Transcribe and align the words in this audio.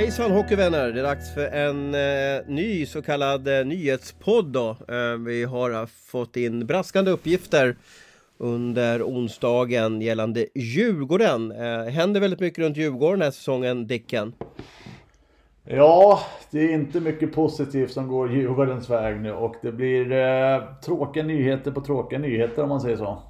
Hejsan 0.00 0.30
hockeyvänner! 0.30 0.92
Det 0.92 1.00
är 1.00 1.04
dags 1.04 1.34
för 1.34 1.46
en 1.46 1.94
eh, 1.94 2.48
ny 2.48 2.86
så 2.86 3.02
kallad 3.02 3.48
eh, 3.48 3.66
nyhetspodd 3.66 4.46
då. 4.46 4.68
Eh, 4.70 5.16
vi 5.26 5.44
har 5.44 5.86
fått 5.86 6.36
in 6.36 6.66
braskande 6.66 7.10
uppgifter 7.10 7.76
under 8.38 9.02
onsdagen 9.02 10.00
gällande 10.00 10.46
Djurgården. 10.54 11.52
Eh, 11.52 11.84
händer 11.84 12.20
väldigt 12.20 12.40
mycket 12.40 12.58
runt 12.58 12.76
Djurgården 12.76 13.18
den 13.18 13.26
här 13.26 13.30
säsongen, 13.30 13.86
Dicken. 13.86 14.32
Ja, 15.64 16.20
det 16.50 16.58
är 16.58 16.74
inte 16.74 17.00
mycket 17.00 17.32
positivt 17.32 17.92
som 17.92 18.08
går 18.08 18.32
Djurgårdens 18.32 18.90
väg 18.90 19.20
nu 19.20 19.32
och 19.32 19.56
det 19.62 19.72
blir 19.72 20.12
eh, 20.12 20.62
tråkiga 20.84 21.24
nyheter 21.24 21.70
på 21.70 21.80
tråkiga 21.80 22.18
nyheter 22.18 22.62
om 22.62 22.68
man 22.68 22.80
säger 22.80 22.96
så. 22.96 23.22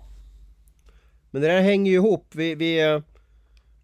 Men 1.30 1.42
det 1.42 1.48
där 1.48 1.60
hänger 1.60 1.90
ju 1.90 1.96
ihop. 1.96 2.26
Vi, 2.34 2.54
vi, 2.54 2.80
eh, 2.80 3.00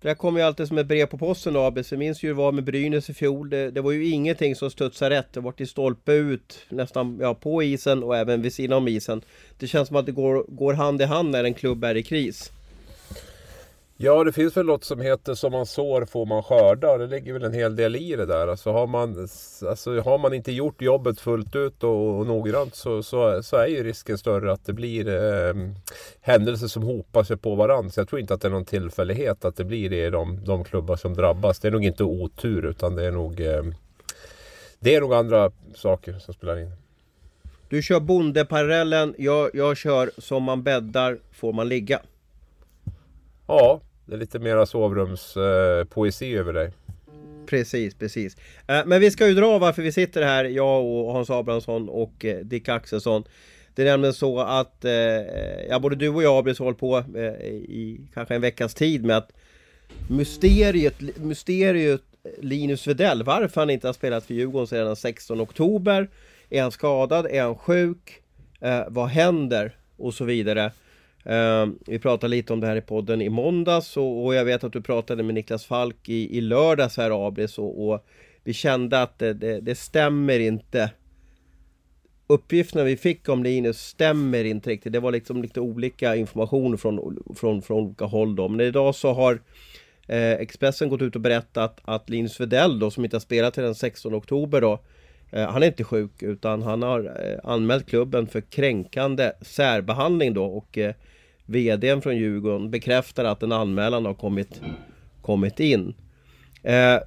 det 0.07 0.11
där 0.11 0.15
kommer 0.15 0.41
ju 0.41 0.47
alltid 0.47 0.69
som 0.69 0.79
ett 0.79 0.87
brev 0.87 1.07
på 1.07 1.19
posten 1.19 1.57
ABC. 1.57 1.93
vi 1.93 1.97
minns 1.97 2.23
ju 2.23 2.29
hur 2.29 2.35
det 2.35 2.39
var 2.39 2.53
med 2.53 2.65
Brynäs 2.65 3.11
i 3.11 3.15
fjol. 3.15 3.51
Det, 3.51 3.71
det 3.71 3.81
var 3.81 3.93
ju 3.93 4.07
ingenting 4.09 4.57
som 4.57 4.71
studsade 4.71 5.17
rätt. 5.17 5.33
Det 5.33 5.41
var 5.41 5.53
till 5.53 5.69
stolpe 5.69 6.13
ut 6.13 6.59
nästan 6.69 7.19
ja, 7.21 7.35
på 7.35 7.63
isen 7.63 8.03
och 8.03 8.17
även 8.17 8.43
vid 8.43 8.53
sidan 8.53 8.79
om 8.79 8.89
isen. 8.89 9.23
Det 9.59 9.67
känns 9.67 9.89
som 9.89 9.97
att 9.97 10.07
det 10.07 10.13
går, 10.13 10.45
går 10.49 10.75
hand 10.75 11.03
i 11.03 11.05
hand 11.05 11.31
när 11.31 11.45
en 11.45 11.55
klubb 11.55 11.85
är 11.85 11.95
i 11.95 12.03
kris. 12.03 12.53
Ja, 13.99 14.25
det 14.25 14.33
finns 14.33 14.57
väl 14.57 14.67
något 14.67 14.85
som 14.85 15.01
heter 15.01 15.35
som 15.35 15.53
man 15.53 15.67
sår 15.67 16.05
får 16.05 16.27
man 16.27 16.43
skörda 16.43 16.99
det 16.99 17.07
ligger 17.07 17.33
väl 17.33 17.45
en 17.45 17.53
hel 17.53 17.77
del 17.77 17.97
i 17.97 18.17
det 18.17 18.27
där. 18.27 18.49
Alltså 18.49 18.73
har 18.73 18.87
man, 18.87 19.29
alltså 19.69 20.01
har 20.01 20.19
man 20.19 20.35
inte 20.35 20.53
gjort 20.53 20.83
jobbet 20.83 21.21
fullt 21.21 21.57
ut 21.57 21.85
och, 21.85 22.19
och 22.19 22.27
noggrant 22.27 22.75
så, 22.75 23.03
så, 23.03 23.43
så 23.43 23.57
är 23.57 23.67
ju 23.67 23.85
risken 23.85 24.19
större 24.19 24.53
att 24.53 24.67
det 24.67 24.73
blir 24.73 25.09
eh, 25.09 25.55
händelser 26.21 26.67
som 26.67 26.83
hopar 26.83 27.25
sig 27.25 27.37
på 27.37 27.55
varandra. 27.55 27.91
Så 27.91 28.01
jag 28.01 28.09
tror 28.09 28.21
inte 28.21 28.35
att 28.35 28.41
det 28.41 28.49
är 28.49 28.53
någon 28.53 28.65
tillfällighet 28.65 29.45
att 29.45 29.57
det 29.57 29.65
blir 29.65 29.91
det 29.91 30.07
i 30.07 30.11
de, 30.11 30.45
de 30.45 30.65
klubbar 30.65 30.97
som 30.97 31.15
drabbas. 31.15 31.59
Det 31.59 31.69
är 31.69 31.73
nog 31.73 31.85
inte 31.85 32.05
otur 32.05 32.65
utan 32.65 32.95
det 32.97 33.07
är 33.07 33.13
nog, 33.13 33.41
eh, 33.41 33.63
det 34.79 34.95
är 34.95 35.01
nog 35.01 35.15
andra 35.15 35.51
saker 35.75 36.19
som 36.19 36.35
spelar 36.35 36.59
in. 36.59 36.73
Du 37.69 37.83
kör 37.83 38.01
bondeparallellen, 38.01 39.15
jag, 39.19 39.51
jag 39.55 39.77
kör 39.77 40.11
som 40.19 40.43
man 40.43 40.63
bäddar 40.63 41.19
får 41.33 41.53
man 41.53 41.69
ligga. 41.69 42.01
Ja, 43.47 43.81
det 44.07 44.15
är 44.15 44.19
lite 44.19 44.39
mera 44.39 44.67
sovrumspoesi 44.67 46.35
eh, 46.35 46.41
över 46.41 46.53
dig. 46.53 46.73
Precis, 47.47 47.95
precis. 47.95 48.37
Eh, 48.67 48.83
men 48.87 49.01
vi 49.01 49.11
ska 49.11 49.29
ju 49.29 49.35
dra 49.35 49.59
varför 49.59 49.83
vi 49.83 49.93
sitter 49.93 50.23
här, 50.23 50.45
jag 50.45 50.85
och 50.85 51.13
Hans 51.13 51.31
Abrahamsson 51.31 51.89
och 51.89 52.25
eh, 52.25 52.39
Dick 52.39 52.69
Axelsson. 52.69 53.25
Det 53.75 53.83
är 53.83 53.87
nämligen 53.87 54.15
så 54.15 54.41
att 54.41 54.85
eh, 54.85 54.93
ja, 55.69 55.79
både 55.79 55.97
du 55.97 56.09
och 56.09 56.23
jag 56.23 56.43
har 56.43 56.59
hållit 56.65 56.79
på 56.79 56.97
eh, 56.99 57.47
i 57.51 58.09
kanske 58.15 58.35
en 58.35 58.41
veckas 58.41 58.75
tid 58.75 59.05
med 59.05 59.17
att 59.17 59.33
mysteriet, 60.11 60.95
mysteriet 61.17 62.03
Linus 62.39 62.87
Vedell, 62.87 63.23
varför 63.23 63.61
han 63.61 63.71
inte 63.71 63.89
har 63.89 63.93
spelat 63.93 64.25
för 64.25 64.35
Djurgården 64.35 64.67
sedan 64.67 64.87
den 64.87 64.97
16 64.97 65.41
oktober. 65.41 66.09
Är 66.51 66.63
han 66.63 66.73
skadad? 66.73 67.27
Är 67.27 67.43
han 67.43 67.57
sjuk? 67.57 68.23
Eh, 68.61 68.83
vad 68.89 69.09
händer? 69.09 69.77
Och 69.97 70.15
så 70.15 70.25
vidare. 70.25 70.73
Eh, 71.27 71.67
vi 71.87 71.99
pratade 71.99 72.31
lite 72.31 72.53
om 72.53 72.61
det 72.61 72.67
här 72.67 72.77
i 72.77 72.81
podden 72.81 73.23
i 73.23 73.29
måndags 73.29 73.97
och, 73.97 74.25
och 74.25 74.35
jag 74.35 74.45
vet 74.45 74.65
att 74.65 74.73
du 74.73 74.83
pratade 74.83 75.23
med 75.23 75.35
Niklas 75.35 75.65
Falk 75.65 76.09
i, 76.09 76.39
i 76.39 76.41
lördags 76.41 76.97
här 76.97 77.27
Abris 77.27 77.59
och, 77.59 77.89
och 77.89 78.07
vi 78.45 78.53
kände 78.53 79.03
att 79.03 79.19
det, 79.19 79.35
det, 79.35 79.61
det, 79.61 79.75
stämmer 79.75 80.39
inte 80.39 80.91
Uppgifterna 82.27 82.85
vi 82.85 82.97
fick 82.97 83.29
om 83.29 83.43
Linus 83.43 83.79
stämmer 83.79 84.45
inte 84.45 84.71
riktigt. 84.71 84.93
Det 84.93 85.01
var 85.01 85.13
liksom 85.13 85.43
lite 85.43 85.61
olika 85.61 86.17
information 86.17 86.79
från, 86.79 87.19
från, 87.37 87.63
från 87.63 87.85
olika 87.85 88.05
håll 88.05 88.37
då. 88.37 88.49
Men 88.49 88.61
idag 88.61 88.95
så 88.95 89.13
har 89.13 89.41
eh, 90.09 90.33
Expressen 90.33 90.89
gått 90.89 91.03
ut 91.03 91.15
och 91.15 91.21
berättat 91.21 91.81
att 91.85 92.11
Linus 92.11 92.41
Vedell 92.41 92.79
då 92.79 92.91
som 92.91 93.05
inte 93.05 93.17
har 93.17 93.21
spelat 93.21 93.55
till 93.55 93.63
den 93.63 93.75
16 93.75 94.15
oktober 94.15 94.61
då 94.61 94.81
eh, 95.31 95.51
han 95.51 95.63
är 95.63 95.67
inte 95.67 95.85
sjuk 95.85 96.23
utan 96.23 96.63
han 96.63 96.83
har 96.83 97.01
eh, 97.01 97.51
anmält 97.51 97.89
klubben 97.89 98.27
för 98.27 98.41
kränkande 98.41 99.33
särbehandling 99.41 100.35
då 100.35 100.45
och 100.45 100.79
eh, 100.79 100.95
VDn 101.47 102.01
från 102.01 102.17
Djurgården 102.17 102.71
bekräftar 102.71 103.25
att 103.25 103.43
en 103.43 103.53
anmälan 103.53 104.07
har 104.07 104.15
kommit, 104.15 104.61
kommit 105.23 105.61
in. 105.61 105.95
Eh, 106.63 106.99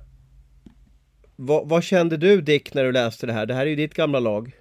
vad, 1.36 1.70
vad, 1.70 1.84
kände 1.84 2.18
du 2.18 2.42
Dick 2.42 2.74
när 2.74 2.84
du 2.84 2.92
läste 2.92 3.28
det 3.28 3.34
här? 3.34 3.46
Det 3.46 3.54
här 3.54 3.62
är 3.62 3.70
ju 3.70 3.76
ditt 3.76 3.94
gamla 3.94 4.20
lag. 4.20 4.52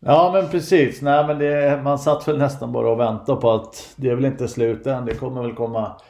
Ja 0.00 0.30
men 0.32 0.48
precis. 0.50 1.02
Nej 1.02 1.26
men 1.26 1.38
det, 1.38 1.80
man 1.84 1.98
satt 1.98 2.28
väl 2.28 2.38
nästan 2.38 2.72
bara 2.72 2.90
och 2.90 3.00
väntade 3.00 3.40
på 3.40 3.52
att 3.52 3.94
det 3.96 4.10
är 4.10 4.14
väl 4.14 4.24
inte 4.24 4.48
slut 4.48 4.86
än. 4.86 5.06
Det 5.06 5.14
kommer 5.14 5.42
väl 5.42 5.54
komma 5.54 6.00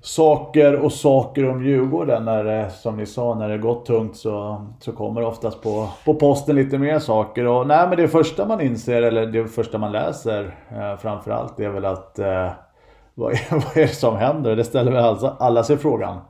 saker 0.00 0.74
och 0.74 0.92
saker 0.92 1.48
om 1.48 1.64
Djurgården. 1.64 2.24
När 2.24 2.44
det, 2.44 2.70
som 2.70 2.96
ni 2.96 3.06
sa, 3.06 3.34
när 3.34 3.48
det 3.48 3.58
gått 3.58 3.86
tungt 3.86 4.16
så, 4.16 4.66
så 4.80 4.92
kommer 4.92 5.20
det 5.20 5.26
oftast 5.26 5.62
på, 5.62 5.88
på 6.04 6.14
posten 6.14 6.56
lite 6.56 6.78
mer 6.78 6.98
saker. 6.98 7.46
Och, 7.46 7.66
nej, 7.66 7.88
men 7.88 7.96
det 7.96 8.08
första 8.08 8.46
man 8.46 8.60
inser, 8.60 9.02
eller 9.02 9.26
det 9.26 9.48
första 9.48 9.78
man 9.78 9.92
läser 9.92 10.56
eh, 10.70 10.96
framförallt, 10.96 11.56
det 11.56 11.64
är 11.64 11.70
väl 11.70 11.84
att 11.84 12.18
eh, 12.18 12.50
vad, 13.14 13.32
är, 13.32 13.46
vad 13.50 13.76
är 13.76 13.86
det 13.86 13.88
som 13.88 14.16
händer? 14.16 14.56
Det 14.56 14.64
ställer 14.64 14.92
väl 14.92 15.04
alla, 15.04 15.36
alla 15.38 15.64
sig 15.64 15.76
frågan. 15.76 16.20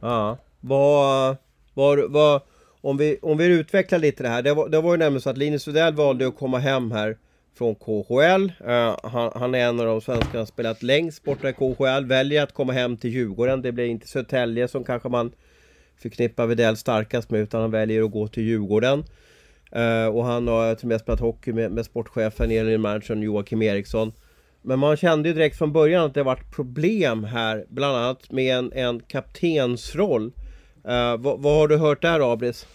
Ja, 0.00 0.36
vad, 0.60 1.36
vad, 1.74 2.12
vad, 2.12 2.40
om, 2.80 2.96
vi, 2.96 3.18
om 3.22 3.38
vi 3.38 3.46
utvecklar 3.46 3.98
lite 3.98 4.22
det 4.22 4.28
här. 4.28 4.42
Det 4.42 4.54
var, 4.54 4.68
det 4.68 4.80
var 4.80 4.90
ju 4.90 4.98
nämligen 4.98 5.20
så 5.20 5.30
att 5.30 5.38
Linus 5.38 5.68
Widell 5.68 5.94
valde 5.94 6.26
att 6.26 6.38
komma 6.38 6.58
hem 6.58 6.92
här 6.92 7.16
från 7.54 7.74
KHL. 7.74 8.52
Uh, 8.64 8.70
eh, 8.70 8.96
han, 9.02 9.32
han, 9.34 9.54
är 9.54 9.58
en 9.58 9.80
av 9.80 9.86
de 9.86 10.00
svenskar 10.00 10.38
som 10.38 10.46
spelat 10.46 10.82
längst 10.82 11.24
borta 11.24 11.48
i 11.48 11.52
KHL. 11.52 12.04
Väljer 12.04 12.42
att 12.42 12.54
komma 12.54 12.72
hem 12.72 12.96
till 12.96 13.10
Djurgården. 13.10 13.62
Det 13.62 13.72
blir 13.72 13.84
inte 13.84 14.08
Södertälje 14.08 14.68
som 14.68 14.84
kanske 14.84 15.08
man 15.08 15.32
förknippar 16.02 16.46
Widell 16.46 16.76
starkast 16.76 17.30
med 17.30 17.40
utan 17.40 17.60
han 17.60 17.70
väljer 17.70 18.02
att 18.02 18.10
gå 18.10 18.28
till 18.28 18.42
Djurgården. 18.42 19.04
Uh, 19.76 20.06
och 20.06 20.24
han 20.24 20.48
har 20.48 20.74
till 20.74 20.84
och 20.84 20.88
med 20.88 21.00
spelat 21.00 21.20
hockey 21.20 21.52
med, 21.52 21.72
med 21.72 21.84
sportchefen 21.84 22.50
Elin 22.50 22.80
Managern, 22.80 23.22
Joakim 23.22 23.62
Eriksson. 23.62 24.12
Men 24.62 24.78
man 24.78 24.96
kände 24.96 25.28
ju 25.28 25.34
direkt 25.34 25.58
från 25.58 25.72
början 25.72 26.04
att 26.04 26.14
det 26.14 26.22
varit 26.22 26.56
problem 26.56 27.24
här, 27.24 27.64
bland 27.68 27.96
annat 27.96 28.30
med 28.30 28.56
en, 28.56 28.72
en 28.72 29.00
kaptensroll. 29.00 30.32
Uh, 30.88 31.16
vad, 31.16 31.42
vad 31.42 31.56
har 31.56 31.68
du 31.68 31.76
hört 31.76 32.02
där 32.02 32.32
Abris? 32.32 32.66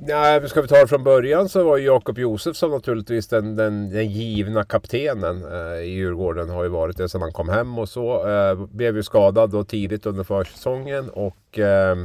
Nej, 0.00 0.48
ska 0.48 0.62
vi 0.62 0.68
ta 0.68 0.76
det 0.76 0.86
från 0.86 1.04
början 1.04 1.48
så 1.48 1.64
var 1.64 1.76
ju 1.76 1.84
Jakob 1.84 2.18
Josefsson 2.18 2.70
naturligtvis 2.70 3.28
den, 3.28 3.56
den, 3.56 3.90
den 3.90 4.10
givna 4.10 4.64
kaptenen 4.64 5.44
eh, 5.52 5.82
i 5.82 5.88
Djurgården. 5.88 6.50
Har 6.50 6.62
ju 6.62 6.68
varit 6.68 6.96
det 6.96 7.08
sedan 7.08 7.22
han 7.22 7.32
kom 7.32 7.48
hem 7.48 7.78
och 7.78 7.88
så. 7.88 8.28
Eh, 8.28 8.66
blev 8.66 8.96
ju 8.96 9.02
skadad 9.02 9.50
då 9.50 9.64
tidigt 9.64 10.06
under 10.06 10.24
försäsongen 10.24 11.10
och 11.10 11.58
eh, 11.58 11.96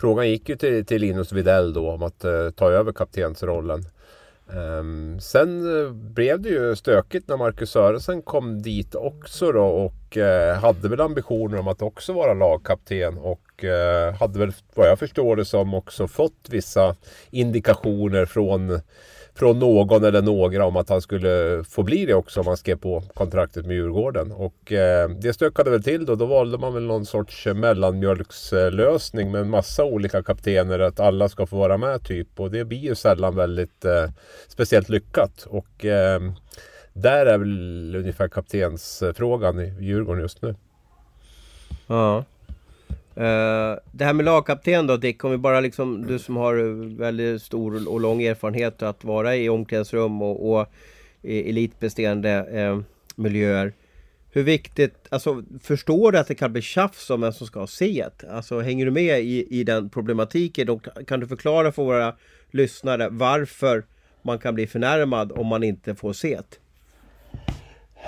frågan 0.00 0.28
gick 0.28 0.48
ju 0.48 0.56
till, 0.56 0.86
till 0.86 1.00
Linus 1.00 1.32
Widell 1.32 1.72
då 1.72 1.90
om 1.90 2.02
att 2.02 2.24
eh, 2.24 2.50
ta 2.50 2.70
över 2.70 2.92
kaptensrollen. 2.92 3.84
Um, 4.48 5.20
sen 5.20 5.80
eh, 5.80 5.92
blev 5.92 6.40
det 6.40 6.48
ju 6.48 6.76
stökigt 6.76 7.28
när 7.28 7.36
Marcus 7.36 7.70
Sörensen 7.70 8.22
kom 8.22 8.62
dit 8.62 8.94
också 8.94 9.52
då 9.52 9.64
och 9.64 10.16
uh, 10.16 10.60
hade 10.60 10.88
väl 10.88 11.00
ambitioner 11.00 11.58
om 11.58 11.68
att 11.68 11.82
också 11.82 12.12
vara 12.12 12.34
lagkapten 12.34 13.18
och 13.18 13.64
uh, 13.64 14.18
hade 14.18 14.38
väl 14.38 14.52
vad 14.74 14.88
jag 14.88 14.98
förstår 14.98 15.36
det 15.36 15.44
som 15.44 15.74
också 15.74 16.08
fått 16.08 16.48
vissa 16.48 16.96
indikationer 17.30 18.26
från 18.26 18.80
från 19.36 19.58
någon 19.58 20.04
eller 20.04 20.22
några 20.22 20.66
om 20.66 20.76
att 20.76 20.88
han 20.88 21.02
skulle 21.02 21.64
få 21.68 21.82
bli 21.82 22.06
det 22.06 22.14
också 22.14 22.40
om 22.40 22.46
han 22.46 22.56
skrev 22.56 22.76
på 22.76 23.02
kontraktet 23.14 23.66
med 23.66 23.76
Djurgården. 23.76 24.32
Och 24.32 24.72
eh, 24.72 25.08
det 25.08 25.32
stökade 25.32 25.70
väl 25.70 25.82
till 25.82 26.06
då. 26.06 26.14
Då 26.14 26.26
valde 26.26 26.58
man 26.58 26.74
väl 26.74 26.82
någon 26.82 27.06
sorts 27.06 27.46
eh, 27.46 27.54
mellanmjölkslösning 27.54 29.30
med 29.30 29.40
en 29.40 29.50
massa 29.50 29.84
olika 29.84 30.22
kaptener. 30.22 30.78
Att 30.78 31.00
alla 31.00 31.28
ska 31.28 31.46
få 31.46 31.56
vara 31.56 31.76
med 31.76 32.04
typ. 32.04 32.40
Och 32.40 32.50
det 32.50 32.64
blir 32.64 32.78
ju 32.78 32.94
sällan 32.94 33.36
väldigt 33.36 33.84
eh, 33.84 34.10
speciellt 34.48 34.88
lyckat. 34.88 35.46
Och 35.48 35.84
eh, 35.84 36.20
där 36.92 37.26
är 37.26 37.38
väl 37.38 37.96
ungefär 37.96 38.28
kaptensfrågan 38.28 39.60
i 39.60 39.74
Djurgården 39.80 40.22
just 40.22 40.42
nu. 40.42 40.54
Ja. 41.86 42.24
Uh, 43.18 43.78
det 43.92 44.04
här 44.04 44.12
med 44.12 44.24
lagkapten 44.24 44.86
då 44.86 44.96
Dick, 44.96 45.24
om 45.24 45.30
vi 45.30 45.36
bara 45.36 45.60
liksom, 45.60 46.06
du 46.06 46.18
som 46.18 46.36
har 46.36 46.58
eh, 46.58 46.96
väldigt 46.98 47.42
stor 47.42 47.88
och 47.88 48.00
lång 48.00 48.22
erfarenhet 48.22 48.82
att 48.82 49.04
vara 49.04 49.36
i 49.36 49.48
omklädningsrum 49.48 50.22
och, 50.22 50.52
och 50.52 50.72
i 51.22 51.50
elitbestäende 51.50 52.30
eh, 52.30 52.80
miljöer. 53.16 53.72
Hur 54.30 54.42
viktigt, 54.42 54.94
alltså 55.08 55.42
förstår 55.62 56.12
du 56.12 56.18
att 56.18 56.28
det 56.28 56.34
kan 56.34 56.52
bli 56.52 56.62
tjafs 56.62 57.10
om 57.10 57.20
vem 57.20 57.32
som 57.32 57.46
ska 57.46 57.60
ha 57.60 57.66
set? 57.66 58.24
Alltså 58.24 58.60
hänger 58.60 58.84
du 58.84 58.90
med 58.90 59.20
i, 59.20 59.60
i 59.60 59.64
den 59.64 59.90
problematiken? 59.90 60.68
Och 60.68 60.86
kan 61.06 61.20
du 61.20 61.26
förklara 61.26 61.72
för 61.72 61.84
våra 61.84 62.16
lyssnare 62.50 63.08
varför 63.10 63.84
man 64.22 64.38
kan 64.38 64.54
bli 64.54 64.66
förnärmad 64.66 65.32
om 65.32 65.46
man 65.46 65.62
inte 65.62 65.94
får 65.94 66.12
set? 66.12 66.60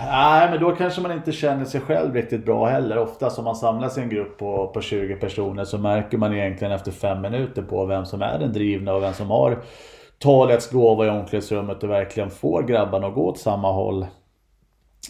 Nej, 0.07 0.51
men 0.51 0.61
då 0.61 0.73
kanske 0.73 1.01
man 1.01 1.13
inte 1.13 1.33
känner 1.33 1.65
sig 1.65 1.81
själv 1.81 2.15
riktigt 2.15 2.45
bra 2.45 2.67
heller. 2.67 2.99
Ofta 2.99 3.29
om 3.29 3.45
man 3.45 3.57
samlas 3.57 3.99
i 3.99 4.01
en 4.01 4.09
grupp 4.09 4.39
på, 4.39 4.67
på 4.67 4.81
20 4.81 5.17
personer 5.17 5.65
så 5.65 5.79
märker 5.79 6.19
man 6.19 6.35
egentligen 6.35 6.73
efter 6.73 6.93
fem 6.93 7.21
minuter 7.21 7.63
på 7.63 7.87
vem 7.87 8.05
som 8.05 8.23
är 8.23 8.39
den 8.39 8.53
drivna 8.53 8.95
och 8.95 9.03
vem 9.03 9.15
som 9.15 9.31
har 9.31 9.59
talets 10.19 10.71
gåva 10.71 11.07
i 11.07 11.11
omklädningsrummet 11.11 11.83
och 11.83 11.91
verkligen 11.91 12.31
får 12.31 12.63
grabbarna 12.63 13.07
att 13.07 13.15
gå 13.15 13.27
åt 13.27 13.39
samma 13.39 13.73
håll. 13.73 14.07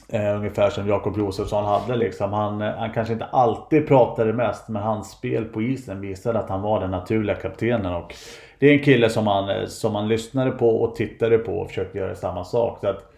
Eh, 0.09 0.37
ungefär 0.37 0.71
som 0.71 0.89
Jakob 0.89 1.19
Josefsson 1.19 1.65
hade 1.65 1.97
liksom. 1.97 2.33
Han, 2.33 2.63
eh, 2.63 2.75
han 2.75 2.93
kanske 2.93 3.13
inte 3.13 3.25
alltid 3.25 3.89
pratade 3.89 4.33
mest 4.33 4.69
men 4.69 4.83
hans 4.83 5.11
spel 5.11 5.45
på 5.45 5.63
isen 5.63 6.01
visade 6.01 6.39
att 6.39 6.49
han 6.49 6.63
var 6.63 6.81
den 6.81 6.91
naturliga 6.91 7.37
kaptenen. 7.37 7.95
Och 7.95 8.15
det 8.59 8.67
är 8.67 8.73
en 8.73 8.85
kille 8.85 9.11
som 9.11 9.25
man, 9.25 9.51
eh, 9.51 9.67
som 9.67 9.93
man 9.93 10.09
lyssnade 10.09 10.51
på 10.51 10.69
och 10.69 10.95
tittade 10.95 11.39
på 11.39 11.59
och 11.59 11.69
försökte 11.69 11.99
göra 11.99 12.15
samma 12.15 12.45
sak. 12.45 12.79
Så 12.81 12.89
att 12.89 13.13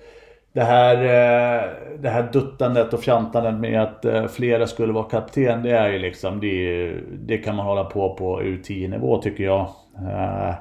det 0.52 0.64
här, 0.64 0.96
eh, 0.96 1.98
det 1.98 2.08
här 2.08 2.32
duttandet 2.32 2.94
och 2.94 3.02
fjantandet 3.02 3.54
med 3.54 3.82
att 3.82 4.04
eh, 4.04 4.26
flera 4.26 4.66
skulle 4.66 4.92
vara 4.92 5.10
kapten. 5.10 5.62
Det 5.62 5.70
är 5.70 5.92
ju 5.92 5.98
liksom, 5.98 6.40
det, 6.40 6.92
det 7.12 7.38
kan 7.38 7.56
man 7.56 7.66
hålla 7.66 7.84
på 7.84 8.16
på 8.16 8.42
U10 8.42 8.88
nivå 8.88 9.22
tycker 9.22 9.44
jag. 9.44 9.60
Eh, 9.96 10.54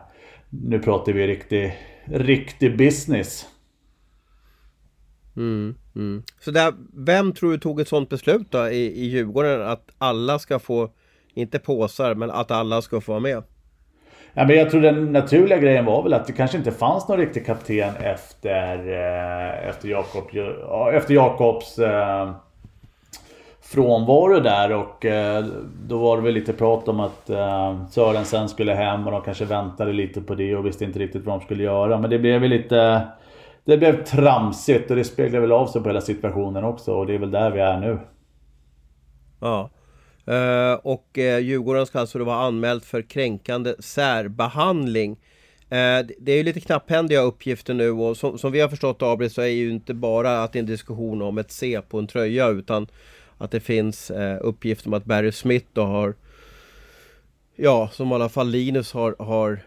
nu 0.50 0.80
pratar 0.80 1.14
vi 1.14 1.28
riktig, 1.28 1.78
riktig 2.06 2.78
business. 2.78 3.46
Mm, 5.38 5.76
mm. 5.96 6.24
Så 6.40 6.52
där, 6.52 6.74
vem 6.94 7.34
tror 7.34 7.52
du 7.52 7.58
tog 7.58 7.80
ett 7.82 7.88
sånt 7.88 8.10
beslut 8.10 8.52
då 8.52 8.68
i, 8.68 9.02
i 9.02 9.06
Djurgården 9.06 9.62
att 9.62 9.90
alla 9.98 10.40
ska 10.40 10.60
få, 10.60 10.90
inte 11.34 11.60
påsar, 11.60 12.16
men 12.16 12.32
att 12.32 12.52
alla 12.52 12.82
ska 12.82 13.02
få 13.02 13.12
vara 13.12 13.20
med? 13.20 13.44
Ja, 14.40 14.46
men 14.46 14.58
jag 14.58 14.70
tror 14.70 14.82
den 14.82 15.12
naturliga 15.12 15.58
grejen 15.58 15.86
var 15.86 16.04
väl 16.04 16.14
att 16.14 16.28
det 16.28 16.34
kanske 16.34 16.58
inte 16.58 16.72
fanns 16.72 17.08
någon 17.08 17.18
riktig 17.18 17.46
kapten 17.46 17.96
efter, 17.96 18.78
eh, 18.88 19.70
efter, 19.70 19.90
Jakob, 19.90 20.24
efter 20.94 21.14
Jakobs 21.14 21.80
eh, 21.80 22.32
frånvaro 23.62 24.40
där 24.40 24.74
och 24.74 25.06
eh, 25.06 25.46
då 25.88 25.98
var 25.98 26.18
det 26.18 26.24
väl 26.24 26.34
lite 26.34 26.54
prat 26.54 26.88
om 26.88 27.00
att 27.00 27.30
eh, 27.30 27.86
Sörensen 27.90 28.50
skulle 28.50 28.74
hem 28.74 29.06
och 29.06 29.12
de 29.12 29.22
kanske 29.22 29.46
väntade 29.46 29.94
lite 29.94 30.22
på 30.22 30.36
det 30.36 30.56
och 30.56 30.66
visste 30.66 30.86
inte 30.86 31.00
riktigt 31.00 31.26
vad 31.26 31.40
de 31.40 31.46
skulle 31.46 31.64
göra. 31.64 31.98
Men 31.98 32.10
det 32.10 32.20
blev 32.20 32.42
väl 32.42 32.50
lite 32.50 33.08
det 33.66 33.78
blev 33.78 34.04
tramsigt 34.04 34.92
och 34.92 34.98
det 34.98 35.04
speglar 35.04 35.40
väl 35.40 35.52
av 35.52 35.68
sig 35.68 35.82
på 35.82 35.90
hela 35.90 36.02
situationen 36.02 36.64
också 36.64 36.94
och 36.94 37.06
det 37.06 37.16
är 37.16 37.20
väl 37.20 37.32
där 37.32 37.52
vi 37.52 37.60
är 37.60 37.80
nu. 37.80 38.00
Ja. 39.40 39.70
Uh, 40.30 40.74
och 40.74 41.18
eh, 41.18 41.38
uh, 41.38 41.44
Djurgården 41.44 41.86
ska 41.86 42.00
alltså 42.00 42.20
då 42.20 42.26
vara 42.26 42.46
anmält 42.46 42.86
för 42.86 43.02
kränkande 43.02 43.76
särbehandling. 43.80 45.12
Uh, 45.12 46.08
det 46.20 46.32
är 46.32 46.38
ju 46.38 46.44
lite 46.44 46.60
knapphändiga 46.60 47.22
uppgifter 47.22 47.74
nu 47.74 47.92
och 47.92 48.18
som, 48.18 48.38
som 48.38 48.52
vi 48.52 48.60
har 48.60 48.70
förstått 48.70 49.02
Abri 49.02 49.30
så 49.30 49.42
är 49.42 49.48
ju 49.48 49.72
inte 49.72 49.94
bara 49.94 50.44
att 50.44 50.54
det 50.54 50.58
är 50.58 50.62
en 50.62 50.66
diskussion 50.66 51.22
om 51.22 51.38
ett 51.38 51.52
C 51.52 51.82
på 51.90 52.00
en 52.00 52.08
tröja 52.08 52.48
utan 52.48 52.88
att 53.38 53.52
det 53.52 53.60
finns 53.60 54.12
uh, 54.12 54.38
uppgifter 54.42 54.88
om 54.88 54.94
att 54.94 55.06
Barry 55.06 55.32
Smith 55.32 55.68
då 55.74 55.84
har 55.84 56.14
Ja, 57.56 57.90
som 57.94 58.12
i 58.12 58.16
alla 58.16 58.30
fall 58.30 58.50
Linus 58.50 58.94
har, 58.94 59.16
har 59.20 59.60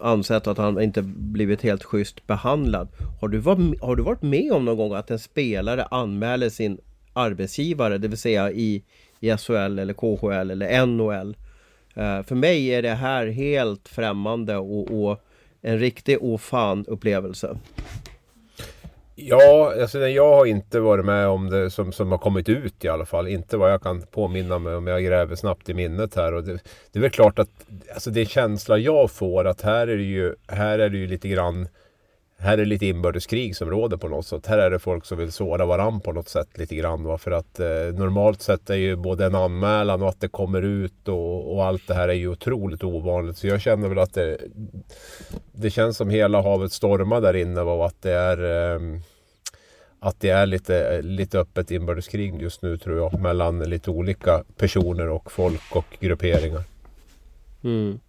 ansett 0.00 0.46
att 0.46 0.58
han 0.58 0.82
inte 0.82 1.02
blivit 1.02 1.62
helt 1.62 1.84
schysst 1.84 2.26
behandlad. 2.26 2.88
Har 3.20 3.28
du, 3.28 3.38
varit, 3.38 3.82
har 3.82 3.96
du 3.96 4.02
varit 4.02 4.22
med 4.22 4.52
om 4.52 4.64
någon 4.64 4.76
gång 4.76 4.94
att 4.94 5.10
en 5.10 5.18
spelare 5.18 5.84
anmäler 5.84 6.48
sin 6.48 6.78
arbetsgivare, 7.12 7.98
det 7.98 8.08
vill 8.08 8.18
säga 8.18 8.50
i, 8.50 8.82
i 9.20 9.36
SHL 9.36 9.78
eller 9.78 9.94
KHL 9.94 10.50
eller 10.50 10.86
NHL? 10.86 11.36
Uh, 11.96 12.04
eh, 12.04 12.22
för 12.22 12.34
mig 12.34 12.68
är 12.68 12.82
det 12.82 12.94
här 12.94 13.26
helt 13.26 13.88
främmande 13.88 14.56
och, 14.56 15.04
och 15.04 15.20
en 15.60 15.78
riktig 15.78 16.18
ofan 16.22 16.84
upplevelse. 16.88 17.56
Ja, 19.14 19.74
alltså 19.80 19.98
jag 19.98 20.36
har 20.36 20.46
inte 20.46 20.80
varit 20.80 21.04
med 21.04 21.28
om 21.28 21.50
det 21.50 21.70
som, 21.70 21.92
som 21.92 22.10
har 22.10 22.18
kommit 22.18 22.48
ut 22.48 22.84
i 22.84 22.88
alla 22.88 23.06
fall. 23.06 23.28
Inte 23.28 23.56
vad 23.56 23.72
jag 23.72 23.82
kan 23.82 24.02
påminna 24.02 24.58
mig 24.58 24.74
om 24.74 24.86
jag 24.86 25.04
gräver 25.04 25.36
snabbt 25.36 25.68
i 25.68 25.74
minnet 25.74 26.14
här. 26.14 26.34
Och 26.34 26.44
det, 26.44 26.52
det 26.92 26.98
är 26.98 27.00
väl 27.00 27.10
klart 27.10 27.38
att 27.38 27.50
alltså 27.94 28.10
det 28.10 28.26
känsla 28.26 28.78
jag 28.78 29.10
får 29.10 29.44
att 29.44 29.60
här 29.62 29.86
är 29.86 29.96
det 29.96 30.02
ju, 30.02 30.34
här 30.46 30.78
är 30.78 30.88
det 30.88 30.98
ju 30.98 31.06
lite 31.06 31.28
grann 31.28 31.68
här 32.42 32.52
är 32.52 32.56
det 32.56 32.64
lite 32.64 32.86
inbördeskrig 32.86 33.56
som 33.56 33.70
råder 33.70 33.96
på 33.96 34.08
något 34.08 34.26
sätt. 34.26 34.46
Här 34.46 34.58
är 34.58 34.70
det 34.70 34.78
folk 34.78 35.04
som 35.04 35.18
vill 35.18 35.32
såra 35.32 35.66
varandra 35.66 36.00
på 36.00 36.12
något 36.12 36.28
sätt 36.28 36.48
lite 36.58 36.74
grann. 36.74 37.04
Va? 37.04 37.18
För 37.18 37.30
att 37.30 37.60
eh, 37.60 37.66
normalt 37.94 38.42
sett 38.42 38.70
är 38.70 38.74
ju 38.74 38.96
både 38.96 39.26
en 39.26 39.34
anmälan 39.34 40.02
och 40.02 40.08
att 40.08 40.20
det 40.20 40.28
kommer 40.28 40.62
ut 40.62 41.08
och, 41.08 41.54
och, 41.54 41.64
allt 41.64 41.88
det 41.88 41.94
här 41.94 42.08
är 42.08 42.12
ju 42.12 42.28
otroligt 42.28 42.84
ovanligt. 42.84 43.38
Så 43.38 43.46
jag 43.46 43.60
känner 43.60 43.88
väl 43.88 43.98
att 43.98 44.14
det, 44.14 44.38
det 45.52 45.70
känns 45.70 45.96
som 45.96 46.10
hela 46.10 46.42
havet 46.42 46.72
stormar 46.72 47.20
där 47.20 47.36
inne 47.36 47.60
och 47.60 47.86
att 47.86 48.02
det 48.02 48.12
är 48.12 48.74
eh, 48.74 49.00
att 50.04 50.20
det 50.20 50.30
är 50.30 50.46
lite, 50.46 51.02
lite 51.02 51.38
öppet 51.38 51.70
inbördeskrig 51.70 52.42
just 52.42 52.62
nu 52.62 52.78
tror 52.78 52.96
jag. 52.96 53.20
Mellan 53.20 53.58
lite 53.58 53.90
olika 53.90 54.44
personer 54.56 55.08
och 55.08 55.32
folk 55.32 55.76
och 55.76 55.96
grupperingar. 56.00 56.62
Mm. 57.64 58.00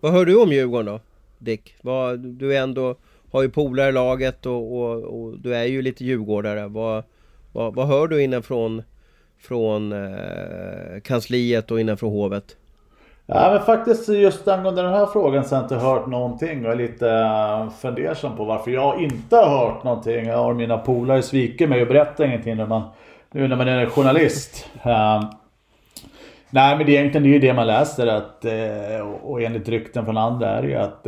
Vad 0.00 0.12
hör 0.12 0.24
du 0.24 0.42
om 0.42 0.52
Djurgården 0.52 0.86
då? 0.86 1.00
Dick? 1.38 1.74
Vad, 1.82 2.18
du 2.18 2.56
är 2.56 2.62
ändå, 2.62 2.96
har 3.32 3.42
ju 3.42 3.48
polare 3.48 3.88
i 3.88 3.92
laget 3.92 4.46
och, 4.46 4.78
och, 4.78 5.02
och, 5.02 5.38
du 5.38 5.54
är 5.54 5.64
ju 5.64 5.82
lite 5.82 6.04
djurgårdare. 6.04 6.68
Vad, 6.68 7.04
vad, 7.52 7.74
vad 7.74 7.86
hör 7.86 8.08
du 8.08 8.22
innanfrån 8.22 8.82
från 9.38 9.92
eh, 9.92 11.00
kansliet 11.04 11.70
och 11.70 11.80
innanför 11.80 12.06
hovet? 12.06 12.56
Ja 13.26 13.50
men 13.52 13.62
faktiskt 13.62 14.08
just 14.08 14.48
angående 14.48 14.82
den 14.82 14.92
här 14.92 15.06
frågan 15.06 15.44
så 15.44 15.54
har 15.54 15.62
jag 15.62 15.64
inte 15.64 15.76
hört 15.76 16.06
någonting 16.06 16.66
och 16.66 16.72
är 16.72 16.76
lite 16.76 17.10
eh, 17.10 17.70
fundersam 17.70 18.36
på 18.36 18.44
varför 18.44 18.70
jag 18.70 19.02
inte 19.02 19.36
har 19.36 19.58
hört 19.58 19.84
någonting. 19.84 20.26
Jag 20.26 20.36
har 20.36 20.54
mina 20.54 20.78
polare 20.78 21.22
svikit 21.22 21.68
mig 21.68 21.82
och 21.82 21.88
berättar 21.88 22.24
ingenting 22.24 22.56
när 22.56 22.66
man, 22.66 22.82
nu 23.30 23.48
när 23.48 23.56
man 23.56 23.68
är 23.68 23.86
journalist. 23.86 24.68
Eh, 24.82 25.24
nej 26.50 26.76
men 26.76 26.86
det 26.86 26.96
är 26.96 27.00
egentligen 27.00 27.30
det, 27.30 27.36
är 27.36 27.40
det 27.40 27.54
man 27.54 27.66
läser 27.66 28.06
att, 28.06 28.44
eh, 28.44 29.06
och 29.22 29.42
enligt 29.42 29.68
rykten 29.68 30.04
från 30.04 30.16
andra 30.16 30.48
är 30.48 30.62
det 30.62 30.68
ju 30.68 30.76
att 30.76 31.06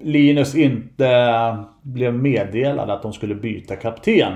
Linus 0.00 0.54
inte 0.54 1.64
blev 1.82 2.14
meddelad 2.14 2.90
att 2.90 3.02
de 3.02 3.12
skulle 3.12 3.34
byta 3.34 3.76
kapten. 3.76 4.32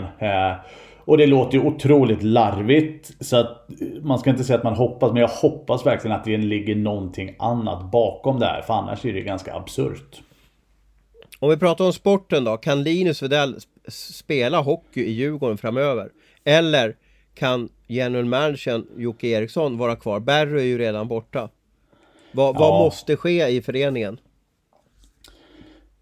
Och 1.05 1.19
det 1.19 1.27
låter 1.27 1.59
ju 1.59 1.65
otroligt 1.65 2.23
larvigt. 2.23 3.11
Så 3.21 3.37
att 3.37 3.71
man 4.03 4.19
ska 4.19 4.31
inte 4.31 4.45
säga 4.45 4.59
att 4.59 4.65
man 4.65 4.75
hoppas, 4.75 5.13
men 5.13 5.21
jag 5.21 5.29
hoppas 5.29 5.87
verkligen 5.87 6.17
att 6.17 6.25
det 6.25 6.37
ligger 6.37 6.77
någonting 6.77 7.35
annat 7.39 7.91
bakom 7.91 8.41
det 8.41 8.47
här. 8.47 8.63
För 8.63 8.75
annars 8.75 9.05
är 9.05 9.13
det 9.13 9.21
ganska 9.21 9.55
absurt. 9.55 10.23
Om 11.39 11.51
vi 11.51 11.57
pratar 11.57 11.85
om 11.85 11.93
sporten 11.93 12.45
då. 12.45 12.57
Kan 12.57 12.83
Linus 12.83 13.23
Widell 13.23 13.57
spela 13.89 14.61
hockey 14.61 15.01
i 15.01 15.11
Djurgården 15.11 15.59
framöver? 15.59 16.09
Eller 16.45 16.97
kan 17.35 17.69
general 17.87 18.25
managern 18.25 18.87
Jocke 18.97 19.27
Eriksson 19.27 19.79
vara 19.79 19.97
kvar? 19.97 20.21
Barry 20.21 20.61
är 20.61 20.65
ju 20.65 20.79
redan 20.79 21.09
borta. 21.09 21.49
Vad, 22.33 22.55
ja. 22.55 22.59
vad 22.59 22.85
måste 22.85 23.17
ske 23.17 23.47
i 23.47 23.63
föreningen? 23.63 24.19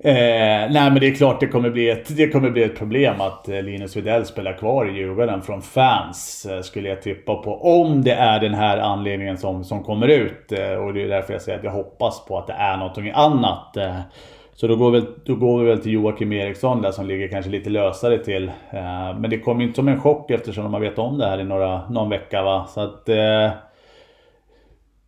Eh, 0.05 0.71
nej 0.71 0.91
men 0.91 1.01
det 1.01 1.07
är 1.07 1.15
klart 1.15 1.41
det 1.41 1.47
kommer 1.47 1.71
bli 1.71 1.91
ett, 1.91 2.17
det 2.17 2.29
kommer 2.29 2.51
bli 2.51 2.63
ett 2.63 2.79
problem 2.79 3.21
att 3.21 3.49
eh, 3.49 3.63
Linus 3.63 3.97
Widell 3.97 4.25
spelar 4.27 4.53
kvar 4.53 4.91
i 4.91 4.93
Djurgården 4.93 5.43
från 5.43 5.63
fans. 5.63 6.47
Eh, 6.51 6.61
skulle 6.61 6.89
jag 6.89 7.03
tippa 7.03 7.35
på. 7.35 7.81
Om 7.81 8.05
det 8.05 8.13
är 8.13 8.41
den 8.41 8.55
här 8.55 8.79
anledningen 8.79 9.39
som, 9.39 9.65
som 9.65 9.85
kommer 9.85 10.09
ut. 10.09 10.53
Eh, 10.53 10.73
och 10.73 10.95
det 10.95 11.03
är 11.03 11.09
därför 11.09 11.33
jag 11.33 11.43
säger 11.43 11.59
att 11.59 11.65
jag 11.65 11.71
hoppas 11.71 12.25
på 12.25 12.39
att 12.39 12.47
det 12.47 12.53
är 12.53 12.77
någonting 12.77 13.11
annat. 13.15 13.77
Eh, 13.77 14.01
så 14.55 14.67
då 14.67 14.77
går, 14.77 14.91
vi, 14.91 15.03
då 15.25 15.35
går 15.35 15.61
vi 15.61 15.67
väl 15.67 15.79
till 15.79 15.93
Joakim 15.93 16.33
Eriksson 16.33 16.83
där 16.83 16.91
som 16.91 17.07
ligger 17.07 17.29
kanske 17.29 17.51
lite 17.51 17.71
lösare 17.71 18.19
till. 18.19 18.49
Eh, 18.71 19.19
men 19.19 19.31
det 19.31 19.39
kommer 19.39 19.65
inte 19.65 19.77
som 19.77 19.89
en 19.89 20.01
chock 20.01 20.31
eftersom 20.31 20.65
de 20.65 20.75
har 20.75 20.81
vetat 20.81 20.99
om 20.99 21.19
det 21.19 21.27
här 21.27 21.41
i 21.41 21.45
några, 21.45 21.89
någon 21.89 22.11
vecka 22.11 22.43
va. 22.43 22.67
Så 22.69 22.81
att 22.81 23.09
eh, 23.09 23.51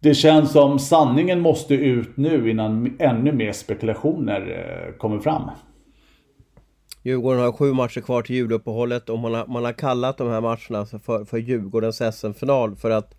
det 0.00 0.14
känns 0.14 0.52
som 0.52 0.78
sanningen 0.78 1.40
måste 1.40 1.74
ut 1.74 2.16
nu 2.16 2.50
innan 2.50 2.96
ännu 2.98 3.32
mer 3.32 3.52
spekulationer 3.52 4.40
eh, 4.40 4.96
kommer 4.98 5.18
fram. 5.18 5.50
Djurgården 7.02 7.40
har 7.40 7.52
sju 7.52 7.72
matcher 7.72 8.00
kvar 8.00 8.22
till 8.22 8.36
juluppehållet 8.36 9.08
och 9.08 9.18
man 9.18 9.34
har, 9.34 9.46
man 9.46 9.64
har 9.64 9.72
kallat 9.72 10.18
de 10.18 10.28
här 10.28 10.40
matcherna 10.40 10.86
för, 10.86 11.24
för 11.24 11.38
Djurgårdens 11.38 12.02
SM-final 12.14 12.76
för 12.76 12.90
att 12.90 13.14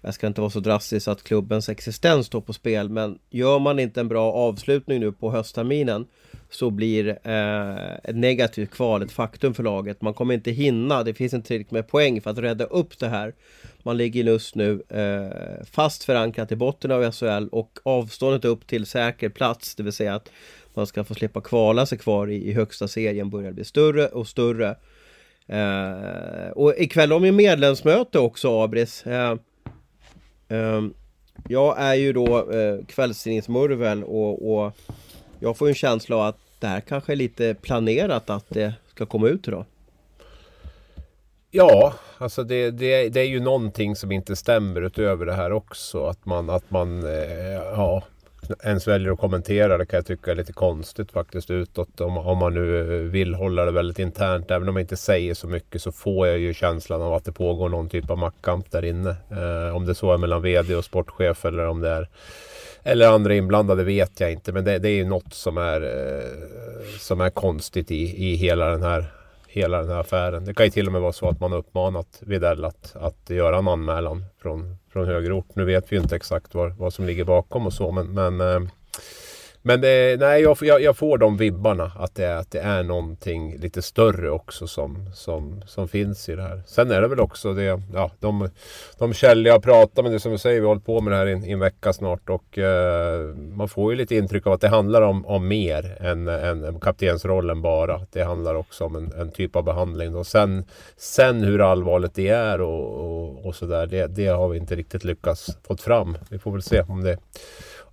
jag 0.00 0.14
ska 0.14 0.26
inte 0.26 0.40
vara 0.40 0.50
så 0.50 0.60
drastisk 0.60 1.08
att 1.08 1.22
klubbens 1.22 1.68
existens 1.68 2.26
står 2.26 2.40
på 2.40 2.52
spel 2.52 2.88
men 2.88 3.18
gör 3.30 3.58
man 3.58 3.78
inte 3.78 4.00
en 4.00 4.08
bra 4.08 4.32
avslutning 4.32 5.00
nu 5.00 5.12
på 5.12 5.30
höstterminen 5.30 6.06
så 6.50 6.70
blir 6.70 7.08
eh, 7.08 7.94
ett 8.04 8.16
negativt 8.16 8.70
kval 8.70 9.02
ett 9.02 9.12
faktum 9.12 9.54
för 9.54 9.62
laget. 9.62 10.02
Man 10.02 10.14
kommer 10.14 10.34
inte 10.34 10.50
hinna, 10.50 11.04
det 11.04 11.14
finns 11.14 11.34
inte 11.34 11.48
tillräckligt 11.48 11.70
med 11.70 11.88
poäng 11.88 12.20
för 12.20 12.30
att 12.30 12.38
rädda 12.38 12.64
upp 12.64 12.98
det 12.98 13.08
här. 13.08 13.34
Man 13.82 13.96
ligger 13.96 14.24
just 14.24 14.54
nu 14.54 14.82
eh, 14.88 15.64
fast 15.70 16.04
förankrat 16.04 16.52
i 16.52 16.56
botten 16.56 16.90
av 16.90 17.12
SHL 17.12 17.48
och 17.52 17.78
avståndet 17.82 18.44
upp 18.44 18.66
till 18.66 18.86
säker 18.86 19.28
plats, 19.28 19.74
det 19.74 19.82
vill 19.82 19.92
säga 19.92 20.14
att 20.14 20.30
man 20.74 20.86
ska 20.86 21.04
få 21.04 21.14
slippa 21.14 21.40
kvala 21.40 21.86
sig 21.86 21.98
kvar 21.98 22.30
i, 22.30 22.48
i 22.48 22.52
högsta 22.52 22.88
serien 22.88 23.30
börjar 23.30 23.52
bli 23.52 23.64
större 23.64 24.06
och 24.06 24.28
större. 24.28 24.76
Eh, 25.46 26.50
och 26.50 26.74
ikväll 26.76 27.12
har 27.12 27.20
vi 27.20 27.32
medlemsmöte 27.32 28.18
också 28.18 28.62
Abris. 28.62 29.06
Eh, 29.06 29.30
eh, 29.30 29.36
Ehm, 30.48 30.94
jag 31.48 31.80
är 31.80 31.94
ju 31.94 32.12
då 32.12 32.52
eh, 32.52 32.84
kvällstidningsmurvel 32.86 34.04
och, 34.04 34.54
och 34.54 34.72
jag 35.40 35.56
får 35.56 35.68
en 35.68 35.74
känsla 35.74 36.16
av 36.16 36.22
att 36.22 36.38
det 36.60 36.66
här 36.66 36.80
kanske 36.80 37.12
är 37.12 37.16
lite 37.16 37.54
planerat 37.54 38.30
att 38.30 38.44
det 38.48 38.74
ska 38.90 39.06
komma 39.06 39.28
ut 39.28 39.48
idag. 39.48 39.64
Ja, 41.50 41.94
alltså 42.18 42.44
det, 42.44 42.70
det, 42.70 43.08
det 43.08 43.20
är 43.20 43.24
ju 43.24 43.40
någonting 43.40 43.96
som 43.96 44.12
inte 44.12 44.36
stämmer 44.36 44.82
utöver 44.82 45.26
det 45.26 45.34
här 45.34 45.52
också. 45.52 46.06
Att 46.06 46.26
man, 46.26 46.50
att 46.50 46.70
man 46.70 47.04
eh, 47.04 47.54
ja, 47.54 48.02
ens 48.64 48.88
väljer 48.88 49.12
att 49.12 49.18
kommentera 49.18 49.78
det 49.78 49.86
kan 49.86 49.96
jag 49.96 50.06
tycka 50.06 50.30
är 50.30 50.34
lite 50.34 50.52
konstigt 50.52 51.12
faktiskt 51.12 51.50
utåt. 51.50 52.00
Om, 52.00 52.18
om 52.18 52.38
man 52.38 52.54
nu 52.54 52.82
vill 53.08 53.34
hålla 53.34 53.64
det 53.64 53.72
väldigt 53.72 53.98
internt. 53.98 54.50
Även 54.50 54.68
om 54.68 54.76
jag 54.76 54.82
inte 54.82 54.96
säger 54.96 55.34
så 55.34 55.46
mycket 55.46 55.82
så 55.82 55.92
får 55.92 56.26
jag 56.26 56.38
ju 56.38 56.54
känslan 56.54 57.02
av 57.02 57.14
att 57.14 57.24
det 57.24 57.32
pågår 57.32 57.68
någon 57.68 57.88
typ 57.88 58.10
av 58.10 58.18
maktkamp 58.18 58.70
där 58.70 58.84
inne. 58.84 59.16
Eh, 59.30 59.76
om 59.76 59.86
det 59.86 59.94
så 59.94 60.12
är 60.12 60.18
mellan 60.18 60.42
VD 60.42 60.74
och 60.74 60.84
sportchef 60.84 61.44
eller 61.44 61.66
om 61.66 61.80
det 61.80 61.88
är 61.88 62.08
eller 62.82 63.08
andra 63.08 63.34
inblandade 63.34 63.84
vet 63.84 64.20
jag 64.20 64.32
inte. 64.32 64.52
Men 64.52 64.64
det, 64.64 64.78
det 64.78 64.88
är 64.88 64.94
ju 64.94 65.04
något 65.04 65.34
som 65.34 65.58
är, 65.58 65.82
eh, 65.82 66.98
som 66.98 67.20
är 67.20 67.30
konstigt 67.30 67.90
i, 67.90 68.30
i 68.30 68.34
hela 68.34 68.70
den 68.70 68.82
här 68.82 69.04
hela 69.48 69.78
den 69.78 69.88
här 69.88 70.00
affären. 70.00 70.44
Det 70.44 70.54
kan 70.54 70.66
ju 70.66 70.70
till 70.70 70.86
och 70.86 70.92
med 70.92 71.00
vara 71.00 71.12
så 71.12 71.28
att 71.28 71.40
man 71.40 71.52
har 71.52 71.58
uppmanat 71.58 72.22
Videll 72.26 72.64
att, 72.64 72.96
att 72.96 73.30
göra 73.30 73.58
en 73.58 73.68
anmälan 73.68 74.24
från, 74.42 74.76
från 74.92 75.06
högre 75.06 75.32
ort. 75.32 75.54
Nu 75.54 75.64
vet 75.64 75.92
vi 75.92 75.96
ju 75.96 76.02
inte 76.02 76.16
exakt 76.16 76.54
vad, 76.54 76.76
vad 76.76 76.92
som 76.92 77.06
ligger 77.06 77.24
bakom 77.24 77.66
och 77.66 77.72
så 77.72 77.92
men, 77.92 78.06
men 78.06 78.40
eh, 78.40 78.70
men 79.68 79.80
det, 79.80 80.20
nej, 80.20 80.42
jag, 80.42 80.56
jag, 80.60 80.82
jag, 80.82 80.96
får 80.96 81.18
de 81.18 81.36
vibbarna 81.36 81.92
att 81.96 82.14
det, 82.14 82.38
att 82.38 82.50
det 82.50 82.60
är 82.60 82.82
någonting 82.82 83.56
lite 83.58 83.82
större 83.82 84.30
också 84.30 84.66
som, 84.66 85.10
som, 85.14 85.62
som 85.66 85.88
finns 85.88 86.28
i 86.28 86.34
det 86.34 86.42
här. 86.42 86.62
Sen 86.66 86.90
är 86.90 87.00
det 87.00 87.08
väl 87.08 87.20
också 87.20 87.54
det, 87.54 87.82
ja, 87.94 88.10
de, 88.20 88.48
de 88.98 89.12
källor 89.12 89.52
jag 89.52 89.62
pratar 89.62 90.02
med, 90.02 90.12
det 90.12 90.20
som 90.20 90.32
du 90.32 90.38
säger, 90.38 90.60
vi 90.60 90.66
har 90.66 90.68
hållit 90.68 90.86
på 90.86 91.00
med 91.00 91.12
det 91.12 91.16
här 91.16 91.26
i, 91.26 91.48
i 91.48 91.52
en 91.52 91.58
vecka 91.58 91.92
snart 91.92 92.30
och 92.30 92.58
eh, 92.58 93.34
man 93.34 93.68
får 93.68 93.92
ju 93.92 93.98
lite 93.98 94.16
intryck 94.16 94.46
av 94.46 94.52
att 94.52 94.60
det 94.60 94.68
handlar 94.68 95.02
om, 95.02 95.26
om 95.26 95.48
mer 95.48 95.96
än, 96.00 96.28
än 96.28 96.80
kaptensrollen 96.80 97.62
bara. 97.62 98.00
Det 98.12 98.22
handlar 98.22 98.54
också 98.54 98.84
om 98.84 98.96
en, 98.96 99.12
en 99.12 99.30
typ 99.30 99.56
av 99.56 99.64
behandling. 99.64 100.16
Och 100.16 100.26
sen, 100.26 100.64
sen 100.96 101.42
hur 101.42 101.60
allvarligt 101.60 102.14
det 102.14 102.28
är 102.28 102.60
och, 102.60 103.04
och, 103.04 103.46
och 103.46 103.54
sådär, 103.54 103.86
det, 103.86 104.06
det 104.06 104.26
har 104.26 104.48
vi 104.48 104.58
inte 104.58 104.76
riktigt 104.76 105.04
lyckats 105.04 105.58
få 105.66 105.76
fram. 105.76 106.18
Vi 106.30 106.38
får 106.38 106.52
väl 106.52 106.62
se 106.62 106.82
om 106.88 107.02
det 107.02 107.18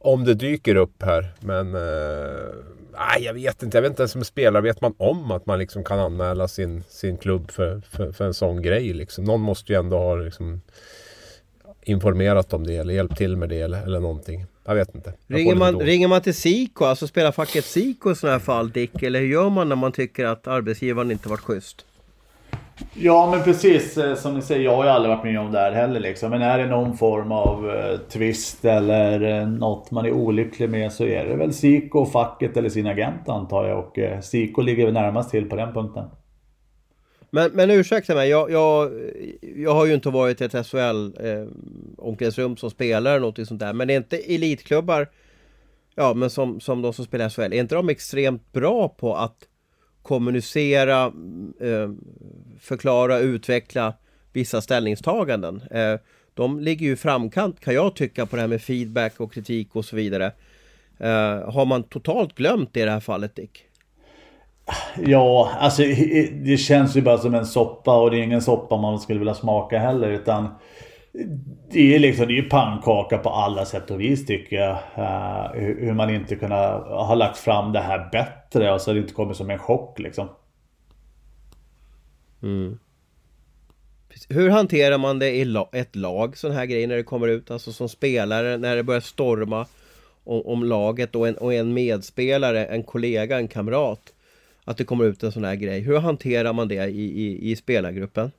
om 0.06 0.24
det 0.24 0.34
dyker 0.34 0.76
upp 0.76 1.04
här. 1.04 1.34
Men 1.40 1.76
eh, 1.76 3.20
jag 3.20 3.34
vet 3.34 3.64
inte. 3.64 3.78
Jag 3.78 3.82
vet 3.82 3.90
inte 3.90 4.02
ens 4.02 4.12
som 4.12 4.24
spelare 4.24 4.64
vet 4.64 4.82
man 4.82 4.94
om 4.98 5.32
att 5.32 5.46
man 5.46 5.60
liksom 5.60 5.84
kan 5.84 6.00
anmäla 6.00 6.48
sin, 6.48 6.84
sin 6.90 7.18
klubb 7.18 7.52
för, 7.52 7.82
för, 7.92 8.12
för 8.12 8.26
en 8.26 8.34
sån 8.34 8.62
grej. 8.62 8.94
Liksom. 8.94 9.24
Någon 9.24 9.42
måste 9.42 9.74
ju 9.74 9.80
ändå 9.80 9.98
ha 9.98 10.16
liksom, 10.16 10.62
informerat 11.84 12.54
om 12.54 12.68
det 12.68 12.76
eller 12.76 12.94
hjälpt 12.94 13.18
till 13.18 13.38
med 13.38 13.50
det 13.50 13.62
eller, 13.62 13.84
eller 13.84 14.00
någonting. 14.00 14.46
Jag 14.66 14.76
vet 14.76 14.96
inte. 14.96 15.14
Jag 15.28 15.38
ringer, 15.38 15.56
man, 15.56 15.80
ringer 15.80 16.08
man 16.08 16.22
till 16.22 16.36
SIKO, 16.36 16.86
alltså 16.86 17.08
spelar 17.08 17.32
facket 17.32 17.66
SIKO 17.66 18.12
i 18.12 18.16
sådana 18.16 18.38
här 18.38 18.46
fall 18.46 18.72
Dick? 18.72 19.04
Eller 19.04 19.20
hur 19.20 19.28
gör 19.28 19.50
man 19.50 19.70
när 19.70 19.76
man 19.76 19.92
tycker 19.92 20.26
att 20.26 20.48
arbetsgivaren 20.48 21.12
inte 21.12 21.30
varit 21.30 21.40
schysst? 21.40 21.86
Ja 22.94 23.32
men 23.32 23.44
precis 23.44 23.98
eh, 23.98 24.16
som 24.16 24.36
ni 24.36 24.42
säger, 24.42 24.64
jag 24.64 24.76
har 24.76 24.84
ju 24.84 24.90
aldrig 24.90 25.16
varit 25.16 25.24
med 25.24 25.40
om 25.40 25.52
det 25.52 25.60
här 25.60 25.72
heller 25.72 26.00
liksom. 26.00 26.30
Men 26.30 26.42
är 26.42 26.58
det 26.58 26.68
någon 26.68 26.98
form 26.98 27.32
av 27.32 27.70
eh, 27.70 27.98
twist 27.98 28.66
eller 28.66 29.40
eh, 29.40 29.48
något 29.48 29.92
man 29.92 30.06
är 30.06 30.12
olycklig 30.12 30.70
med 30.70 30.92
så 30.92 31.04
är 31.04 31.26
det 31.26 31.36
väl 31.36 31.54
Siko, 31.54 32.06
facket 32.06 32.58
eller 32.58 32.70
sin 32.70 32.88
agent 32.88 33.30
antar 33.30 33.68
jag. 33.68 33.80
Och 33.80 34.00
eh, 34.00 34.20
Siko 34.22 34.62
ligger 34.62 34.86
väl 34.86 34.94
närmast 34.94 35.32
till 35.32 35.50
på 35.50 35.56
den 35.56 35.74
punkten. 35.74 36.04
Men, 37.30 37.52
men 37.54 37.72
ursäkta 37.72 38.16
mig, 38.16 38.30
jag, 38.30 38.52
jag, 38.52 38.92
jag 39.56 39.74
har 39.74 39.86
ju 39.86 39.94
inte 39.94 40.10
varit 40.10 40.42
i 40.42 40.44
ett 40.44 40.68
SHL 40.68 41.28
eh, 41.28 41.48
omklädningsrum 41.98 42.58
som 42.58 42.70
spelare 42.70 43.16
eller 43.16 43.26
något 43.26 43.48
sånt 43.48 43.60
där. 43.60 43.74
Men 43.74 43.88
det 43.88 43.94
är 43.94 43.98
inte 43.98 44.18
elitklubbar, 44.18 45.08
ja 45.96 46.14
men 46.14 46.30
som, 46.30 46.60
som 46.60 46.82
de 46.82 46.94
som 46.94 47.06
spelar 47.06 47.26
i 47.26 47.30
SHL, 47.30 47.42
är 47.42 47.54
inte 47.54 47.76
de 47.76 47.90
extremt 47.90 48.52
bra 48.54 48.90
på 48.90 49.16
att 49.16 49.38
kommunicera, 50.06 51.04
eh, 51.62 51.90
förklara, 52.60 53.20
utveckla 53.20 53.94
vissa 54.34 54.62
ställningstaganden. 54.62 55.62
Eh, 55.72 55.96
de 56.34 56.60
ligger 56.60 56.86
ju 56.86 56.92
i 56.92 56.96
framkant 56.96 57.60
kan 57.60 57.74
jag 57.74 57.96
tycka 57.96 58.26
på 58.26 58.36
det 58.36 58.42
här 58.42 58.50
med 58.50 58.62
feedback 58.62 59.20
och 59.20 59.34
kritik 59.34 59.76
och 59.76 59.86
så 59.86 59.96
vidare. 59.96 60.32
Eh, 60.98 61.52
har 61.52 61.66
man 61.66 61.84
totalt 61.84 62.36
glömt 62.36 62.74
det 62.74 62.80
i 62.80 62.86
det 62.86 62.92
här 62.92 63.00
fallet 63.00 63.36
Dick? 63.36 63.64
Ja, 65.06 65.52
alltså 65.60 65.84
det 66.32 66.60
känns 66.60 66.98
ju 66.98 67.02
bara 67.02 67.18
som 67.18 67.36
en 67.36 67.46
soppa 67.46 67.98
och 68.02 68.12
det 68.12 68.18
är 68.18 68.22
ingen 68.22 68.42
soppa 68.42 68.78
man 68.78 69.00
skulle 69.00 69.20
vilja 69.20 69.34
smaka 69.34 69.80
heller 69.80 70.10
utan 70.10 70.50
det 71.72 71.96
är 71.96 72.00
liksom, 72.00 72.28
det 72.28 72.34
är 72.34 72.42
ju 72.42 72.50
pannkaka 72.50 73.18
på 73.18 73.30
alla 73.30 73.66
sätt 73.66 73.92
och 73.92 74.02
vis 74.02 74.26
tycker 74.26 74.56
jag. 74.56 74.78
Uh, 74.98 75.62
hur 75.62 75.94
man 75.94 76.10
inte 76.10 76.36
kunnat 76.36 76.84
ha 76.84 77.16
lagt 77.16 77.38
fram 77.38 77.72
det 77.72 77.80
här 77.80 78.10
bättre 78.12 78.74
och 78.74 78.82
så 78.82 78.94
det 78.94 79.00
inte 79.00 79.14
kommit 79.14 79.38
som 79.38 79.50
en 79.50 79.60
chock 79.60 80.00
liksom. 80.00 80.30
Mm. 82.44 82.80
Hur 84.30 84.50
hanterar 84.50 84.98
man 84.98 85.20
det 85.20 85.32
i 85.32 85.56
ett 85.72 85.96
lag, 85.96 86.38
sån 86.38 86.52
här 86.52 86.66
grej 86.66 86.88
när 86.88 86.96
det 86.96 87.04
kommer 87.04 87.28
ut? 87.28 87.52
Alltså 87.52 87.74
som 87.74 87.90
spelare, 87.90 88.58
när 88.58 88.76
det 88.76 88.84
börjar 88.84 89.02
storma 89.02 89.68
om, 90.24 90.42
om 90.42 90.64
laget 90.64 91.16
och 91.16 91.28
en, 91.28 91.38
och 91.38 91.54
en 91.54 91.74
medspelare, 91.74 92.66
en 92.66 92.84
kollega, 92.84 93.38
en 93.38 93.48
kamrat. 93.48 94.14
Att 94.64 94.78
det 94.78 94.84
kommer 94.84 95.06
ut 95.06 95.24
en 95.24 95.32
sån 95.32 95.44
här 95.44 95.56
grej. 95.56 95.80
Hur 95.80 95.98
hanterar 95.98 96.54
man 96.54 96.68
det 96.68 96.86
i, 96.86 97.22
i, 97.22 97.52
i 97.52 97.56
spelargruppen? 97.56 98.32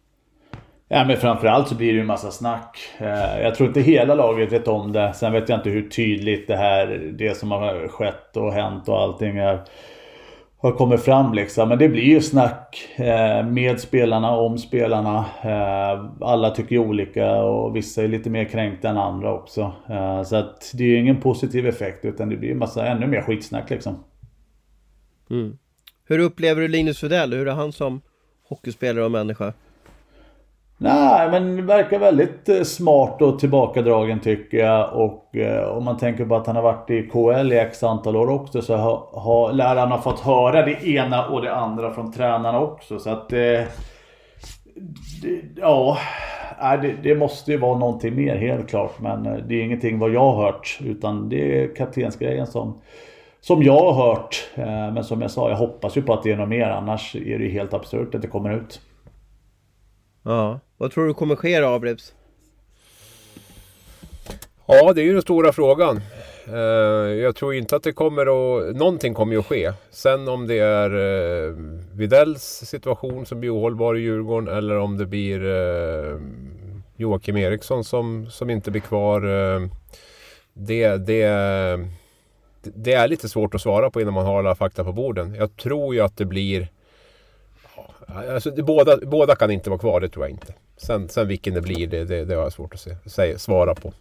Ja 0.88 1.04
men 1.04 1.16
framförallt 1.16 1.68
så 1.68 1.74
blir 1.74 1.86
det 1.86 1.94
ju 1.94 2.00
en 2.00 2.06
massa 2.06 2.30
snack. 2.30 2.78
Eh, 2.98 3.40
jag 3.40 3.54
tror 3.54 3.68
inte 3.68 3.80
hela 3.80 4.14
laget 4.14 4.52
vet 4.52 4.68
om 4.68 4.92
det. 4.92 5.12
Sen 5.14 5.32
vet 5.32 5.48
jag 5.48 5.58
inte 5.58 5.70
hur 5.70 5.88
tydligt 5.88 6.48
det 6.48 6.56
här, 6.56 7.12
det 7.18 7.36
som 7.36 7.50
har 7.50 7.88
skett 7.88 8.36
och 8.36 8.52
hänt 8.52 8.88
och 8.88 9.00
allting 9.00 9.36
är, 9.36 9.62
har 10.58 10.72
kommit 10.72 11.00
fram 11.00 11.34
liksom. 11.34 11.68
Men 11.68 11.78
det 11.78 11.88
blir 11.88 12.02
ju 12.02 12.20
snack 12.20 12.88
eh, 12.96 13.46
med 13.46 13.80
spelarna, 13.80 14.36
om 14.36 14.58
spelarna. 14.58 15.24
Eh, 15.42 16.10
alla 16.20 16.50
tycker 16.50 16.78
olika 16.78 17.36
och 17.36 17.76
vissa 17.76 18.02
är 18.02 18.08
lite 18.08 18.30
mer 18.30 18.44
kränkta 18.44 18.88
än 18.88 18.96
andra 18.96 19.32
också. 19.32 19.72
Så 20.24 20.36
att 20.36 20.72
det 20.74 20.84
är 20.84 20.88
ju 20.88 20.98
ingen 20.98 21.20
positiv 21.20 21.66
effekt 21.66 22.04
utan 22.04 22.28
det 22.28 22.36
blir 22.36 22.48
ju 22.48 22.54
massa 22.54 22.86
ännu 22.86 23.06
mer 23.06 23.22
skitsnack 23.22 23.70
liksom. 23.70 24.04
Mm. 25.30 25.58
Hur 26.04 26.18
upplever 26.18 26.60
du 26.60 26.68
Linus 26.68 27.02
Widell? 27.04 27.34
Hur 27.34 27.48
är 27.48 27.52
han 27.52 27.72
som 27.72 28.00
hockeyspelare 28.48 29.04
och 29.04 29.10
människa? 29.10 29.52
Nej, 30.78 31.30
men 31.30 31.66
verkar 31.66 31.98
väldigt 31.98 32.48
eh, 32.48 32.62
smart 32.62 33.22
och 33.22 33.38
tillbakadragen 33.38 34.20
tycker 34.20 34.58
jag. 34.58 34.92
Och 34.94 35.36
eh, 35.36 35.68
om 35.68 35.84
man 35.84 35.96
tänker 35.96 36.24
på 36.24 36.36
att 36.36 36.46
han 36.46 36.56
har 36.56 36.62
varit 36.62 36.90
i 36.90 37.02
KL 37.02 37.52
i 37.52 37.58
x 37.58 37.82
antal 37.82 38.16
år 38.16 38.30
också 38.30 38.62
så 38.62 38.76
har, 38.76 38.96
ha, 38.96 39.50
lär 39.50 39.76
han 39.76 39.90
ha 39.90 39.98
fått 39.98 40.20
höra 40.20 40.62
det 40.62 40.86
ena 40.88 41.26
och 41.26 41.42
det 41.42 41.54
andra 41.54 41.94
från 41.94 42.12
tränarna 42.12 42.60
också. 42.60 42.98
Så 42.98 43.10
att... 43.10 43.32
Eh, 43.32 43.62
det, 45.22 45.42
ja, 45.56 45.98
det, 46.82 46.94
det, 47.02 47.14
måste 47.14 47.52
ju 47.52 47.58
vara 47.58 47.78
någonting 47.78 48.16
mer 48.16 48.36
helt 48.36 48.68
klart. 48.68 49.00
Men 49.00 49.26
eh, 49.26 49.36
det 49.48 49.54
är 49.54 49.62
ingenting 49.62 49.98
vad 49.98 50.10
jag 50.10 50.32
har 50.32 50.44
hört. 50.44 50.78
Utan 50.84 51.28
det 51.28 51.62
är 51.62 51.74
kaptensgrejen 51.74 52.46
som, 52.46 52.80
som 53.40 53.62
jag 53.62 53.92
har 53.92 53.92
hört. 53.92 54.50
Eh, 54.54 54.92
men 54.92 55.04
som 55.04 55.22
jag 55.22 55.30
sa, 55.30 55.50
jag 55.50 55.56
hoppas 55.56 55.96
ju 55.96 56.02
på 56.02 56.12
att 56.12 56.22
det 56.22 56.32
är 56.32 56.36
något 56.36 56.48
mer. 56.48 56.68
Annars 56.68 57.16
är 57.16 57.38
det 57.38 57.44
ju 57.44 57.50
helt 57.50 57.74
absurt 57.74 58.14
att 58.14 58.22
det 58.22 58.28
kommer 58.28 58.56
ut. 58.56 58.80
Ja, 60.28 60.60
vad 60.76 60.92
tror 60.92 61.06
du 61.06 61.14
kommer 61.14 61.36
ske 61.36 61.60
då, 61.60 61.66
Abrebs? 61.66 62.14
Ja, 64.66 64.92
det 64.92 65.00
är 65.00 65.04
ju 65.04 65.12
den 65.12 65.22
stora 65.22 65.52
frågan. 65.52 66.00
Eh, 66.46 67.12
jag 67.12 67.36
tror 67.36 67.54
inte 67.54 67.76
att 67.76 67.82
det 67.82 67.92
kommer 67.92 68.22
att... 68.22 68.76
Någonting 68.76 69.14
kommer 69.14 69.32
ju 69.32 69.38
att 69.38 69.46
ske. 69.46 69.72
Sen 69.90 70.28
om 70.28 70.46
det 70.46 70.58
är 70.58 70.90
eh, 70.90 71.54
Videls 71.92 72.42
situation 72.42 73.26
som 73.26 73.40
blir 73.40 73.54
ohållbar 73.54 73.96
i 73.96 74.00
Djurgården 74.00 74.56
eller 74.56 74.78
om 74.78 74.98
det 74.98 75.06
blir 75.06 75.44
eh, 75.44 76.18
Joakim 76.96 77.36
Eriksson 77.36 77.84
som, 77.84 78.30
som 78.30 78.50
inte 78.50 78.70
blir 78.70 78.82
kvar. 78.82 79.20
Det, 80.54 80.96
det, 80.96 81.26
det 82.62 82.92
är 82.92 83.08
lite 83.08 83.28
svårt 83.28 83.54
att 83.54 83.60
svara 83.62 83.90
på 83.90 84.00
innan 84.00 84.14
man 84.14 84.26
har 84.26 84.38
alla 84.38 84.54
fakta 84.54 84.84
på 84.84 84.92
borden. 84.92 85.34
Jag 85.34 85.56
tror 85.56 85.94
ju 85.94 86.00
att 86.00 86.16
det 86.16 86.24
blir 86.24 86.68
Alltså, 88.06 88.50
båda, 88.50 88.96
båda 88.96 89.36
kan 89.36 89.50
inte 89.50 89.70
vara 89.70 89.80
kvar, 89.80 90.00
det 90.00 90.08
tror 90.08 90.24
jag 90.24 90.30
inte. 90.30 90.54
Sen, 90.76 91.08
sen 91.08 91.28
vilken 91.28 91.54
det 91.54 91.60
blir, 91.60 91.86
det, 91.86 92.04
det, 92.04 92.24
det 92.24 92.34
har 92.34 92.42
jag 92.42 92.52
svårt 92.52 92.74
att 92.74 92.80
se, 92.80 92.96
säga, 93.06 93.38
svara 93.38 93.74
på. 93.74 93.92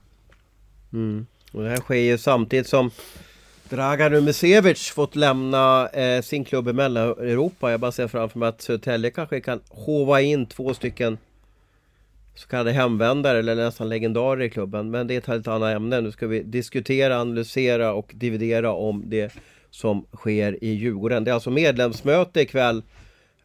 Mm. 0.94 1.26
Och 1.52 1.64
det 1.64 1.70
här 1.70 1.78
sker 1.78 1.96
ju 1.96 2.18
samtidigt 2.18 2.68
som 2.68 2.92
Dragan 3.70 4.12
Rumicevic 4.12 4.90
fått 4.90 5.16
lämna 5.16 5.88
eh, 5.88 6.22
sin 6.22 6.46
klubb 6.46 6.68
i 6.68 6.74
Mellaneuropa. 6.74 7.72
Jag 7.72 7.80
bara 7.80 7.92
ser 7.92 8.08
framför 8.08 8.40
mig 8.40 8.50
att 8.50 8.62
Södertälje 8.62 9.12
kanske 9.12 9.42
kan 9.42 9.60
hova 9.70 10.22
in 10.22 10.46
två 10.46 10.74
stycken 10.74 11.18
så 12.36 12.48
kallade 12.48 12.72
hemvändare 12.72 13.40
eller 13.40 13.56
nästan 13.56 13.90
legendarer 13.90 14.42
i 14.42 14.50
klubben. 14.50 14.92
Men 14.92 15.08
det 15.08 15.14
är 15.14 15.18
ett 15.18 15.26
helt 15.26 15.48
annat 15.48 15.76
ämne. 15.76 16.02
Nu 16.02 16.12
ska 16.12 16.28
vi 16.28 16.44
diskutera, 16.44 17.22
analysera 17.22 17.94
och 17.94 18.12
dividera 18.14 18.72
om 18.72 19.04
det 19.06 19.34
som 19.70 20.06
sker 20.16 20.64
i 20.64 20.70
Djurgården. 20.70 21.24
Det 21.24 21.32
är 21.32 21.36
alltså 21.36 21.50
medlemsmöte 21.50 22.42
ikväll. 22.42 22.84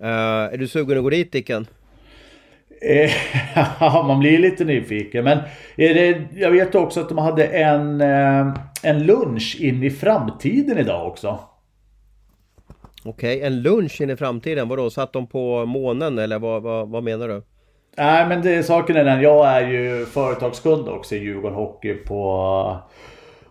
Uh, 0.03 0.55
är 0.55 0.57
du 0.57 0.69
sugen 0.69 0.99
att 0.99 1.05
gå 1.05 1.11
dit 1.11 1.33
Dicken? 1.33 1.67
Eh, 2.83 3.11
ja, 3.81 4.05
man 4.07 4.21
blir 4.21 4.39
lite 4.39 4.65
nyfiken. 4.65 5.25
Men 5.25 5.39
är 5.77 5.95
det, 5.95 6.23
jag 6.35 6.51
vet 6.51 6.75
också 6.75 7.01
att 7.01 7.09
de 7.09 7.19
hade 7.19 7.47
en, 7.47 8.01
eh, 8.01 8.55
en 8.83 9.07
lunch 9.07 9.57
in 9.61 9.83
i 9.83 9.91
framtiden 9.91 10.79
idag 10.79 11.07
också. 11.07 11.39
Okej, 13.05 13.37
okay, 13.37 13.47
en 13.47 13.63
lunch 13.63 14.01
in 14.01 14.11
i 14.11 14.17
framtiden? 14.17 14.69
Vadå, 14.69 14.91
satt 14.91 15.13
de 15.13 15.27
på 15.27 15.67
månen 15.67 16.19
eller 16.19 16.39
vad, 16.39 16.63
vad, 16.63 16.89
vad 16.89 17.03
menar 17.03 17.29
du? 17.29 17.43
Nej 17.97 18.27
men 18.27 18.43
det, 18.43 18.63
saken 18.63 18.97
är 18.97 19.05
den, 19.05 19.21
jag 19.21 19.49
är 19.49 19.69
ju 19.69 20.07
företagskund 20.07 20.89
också 20.89 21.15
i 21.15 21.19
Djurgården 21.19 21.57
Hockey 21.57 21.95
på 21.95 22.79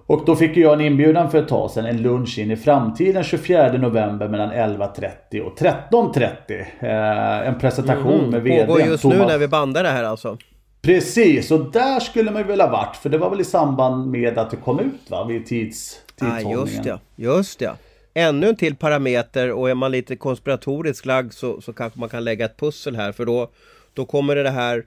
och 0.10 0.26
då 0.26 0.36
fick 0.36 0.58
jag 0.58 0.74
en 0.74 0.82
inbjudan 0.82 1.32
för 1.32 1.38
ett 1.38 1.48
tag 1.48 1.72
sedan, 1.72 1.86
en 1.86 2.02
lunch 2.02 2.40
in 2.40 2.52
i 2.52 2.56
framtiden 2.56 3.24
24 3.24 3.72
november 3.72 4.28
mellan 4.28 4.52
11.30 4.52 5.40
och 5.40 5.60
13.30. 5.60 6.66
Eh, 6.80 7.48
en 7.48 7.60
presentation 7.60 8.20
mm, 8.20 8.30
med 8.30 8.42
VD. 8.42 8.66
Pågår 8.66 8.82
just 8.82 9.02
Thomas... 9.02 9.18
nu 9.18 9.26
när 9.26 9.38
vi 9.38 9.48
bandar 9.48 9.84
det 9.84 9.90
här 9.90 10.04
alltså? 10.04 10.38
Precis, 10.82 11.52
och 11.52 11.72
där 11.72 12.00
skulle 12.00 12.32
man 12.32 12.42
ju 12.42 12.48
vilja 12.48 12.68
varit. 12.68 12.96
För 12.96 13.10
det 13.10 13.18
var 13.18 13.30
väl 13.30 13.42
i 13.42 13.44
samband 13.44 14.12
med 14.12 14.38
att 14.38 14.52
det 14.52 14.58
kom 14.58 14.80
ut 14.80 15.10
va? 15.10 15.26
Vid 15.26 15.46
tids, 15.46 16.02
tidshållningen. 16.16 16.60
Ah, 16.60 16.66
just 16.66 16.86
ja, 16.86 17.00
just 17.16 17.62
ja. 17.62 17.76
Ännu 18.14 18.50
en 18.50 18.56
till 18.56 18.76
parameter 18.76 19.52
och 19.52 19.70
är 19.70 19.76
man 19.76 19.92
lite 19.92 20.16
konspiratorisk 20.16 21.06
lagd 21.06 21.34
så, 21.34 21.62
så 21.62 21.74
kanske 21.74 22.00
man 22.00 22.10
kan 22.10 22.24
lägga 22.24 22.46
ett 22.46 22.60
pussel 22.60 22.96
här. 22.96 23.12
För 23.12 23.26
då, 23.26 23.50
då 23.94 24.06
kommer 24.06 24.36
det 24.36 24.50
här, 24.50 24.86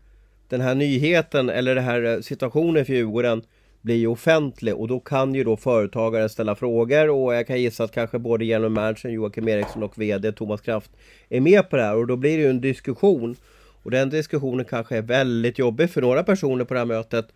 den 0.49 0.61
här 0.61 0.75
nyheten 0.75 1.49
eller 1.49 1.75
den 1.75 1.85
här 1.85 2.21
situationen 2.23 2.85
för 2.85 2.93
Djurgården 2.93 3.43
blir 3.83 3.97
ju 3.97 4.07
offentlig 4.07 4.75
och 4.75 4.89
då 4.89 5.01
kan 5.01 5.35
ju 5.35 5.45
då 5.45 5.57
företagare 5.57 6.29
ställa 6.29 6.55
frågor 6.55 7.11
och 7.11 7.35
jag 7.35 7.47
kan 7.47 7.61
gissa 7.61 7.85
att 7.85 7.93
kanske 7.93 8.19
både 8.19 8.45
genom 8.45 8.73
managern 8.73 9.13
Joakim 9.13 9.49
Eriksson 9.49 9.83
och 9.83 9.99
VD 9.99 10.33
Thomas 10.33 10.61
Kraft 10.61 10.91
är 11.29 11.41
med 11.41 11.71
på 11.71 11.77
det 11.77 11.83
här 11.83 11.97
och 11.97 12.07
då 12.07 12.17
blir 12.17 12.37
det 12.37 12.43
ju 12.43 12.51
en 12.51 12.61
diskussion. 12.61 13.37
Och 13.83 13.91
den 13.91 14.11
diskussionen 14.11 14.65
kanske 14.65 14.97
är 14.97 15.03
väldigt 15.03 15.59
jobbig 15.59 15.91
för 15.91 16.01
några 16.01 16.23
personer 16.23 16.65
på 16.65 16.75
det 16.75 16.81
här 16.81 16.87
mötet. 16.87 17.27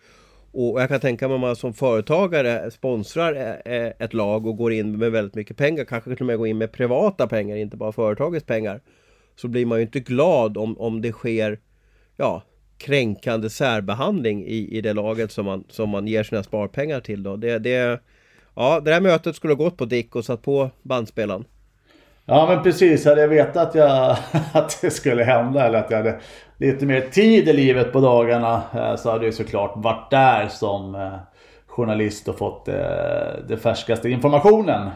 Och 0.53 0.81
jag 0.81 0.89
kan 0.89 1.01
tänka 1.01 1.29
mig 1.29 1.35
om 1.35 1.41
man 1.41 1.57
som 1.57 1.75
företagare 1.75 2.71
sponsrar 2.71 3.61
eh, 3.65 3.93
ett 3.99 4.15
lag 4.15 4.47
och 4.47 4.57
går 4.57 4.73
in 4.73 4.99
med 4.99 5.13
väldigt 5.13 5.35
mycket 5.35 5.57
pengar, 5.57 5.85
kanske 5.85 6.11
till 6.11 6.23
och 6.23 6.27
med 6.27 6.39
går 6.39 6.47
in 6.47 6.59
med 6.59 6.73
privata 6.73 7.27
pengar, 7.27 7.57
inte 7.57 7.77
bara 7.77 7.93
företagets 7.93 8.47
pengar. 8.47 8.81
Så 9.37 9.49
blir 9.49 9.67
man 9.67 9.79
ju 9.79 9.85
inte 9.85 10.01
glad 10.01 10.57
om, 10.57 10.79
om 10.79 11.03
det 11.03 11.13
sker 11.13 11.59
ja, 12.17 12.43
kränkande 12.79 13.51
särbehandling 13.51 14.45
i, 14.45 14.79
i 14.79 14.81
det 14.81 14.93
laget 14.93 15.33
som 15.33 15.45
man, 15.45 15.65
som 15.69 15.89
man 15.89 16.07
ger 16.07 16.23
sina 16.23 16.43
sparpengar 16.43 17.01
till 17.01 17.23
då. 17.23 17.37
Det, 17.37 17.59
det, 17.59 18.01
ja, 18.55 18.81
det 18.81 18.93
här 18.93 19.01
mötet 19.01 19.37
skulle 19.37 19.53
ha 19.53 19.65
gått 19.65 19.77
på 19.77 19.85
Dick 19.85 20.17
och 20.17 20.25
satt 20.25 20.43
på 20.43 20.71
bandspelaren. 20.83 21.45
Ja 22.29 22.47
men 22.49 22.63
precis, 22.63 23.05
hade 23.05 23.21
jag 23.21 23.29
vetat 23.29 23.57
att, 23.57 23.75
jag, 23.75 24.17
att 24.53 24.79
det 24.83 24.91
skulle 24.91 25.25
hända 25.25 25.67
eller 25.67 25.79
att 25.79 25.91
jag 25.91 25.99
hade 25.99 26.21
lite 26.57 26.87
mer 26.87 27.01
tid 27.01 27.49
i 27.49 27.53
livet 27.53 27.93
på 27.93 28.01
dagarna 28.01 28.63
eh, 28.75 28.97
så 28.97 29.11
hade 29.11 29.25
jag 29.25 29.35
såklart 29.35 29.73
varit 29.77 30.11
där 30.11 30.49
som 30.49 30.95
eh, 30.95 31.15
journalist 31.67 32.29
och 32.29 32.39
fått 32.39 32.69
eh, 32.69 32.75
det 33.49 33.57
färskaste 33.63 34.09
informationen. 34.09 34.91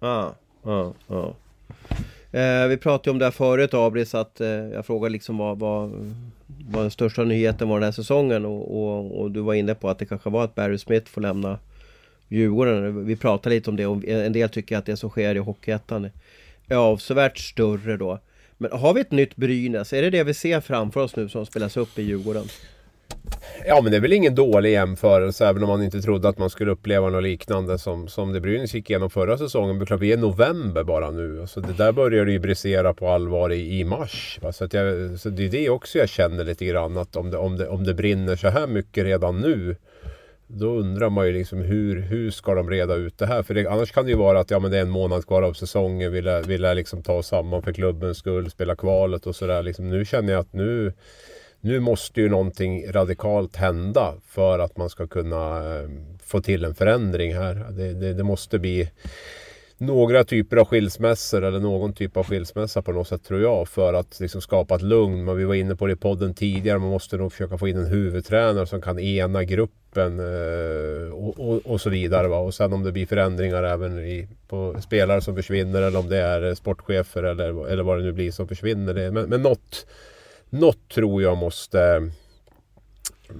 Ja, 0.00 0.34
ja, 0.62 0.92
ja. 1.06 1.34
Vi 2.68 2.76
pratade 2.76 3.10
om 3.10 3.18
det 3.18 3.24
här 3.24 3.32
förut 3.32 3.74
Abris, 3.74 4.14
att 4.14 4.40
jag 4.72 4.86
frågade 4.86 5.12
liksom 5.12 5.38
vad, 5.38 5.58
vad, 5.58 5.92
var 6.70 6.82
den 6.82 6.90
största 6.90 7.24
nyheten 7.24 7.68
var 7.68 7.76
den 7.76 7.84
här 7.84 7.92
säsongen 7.92 8.44
och, 8.44 8.82
och, 8.82 9.20
och, 9.20 9.30
du 9.30 9.40
var 9.40 9.54
inne 9.54 9.74
på 9.74 9.88
att 9.88 9.98
det 9.98 10.06
kanske 10.06 10.30
var 10.30 10.44
att 10.44 10.54
Barry 10.54 10.78
Smith 10.78 11.10
får 11.10 11.20
lämna 11.20 11.58
Djurgården. 12.28 13.06
Vi 13.06 13.16
pratade 13.16 13.54
lite 13.54 13.70
om 13.70 13.76
det 13.76 13.86
och 13.86 14.04
en 14.04 14.32
del 14.32 14.48
tycker 14.48 14.78
att 14.78 14.86
det 14.86 14.96
som 14.96 15.10
sker 15.10 15.34
i 15.34 15.38
Hockeyettan 15.38 16.10
är 16.68 16.76
avsevärt 16.76 17.38
större 17.38 17.96
då. 17.96 18.18
Men 18.58 18.72
har 18.72 18.94
vi 18.94 19.00
ett 19.00 19.10
nytt 19.10 19.36
Brynäs? 19.36 19.92
Är 19.92 20.02
det 20.02 20.10
det 20.10 20.24
vi 20.24 20.34
ser 20.34 20.60
framför 20.60 21.00
oss 21.00 21.16
nu 21.16 21.28
som 21.28 21.46
spelas 21.46 21.76
upp 21.76 21.98
i 21.98 22.02
Djurgården? 22.02 22.44
Ja 23.66 23.80
men 23.80 23.90
det 23.90 23.96
är 23.96 24.00
väl 24.00 24.12
ingen 24.12 24.34
dålig 24.34 24.72
jämförelse 24.72 25.46
även 25.46 25.62
om 25.62 25.68
man 25.68 25.82
inte 25.82 26.02
trodde 26.02 26.28
att 26.28 26.38
man 26.38 26.50
skulle 26.50 26.70
uppleva 26.70 27.10
något 27.10 27.22
liknande 27.22 27.78
som, 27.78 28.08
som 28.08 28.32
det 28.32 28.40
Brynäs 28.40 28.74
gick 28.74 28.90
igenom 28.90 29.10
förra 29.10 29.38
säsongen. 29.38 29.76
Men 29.76 29.86
klart, 29.86 30.00
vi 30.00 30.12
är 30.12 30.16
i 30.16 30.20
november 30.20 30.84
bara 30.84 31.10
nu. 31.10 31.46
Så 31.46 31.60
det 31.60 31.72
där 31.72 31.92
började 31.92 32.32
ju 32.32 32.38
brisera 32.38 32.94
på 32.94 33.08
allvar 33.08 33.52
i, 33.52 33.80
i 33.80 33.84
mars. 33.84 34.38
Va? 34.42 34.52
Så, 34.52 34.64
att 34.64 34.72
jag, 34.74 35.18
så 35.18 35.28
det 35.28 35.44
är 35.44 35.48
det 35.48 35.70
också 35.70 35.98
jag 35.98 36.08
känner 36.08 36.44
lite 36.44 36.64
grann 36.64 36.96
att 36.96 37.16
om 37.16 37.30
det, 37.30 37.36
om, 37.36 37.56
det, 37.56 37.68
om 37.68 37.84
det 37.84 37.94
brinner 37.94 38.36
så 38.36 38.48
här 38.48 38.66
mycket 38.66 39.04
redan 39.04 39.40
nu 39.40 39.76
då 40.52 40.66
undrar 40.66 41.10
man 41.10 41.26
ju 41.26 41.32
liksom 41.32 41.58
hur, 41.58 42.00
hur 42.00 42.30
ska 42.30 42.54
de 42.54 42.70
reda 42.70 42.94
ut 42.94 43.18
det 43.18 43.26
här? 43.26 43.42
För 43.42 43.54
det, 43.54 43.66
annars 43.66 43.92
kan 43.92 44.04
det 44.04 44.10
ju 44.10 44.16
vara 44.16 44.40
att 44.40 44.50
ja, 44.50 44.58
men 44.58 44.70
det 44.70 44.78
är 44.78 44.82
en 44.82 44.90
månad 44.90 45.26
kvar 45.26 45.42
av 45.42 45.52
säsongen. 45.52 46.12
Vill 46.12 46.24
jag, 46.24 46.42
vill 46.42 46.62
jag 46.62 46.76
liksom 46.76 47.02
ta 47.02 47.12
oss 47.12 47.26
samman 47.26 47.62
för 47.62 47.72
klubbens 47.72 48.18
skull, 48.18 48.50
spela 48.50 48.76
kvalet 48.76 49.26
och 49.26 49.36
sådär. 49.36 49.62
Liksom, 49.62 49.88
nu 49.88 50.04
känner 50.04 50.32
jag 50.32 50.40
att 50.40 50.52
nu 50.52 50.92
nu 51.60 51.80
måste 51.80 52.20
ju 52.20 52.28
någonting 52.28 52.92
radikalt 52.92 53.56
hända 53.56 54.14
för 54.26 54.58
att 54.58 54.76
man 54.76 54.90
ska 54.90 55.06
kunna 55.06 55.56
eh, 55.56 55.88
få 56.22 56.40
till 56.40 56.64
en 56.64 56.74
förändring 56.74 57.34
här. 57.34 57.54
Det, 57.70 57.92
det, 57.92 58.14
det 58.14 58.24
måste 58.24 58.58
bli 58.58 58.90
några 59.78 60.24
typer 60.24 60.56
av 60.56 60.64
skilsmässor 60.64 61.44
eller 61.44 61.60
någon 61.60 61.92
typ 61.92 62.16
av 62.16 62.26
skilsmässa 62.26 62.82
på 62.82 62.92
något 62.92 63.08
sätt 63.08 63.24
tror 63.24 63.40
jag 63.40 63.68
för 63.68 63.94
att 63.94 64.20
liksom 64.20 64.40
skapa 64.40 64.74
ett 64.74 64.82
lugn. 64.82 65.24
Men 65.24 65.36
vi 65.36 65.44
var 65.44 65.54
inne 65.54 65.76
på 65.76 65.86
det 65.86 65.92
i 65.92 65.96
podden 65.96 66.34
tidigare. 66.34 66.78
Man 66.78 66.90
måste 66.90 67.16
nog 67.16 67.32
försöka 67.32 67.58
få 67.58 67.68
in 67.68 67.76
en 67.76 67.86
huvudtränare 67.86 68.66
som 68.66 68.82
kan 68.82 68.98
ena 68.98 69.44
gruppen 69.44 70.18
eh, 70.18 71.12
och, 71.12 71.40
och, 71.40 71.66
och, 71.66 71.80
så 71.80 71.90
vidare. 71.90 72.28
Va? 72.28 72.38
Och 72.38 72.54
sen 72.54 72.72
om 72.72 72.82
det 72.82 72.92
blir 72.92 73.06
förändringar 73.06 73.62
även 73.62 73.98
i, 73.98 74.28
på 74.48 74.76
spelare 74.80 75.20
som 75.20 75.36
försvinner 75.36 75.82
eller 75.82 75.98
om 75.98 76.08
det 76.08 76.18
är 76.18 76.54
sportchefer 76.54 77.22
eller, 77.22 77.68
eller 77.68 77.82
vad 77.82 77.98
det 77.98 78.04
nu 78.04 78.12
blir 78.12 78.30
som 78.30 78.48
försvinner. 78.48 79.10
Men, 79.10 79.28
men 79.28 79.42
något 79.42 79.86
något 80.50 80.88
tror 80.88 81.22
jag 81.22 81.38
måste 81.38 82.10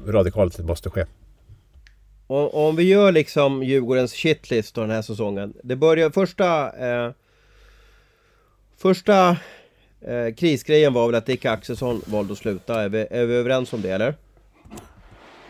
radikalt 0.07 0.59
måste 0.59 0.91
ske. 0.91 1.05
Och, 2.27 2.69
om 2.69 2.77
vi 2.77 2.83
gör 2.83 3.13
liksom 3.13 3.63
Djurgårdens 3.63 4.15
shitlist 4.15 4.75
den 4.75 4.91
här 4.91 5.03
säsongen. 5.03 5.55
Det 5.63 5.77
börjar 5.77 6.11
första... 6.11 6.79
Eh, 6.89 7.13
första 8.77 9.37
eh, 10.01 10.35
krisgrejen 10.37 10.93
var 10.93 11.07
väl 11.07 11.15
att 11.15 11.27
Dick 11.27 11.45
Axelsson 11.45 12.03
valde 12.05 12.33
att 12.33 12.39
sluta. 12.39 12.83
Är 12.83 12.89
vi, 12.89 13.07
är 13.11 13.27
vi 13.27 13.35
överens 13.35 13.73
om 13.73 13.83
det 13.83 13.91
eller? 13.91 14.15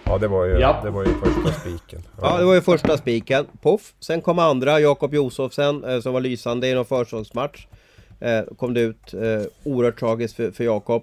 Ja 0.05 0.19
det 0.19 0.29
var 0.29 0.45
ju, 0.45 0.59
ja. 0.59 0.81
Det 0.85 0.91
var 0.91 1.05
ju 1.05 1.15
första 1.15 1.61
spiken. 1.61 2.03
Ja. 2.17 2.23
ja. 2.23 2.39
det 2.39 2.45
var 2.45 2.55
ju 2.55 2.61
första 2.61 2.97
spiken. 2.97 3.47
Poff! 3.63 3.95
Sen 4.01 4.21
kom 4.21 4.39
andra, 4.39 4.81
Jakob 4.81 5.15
Josefsen 5.15 5.85
eh, 5.85 6.01
som 6.01 6.13
var 6.13 6.21
lysande 6.21 6.69
i 6.69 6.75
någon 6.75 6.85
försäsongsmatch. 6.85 7.67
Eh, 8.21 8.43
kom 8.57 8.75
det 8.75 8.81
ut. 8.81 9.15
Eh, 9.15 9.43
oerhört 9.65 9.99
tragiskt 9.99 10.37
för, 10.37 10.51
för 10.51 10.65
Jakob 10.65 11.03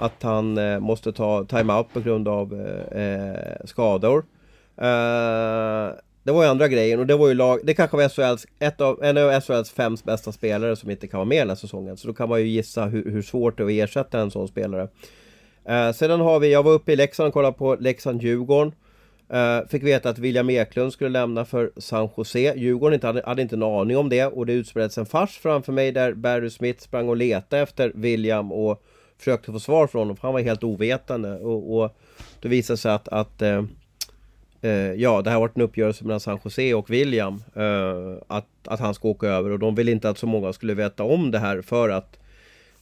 att 0.00 0.22
han 0.22 0.58
eh, 0.58 0.80
måste 0.80 1.12
ta 1.12 1.44
timeout 1.44 1.92
på 1.92 2.00
grund 2.00 2.28
av 2.28 2.54
eh, 2.54 3.02
eh, 3.02 3.56
skador. 3.64 4.24
Eh, 4.76 5.94
det 6.22 6.32
var 6.32 6.42
ju 6.42 6.48
andra 6.48 6.68
grejen 6.68 7.00
och 7.00 7.06
det 7.06 7.16
var 7.16 7.28
ju 7.28 7.34
lag, 7.34 7.60
det 7.64 7.74
kanske 7.74 7.96
var 7.96 8.08
SHLs, 8.08 8.46
ett 8.58 8.80
av, 8.80 9.04
en 9.04 9.18
av 9.18 9.40
SHLs 9.40 9.70
fem 9.70 9.96
bästa 10.04 10.32
spelare 10.32 10.76
som 10.76 10.90
inte 10.90 11.06
kan 11.06 11.18
vara 11.18 11.28
med 11.28 11.40
den 11.40 11.48
här 11.48 11.56
säsongen. 11.56 11.96
Så 11.96 12.08
då 12.08 12.14
kan 12.14 12.28
man 12.28 12.40
ju 12.40 12.46
gissa 12.46 12.84
hur, 12.84 13.10
hur 13.10 13.22
svårt 13.22 13.56
det 13.56 13.62
är 13.62 13.66
att 13.66 13.88
ersätta 13.88 14.20
en 14.20 14.30
sån 14.30 14.48
spelare. 14.48 14.88
Eh, 15.64 15.92
sedan 15.92 16.20
har 16.20 16.40
vi, 16.40 16.52
jag 16.52 16.62
var 16.62 16.72
uppe 16.72 16.92
i 16.92 16.96
Leksand 16.96 17.26
och 17.26 17.32
kollade 17.32 17.58
på 17.58 17.76
Leksand-Djurgården. 17.76 18.72
Eh, 19.32 19.68
fick 19.68 19.82
veta 19.82 20.08
att 20.08 20.18
William 20.18 20.50
Eklund 20.50 20.92
skulle 20.92 21.10
lämna 21.10 21.44
för 21.44 21.72
San 21.76 22.08
Jose. 22.16 22.54
Djurgården 22.56 22.94
inte 22.94 23.06
hade, 23.06 23.22
hade 23.26 23.42
inte 23.42 23.56
en 23.56 23.62
aning 23.62 23.96
om 23.96 24.08
det 24.08 24.26
och 24.26 24.46
det 24.46 24.52
utspelades 24.52 24.98
en 24.98 25.06
fars 25.06 25.38
framför 25.38 25.72
mig 25.72 25.92
där 25.92 26.14
Barry 26.14 26.50
Smith 26.50 26.82
sprang 26.82 27.08
och 27.08 27.16
letade 27.16 27.62
efter 27.62 27.92
William 27.94 28.52
och 28.52 28.82
försökte 29.20 29.52
få 29.52 29.60
svar 29.60 29.86
från 29.86 30.00
honom 30.00 30.16
för 30.16 30.22
han 30.22 30.32
var 30.32 30.40
helt 30.40 30.64
ovetande 30.64 31.38
och, 31.38 31.76
och 31.76 31.96
det 32.40 32.48
visade 32.48 32.76
sig 32.76 32.92
att, 32.92 33.08
att 33.08 33.42
eh, 33.42 33.64
eh 34.62 34.92
ja, 34.92 35.22
det 35.22 35.30
här 35.30 35.38
varit 35.38 35.56
en 35.56 35.62
uppgörelse 35.62 36.04
mellan 36.04 36.20
San 36.20 36.38
Jose 36.44 36.74
och 36.74 36.90
William 36.90 37.42
eh, 37.54 38.22
att, 38.26 38.46
att 38.64 38.80
han 38.80 38.94
ska 38.94 39.08
åka 39.08 39.26
över 39.26 39.50
och 39.50 39.58
de 39.58 39.74
ville 39.74 39.92
inte 39.92 40.08
att 40.10 40.18
så 40.18 40.26
många 40.26 40.52
skulle 40.52 40.74
veta 40.74 41.02
om 41.02 41.30
det 41.30 41.38
här 41.38 41.62
för 41.62 41.88
att 41.88 42.18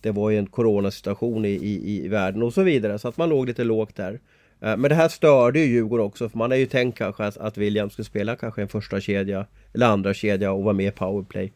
det 0.01 0.11
var 0.11 0.31
ju 0.31 0.38
en 0.38 0.46
coronasituation 0.46 1.44
i, 1.44 1.48
i, 1.48 2.05
i 2.05 2.09
världen 2.09 2.42
och 2.42 2.55
så 2.55 2.62
vidare 2.62 2.98
så 2.98 3.09
att 3.09 3.16
man 3.16 3.29
låg 3.29 3.46
lite 3.46 3.64
lågt 3.64 3.96
där. 3.96 4.20
Eh, 4.61 4.77
men 4.77 4.83
det 4.83 4.94
här 4.94 5.09
störde 5.09 5.61
ju 5.61 5.66
Djurgården 5.66 6.07
också 6.07 6.29
för 6.29 6.38
man 6.38 6.51
hade 6.51 6.61
ju 6.61 6.66
tänkt 6.66 6.98
kanske 6.98 7.24
att, 7.24 7.37
att 7.37 7.57
William 7.57 7.90
skulle 7.90 8.07
spela 8.07 8.37
kanske 8.37 8.62
en 8.62 8.68
första 8.68 9.01
kedja 9.01 9.46
eller 9.74 9.87
andra 9.87 10.14
kedja 10.14 10.53
och 10.53 10.64
vara 10.64 10.74
med 10.74 10.87
i 10.87 10.90
powerplay 10.90 11.53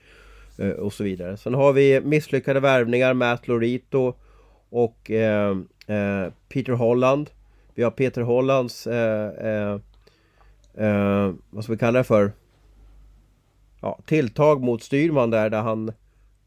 eh, 0.58 0.70
och 0.70 0.92
så 0.92 1.04
vidare. 1.04 1.36
Sen 1.36 1.54
har 1.54 1.72
vi 1.72 2.00
misslyckade 2.00 2.60
värvningar, 2.60 3.14
Matt 3.14 3.48
Lorito 3.48 4.14
och 4.72 5.10
eh, 5.10 5.56
eh, 5.86 6.32
Peter 6.48 6.72
Holland. 6.72 7.30
Vi 7.74 7.82
har 7.82 7.90
Peter 7.90 8.22
Hollands, 8.22 8.86
eh, 8.86 9.28
eh, 9.28 9.78
eh, 10.86 11.32
vad 11.50 11.64
ska 11.64 11.72
vi 11.72 11.78
kalla 11.78 11.98
det 11.98 12.04
för? 12.04 12.32
Ja, 13.80 13.98
tilltag 14.04 14.62
mot 14.62 14.82
styrman 14.82 15.30
där, 15.30 15.50
där 15.50 15.62
han 15.62 15.92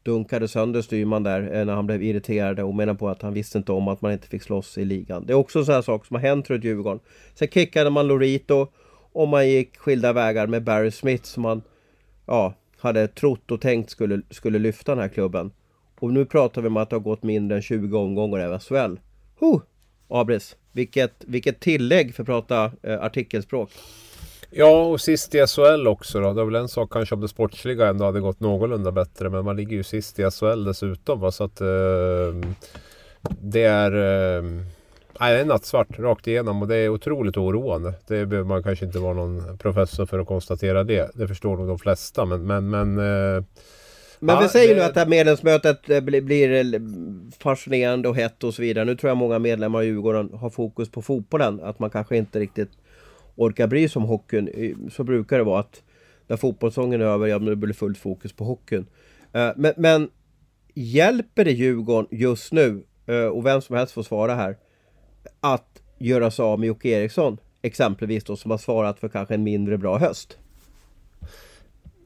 dunkade 0.02 0.48
sönder 0.48 0.82
styrman 0.82 1.22
där 1.22 1.54
eh, 1.54 1.64
när 1.64 1.74
han 1.74 1.86
blev 1.86 2.02
irriterad 2.02 2.60
och 2.60 2.74
menade 2.74 2.98
på 2.98 3.08
att 3.08 3.22
han 3.22 3.34
visste 3.34 3.58
inte 3.58 3.72
om 3.72 3.88
att 3.88 4.02
man 4.02 4.12
inte 4.12 4.28
fick 4.28 4.42
slåss 4.42 4.78
i 4.78 4.84
ligan. 4.84 5.26
Det 5.26 5.32
är 5.32 5.36
också 5.36 5.64
sådana 5.64 5.82
saker 5.82 6.06
som 6.06 6.14
har 6.14 6.22
hänt 6.22 6.50
runt 6.50 6.64
Djurgården. 6.64 7.00
Sen 7.34 7.48
kickade 7.48 7.90
man 7.90 8.06
Lorito 8.06 8.66
och 9.12 9.28
man 9.28 9.48
gick 9.48 9.76
skilda 9.76 10.12
vägar 10.12 10.46
med 10.46 10.64
Barry 10.64 10.90
Smith 10.90 11.24
som 11.24 11.42
man 11.42 11.62
ja, 12.26 12.54
hade 12.78 13.08
trott 13.08 13.50
och 13.50 13.60
tänkt 13.60 13.90
skulle, 13.90 14.22
skulle 14.30 14.58
lyfta 14.58 14.92
den 14.94 15.02
här 15.02 15.08
klubben. 15.08 15.50
Och 16.00 16.12
nu 16.12 16.24
pratar 16.24 16.62
vi 16.62 16.68
om 16.68 16.76
att 16.76 16.90
det 16.90 16.96
har 16.96 17.00
gått 17.00 17.22
mindre 17.22 17.56
än 17.56 17.62
20 17.62 17.98
omgångar 17.98 18.56
i 18.56 18.58
SHL. 18.58 18.96
Huh! 19.40 19.60
Abris, 20.08 20.56
vilket, 20.72 21.24
vilket 21.26 21.60
tillägg 21.60 22.14
för 22.14 22.22
att 22.22 22.26
prata 22.26 22.72
eh, 22.82 23.02
artikelspråk. 23.02 23.70
Ja, 24.50 24.84
och 24.84 25.00
sist 25.00 25.34
i 25.34 25.46
SHL 25.46 25.86
också 25.86 26.20
då. 26.20 26.32
Det 26.32 26.40
är 26.40 26.44
väl 26.44 26.54
en 26.54 26.68
sak 26.68 26.92
kanske 26.92 27.14
om 27.14 27.20
det 27.20 27.28
sportsliga 27.28 27.88
ändå 27.88 28.04
hade 28.04 28.20
gått 28.20 28.40
någorlunda 28.40 28.92
bättre. 28.92 29.30
Men 29.30 29.44
man 29.44 29.56
ligger 29.56 29.76
ju 29.76 29.82
sist 29.82 30.18
i 30.18 30.30
SHL 30.30 30.64
dessutom. 30.64 31.20
Va? 31.20 31.30
Så 31.30 31.44
att 31.44 31.60
eh, 31.60 31.66
det 33.40 33.62
är... 33.62 33.92
Eh, 33.92 34.42
nej, 35.20 35.34
det 35.34 35.40
är 35.40 35.44
nattsvart 35.44 35.98
rakt 35.98 36.26
igenom 36.26 36.62
och 36.62 36.68
det 36.68 36.76
är 36.76 36.88
otroligt 36.88 37.36
oroande. 37.36 37.94
Det 38.06 38.26
behöver 38.26 38.48
man 38.48 38.62
kanske 38.62 38.84
inte 38.84 38.98
vara 38.98 39.14
någon 39.14 39.58
professor 39.58 40.06
för 40.06 40.18
att 40.18 40.26
konstatera 40.26 40.84
det. 40.84 41.10
Det 41.14 41.28
förstår 41.28 41.56
nog 41.56 41.68
de 41.68 41.78
flesta. 41.78 42.24
Men, 42.24 42.46
men, 42.46 42.70
men 42.70 42.98
eh, 42.98 43.44
men 44.20 44.34
Ja, 44.34 44.40
vi 44.42 44.48
säger 44.48 44.74
det- 44.74 44.80
nu 44.80 44.86
att 44.86 44.94
det 44.94 45.00
här 45.00 45.06
medlemsmötet 45.08 45.90
eh, 45.90 46.00
blir, 46.00 46.20
blir 46.20 46.74
eh, 46.74 46.80
fascinerande 47.38 48.08
och 48.08 48.16
hett 48.16 48.44
och 48.44 48.54
så 48.54 48.62
vidare. 48.62 48.84
Nu 48.84 48.96
tror 48.96 49.08
jag 49.10 49.16
många 49.16 49.38
medlemmar 49.38 49.82
i 49.82 49.86
Djurgården 49.86 50.30
har 50.34 50.50
fokus 50.50 50.88
på 50.90 51.02
fotbollen. 51.02 51.60
Att 51.62 51.78
man 51.78 51.90
kanske 51.90 52.16
inte 52.16 52.40
riktigt 52.40 52.70
orkar 53.36 53.66
bry 53.66 53.88
sig 53.88 54.00
om 54.00 54.06
hockeyn. 54.08 54.90
Så 54.92 55.04
brukar 55.04 55.38
det 55.38 55.44
vara 55.44 55.60
att 55.60 55.82
när 56.26 56.36
fotbollssäsongen 56.36 57.00
är 57.00 57.04
över, 57.04 57.26
ja 57.26 57.38
men 57.38 57.48
det 57.48 57.56
blir 57.56 57.74
fullt 57.74 57.98
fokus 57.98 58.32
på 58.32 58.44
hockeyn. 58.44 58.86
Eh, 59.32 59.50
Men, 59.56 59.72
men 59.76 60.08
hjälper 60.74 61.44
det 61.44 61.52
Djurgården 61.52 62.08
just 62.18 62.52
nu, 62.52 62.84
och 63.32 63.46
vem 63.46 63.60
som 63.60 63.76
helst 63.76 63.92
får 63.92 64.02
svara 64.02 64.34
här, 64.34 64.56
att 65.40 65.82
göra 65.98 66.30
sig 66.30 66.42
av 66.42 66.60
med 66.60 66.66
Jocke 66.66 66.88
Eriksson? 66.88 67.38
Exempelvis 67.62 68.24
då 68.24 68.36
som 68.36 68.50
har 68.50 68.58
svarat 68.58 68.98
för 68.98 69.08
kanske 69.08 69.34
en 69.34 69.42
mindre 69.42 69.78
bra 69.78 69.98
höst. 69.98 70.38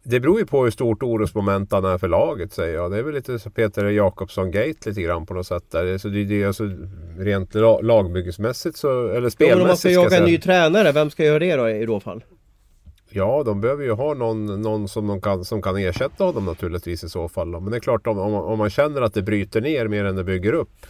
Det 0.03 0.21
beror 0.21 0.39
ju 0.39 0.47
på 0.47 0.65
hur 0.65 0.71
stort 0.71 1.03
orosmoment 1.03 1.73
han 1.73 1.85
är 1.85 1.99
för 1.99 2.09
laget 2.09 2.53
säger 2.53 2.75
jag. 2.75 2.91
Det 2.91 2.99
är 2.99 3.03
väl 3.03 3.15
lite 3.15 3.39
så 3.39 3.51
Peter 3.51 3.85
Jakobsson-gate 3.85 4.89
lite 4.89 5.03
grann 5.03 5.27
på 5.27 5.35
något 5.35 5.47
sätt. 5.47 5.65
Där. 5.71 5.99
Så 5.99 6.09
det, 6.09 6.25
det 6.25 6.43
är 6.43 6.47
alltså 6.47 6.65
rent 7.19 7.55
la- 7.55 7.81
lagbyggesmässigt 7.81 8.77
så, 8.77 9.09
eller 9.09 9.31
Jo, 9.39 9.47
men 9.49 9.61
om 9.61 9.67
man 9.67 9.77
spelmässigt 9.77 9.79
ska 9.81 9.89
ska 9.91 9.93
jag 9.93 10.05
jaga 10.13 10.17
en 10.17 10.25
ny 10.33 10.39
tränare, 10.39 10.93
vem 10.93 11.11
ska 11.11 11.25
göra 11.25 11.39
det 11.39 11.57
då 11.57 11.69
i 11.71 11.87
då 11.87 12.01
fall? 12.01 12.25
Ja, 13.13 13.43
de 13.47 13.61
behöver 13.61 13.85
ju 13.85 13.93
ha 13.93 14.15
någon, 14.15 14.63
någon 14.63 14.89
som, 14.89 15.07
de 15.07 15.21
kan, 15.21 15.45
som 15.45 15.63
kan 15.63 15.77
ersätta 15.77 16.25
honom 16.25 16.45
naturligtvis 16.45 17.05
i 17.05 17.09
så 17.09 17.29
fall. 17.29 17.49
Men 17.49 17.65
det 17.71 17.77
är 17.77 17.81
klart 17.81 18.07
om, 18.07 18.19
om, 18.19 18.33
man- 18.33 18.45
om 18.45 18.59
man 18.59 18.71
känner 18.71 19.03
att 19.03 19.15
det 19.15 19.23
bryter 19.23 19.61
ner 19.61 19.89
mer 19.89 20.05
än 20.05 20.17
det 20.17 20.25
bygger 20.25 20.53
upp. 20.53 20.87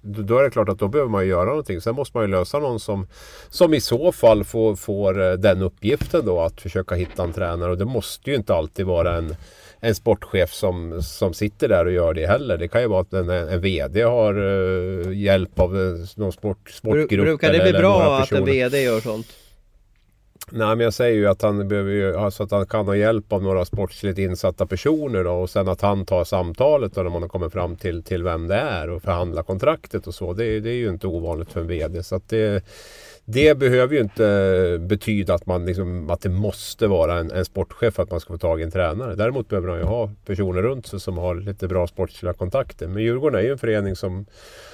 Då 0.00 0.38
är 0.38 0.42
det 0.42 0.50
klart 0.50 0.68
att 0.68 0.78
då 0.78 0.88
behöver 0.88 1.10
man 1.10 1.26
göra 1.26 1.44
någonting. 1.44 1.80
Sen 1.80 1.94
måste 1.94 2.16
man 2.16 2.24
ju 2.24 2.30
lösa 2.30 2.58
någon 2.58 2.80
som, 2.80 3.06
som 3.48 3.74
i 3.74 3.80
så 3.80 4.12
fall 4.12 4.44
får, 4.44 4.76
får 4.76 5.20
eh, 5.20 5.32
den 5.32 5.62
uppgiften 5.62 6.26
då 6.26 6.40
att 6.40 6.60
försöka 6.60 6.94
hitta 6.94 7.22
en 7.22 7.32
tränare. 7.32 7.70
Och 7.70 7.78
det 7.78 7.84
måste 7.84 8.30
ju 8.30 8.36
inte 8.36 8.54
alltid 8.54 8.86
vara 8.86 9.16
en, 9.16 9.36
en 9.80 9.94
sportchef 9.94 10.52
som, 10.52 11.02
som 11.02 11.34
sitter 11.34 11.68
där 11.68 11.86
och 11.86 11.92
gör 11.92 12.14
det 12.14 12.26
heller. 12.26 12.58
Det 12.58 12.68
kan 12.68 12.80
ju 12.80 12.88
vara 12.88 13.00
att 13.00 13.12
en, 13.12 13.30
en 13.30 13.60
VD 13.60 14.02
har 14.02 14.34
eh, 14.34 15.18
hjälp 15.18 15.60
av 15.60 15.76
eh, 15.76 15.94
någon 16.16 16.32
sport, 16.32 16.70
sportgrupp. 16.70 17.24
Brukar 17.24 17.52
det 17.52 17.62
bli 17.62 17.72
bra 17.72 18.18
att 18.18 18.32
en. 18.32 18.44
VD 18.44 18.82
gör 18.82 19.00
sånt? 19.00 19.26
Nej 20.50 20.68
men 20.76 20.80
jag 20.80 20.94
säger 20.94 21.16
ju 21.16 21.26
att 21.28 21.42
han 21.42 21.68
behöver 21.68 21.90
ju, 21.92 22.16
alltså 22.16 22.42
att 22.42 22.50
han 22.50 22.66
kan 22.66 22.86
ha 22.86 22.96
hjälp 22.96 23.32
av 23.32 23.42
några 23.42 23.64
sportsligt 23.64 24.18
insatta 24.18 24.66
personer 24.66 25.24
då, 25.24 25.30
och 25.32 25.50
sen 25.50 25.68
att 25.68 25.80
han 25.80 26.04
tar 26.06 26.24
samtalet 26.24 26.94
då 26.94 27.02
när 27.02 27.10
man 27.10 27.22
har 27.22 27.28
kommit 27.28 27.52
fram 27.52 27.76
till, 27.76 28.02
till 28.02 28.22
vem 28.22 28.46
det 28.48 28.54
är 28.54 28.90
och 28.90 29.02
förhandlar 29.02 29.42
kontraktet 29.42 30.06
och 30.06 30.14
så. 30.14 30.32
Det, 30.32 30.44
är- 30.44 30.60
det 30.60 30.70
är 30.70 30.74
ju 30.74 30.88
inte 30.88 31.06
ovanligt 31.06 31.52
för 31.52 31.60
en 31.60 31.66
VD. 31.66 32.02
Så 32.02 32.16
att 32.16 32.28
det, 32.28 32.64
det 33.30 33.58
behöver 33.58 33.94
ju 33.94 34.00
inte 34.00 34.78
betyda 34.80 35.34
att, 35.34 35.46
man 35.46 35.66
liksom, 35.66 36.10
att 36.10 36.20
det 36.20 36.28
måste 36.28 36.86
vara 36.86 37.18
en, 37.18 37.30
en 37.30 37.44
sportchef 37.44 37.94
för 37.94 38.02
att 38.02 38.10
man 38.10 38.20
ska 38.20 38.32
få 38.32 38.38
tag 38.38 38.60
i 38.60 38.64
en 38.64 38.70
tränare. 38.70 39.14
Däremot 39.14 39.48
behöver 39.48 39.68
man 39.68 39.78
ju 39.78 39.84
ha 39.84 40.10
personer 40.26 40.62
runt 40.62 40.86
sig 40.86 41.00
som 41.00 41.18
har 41.18 41.34
lite 41.34 41.68
bra 41.68 41.86
sportsliga 41.86 42.32
kontakter. 42.32 42.88
Men 42.88 43.02
Djurgården 43.02 43.40
är 43.40 43.44
ju 43.44 43.52
en 43.52 43.58
förening 43.58 43.96
som, 43.96 44.26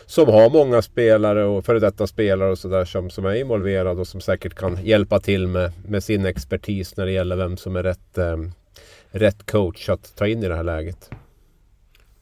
som 0.07 0.29
har 0.29 0.51
många 0.51 0.83
spelare 0.83 1.45
och 1.45 1.65
före 1.65 1.79
detta 1.79 2.07
spelare 2.07 2.51
och 2.51 2.59
sådär 2.59 2.85
som, 2.85 3.11
som 3.11 3.27
är 3.27 3.35
involverade 3.35 4.01
och 4.01 4.09
som 4.09 4.21
säkert 4.21 4.55
kan 4.55 4.85
hjälpa 4.85 5.21
till 5.21 5.47
med, 5.47 5.73
med 5.87 6.05
sin 6.05 6.27
expertis 6.27 6.97
när 6.97 7.07
det 7.07 7.13
gäller 7.13 7.37
vem 7.37 7.57
som 7.57 7.77
är 7.77 7.83
rätt, 7.83 8.19
eh, 8.19 8.37
rätt 9.11 9.51
coach 9.51 9.89
att 9.89 10.17
ta 10.17 10.27
in 10.27 10.43
i 10.43 10.49
det 10.49 10.57
här 10.57 10.65
läget. 10.65 11.11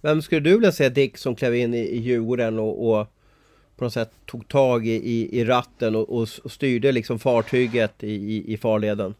Vem 0.00 0.22
skulle 0.22 0.40
du 0.40 0.52
vilja 0.52 0.72
se 0.72 0.88
Dick 0.88 1.18
som 1.18 1.34
klev 1.34 1.54
in 1.54 1.74
i, 1.74 1.78
i 1.78 1.98
Djurgården 1.98 2.58
och, 2.58 2.90
och 2.90 3.06
på 3.76 3.84
något 3.84 3.92
sätt 3.92 4.10
tog 4.26 4.48
tag 4.48 4.86
i, 4.86 4.90
i, 4.90 5.40
i 5.40 5.44
ratten 5.44 5.96
och, 5.96 6.18
och 6.18 6.28
styrde 6.28 6.92
liksom 6.92 7.18
fartyget 7.18 8.04
i, 8.04 8.12
i, 8.12 8.52
i 8.52 8.56
farleden? 8.56 9.14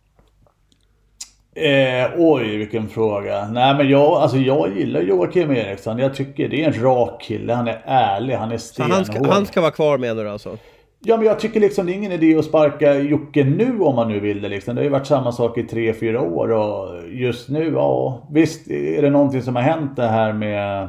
Eh, 1.54 2.10
oj, 2.16 2.56
vilken 2.56 2.88
fråga. 2.88 3.48
Nej 3.48 3.74
men 3.74 3.88
jag, 3.88 4.12
alltså 4.12 4.36
jag 4.36 4.78
gillar 4.78 5.00
Joakim 5.00 5.50
Eriksson. 5.50 5.98
Jag 5.98 6.14
tycker 6.14 6.48
det 6.48 6.64
är 6.64 6.66
en 6.66 6.82
rak 6.82 7.22
kille. 7.22 7.52
Han 7.52 7.68
är 7.68 7.82
ärlig, 7.84 8.34
han 8.34 8.52
är 8.52 8.58
stenhård. 8.58 8.94
han 8.94 9.04
ska, 9.04 9.28
han 9.28 9.46
ska 9.46 9.60
vara 9.60 9.70
kvar 9.70 9.98
menar 9.98 10.24
du 10.24 10.30
alltså? 10.30 10.58
Ja 11.04 11.16
men 11.16 11.26
jag 11.26 11.40
tycker 11.40 11.60
liksom 11.60 11.86
det 11.86 11.92
är 11.92 11.94
ingen 11.94 12.12
idé 12.12 12.36
att 12.36 12.44
sparka 12.44 12.94
Jocke 12.94 13.44
nu 13.44 13.80
om 13.80 13.94
man 13.94 14.08
nu 14.08 14.20
vill 14.20 14.42
det 14.42 14.48
liksom. 14.48 14.74
Det 14.74 14.80
har 14.80 14.84
ju 14.84 14.90
varit 14.90 15.06
samma 15.06 15.32
sak 15.32 15.58
i 15.58 15.62
3-4 15.62 16.16
år 16.16 16.52
och 16.52 17.08
just 17.08 17.48
nu, 17.48 17.72
ja 17.74 18.22
visst 18.30 18.70
är 18.70 19.02
det 19.02 19.10
någonting 19.10 19.42
som 19.42 19.56
har 19.56 19.62
hänt 19.62 19.96
det 19.96 20.08
här 20.08 20.32
med 20.32 20.88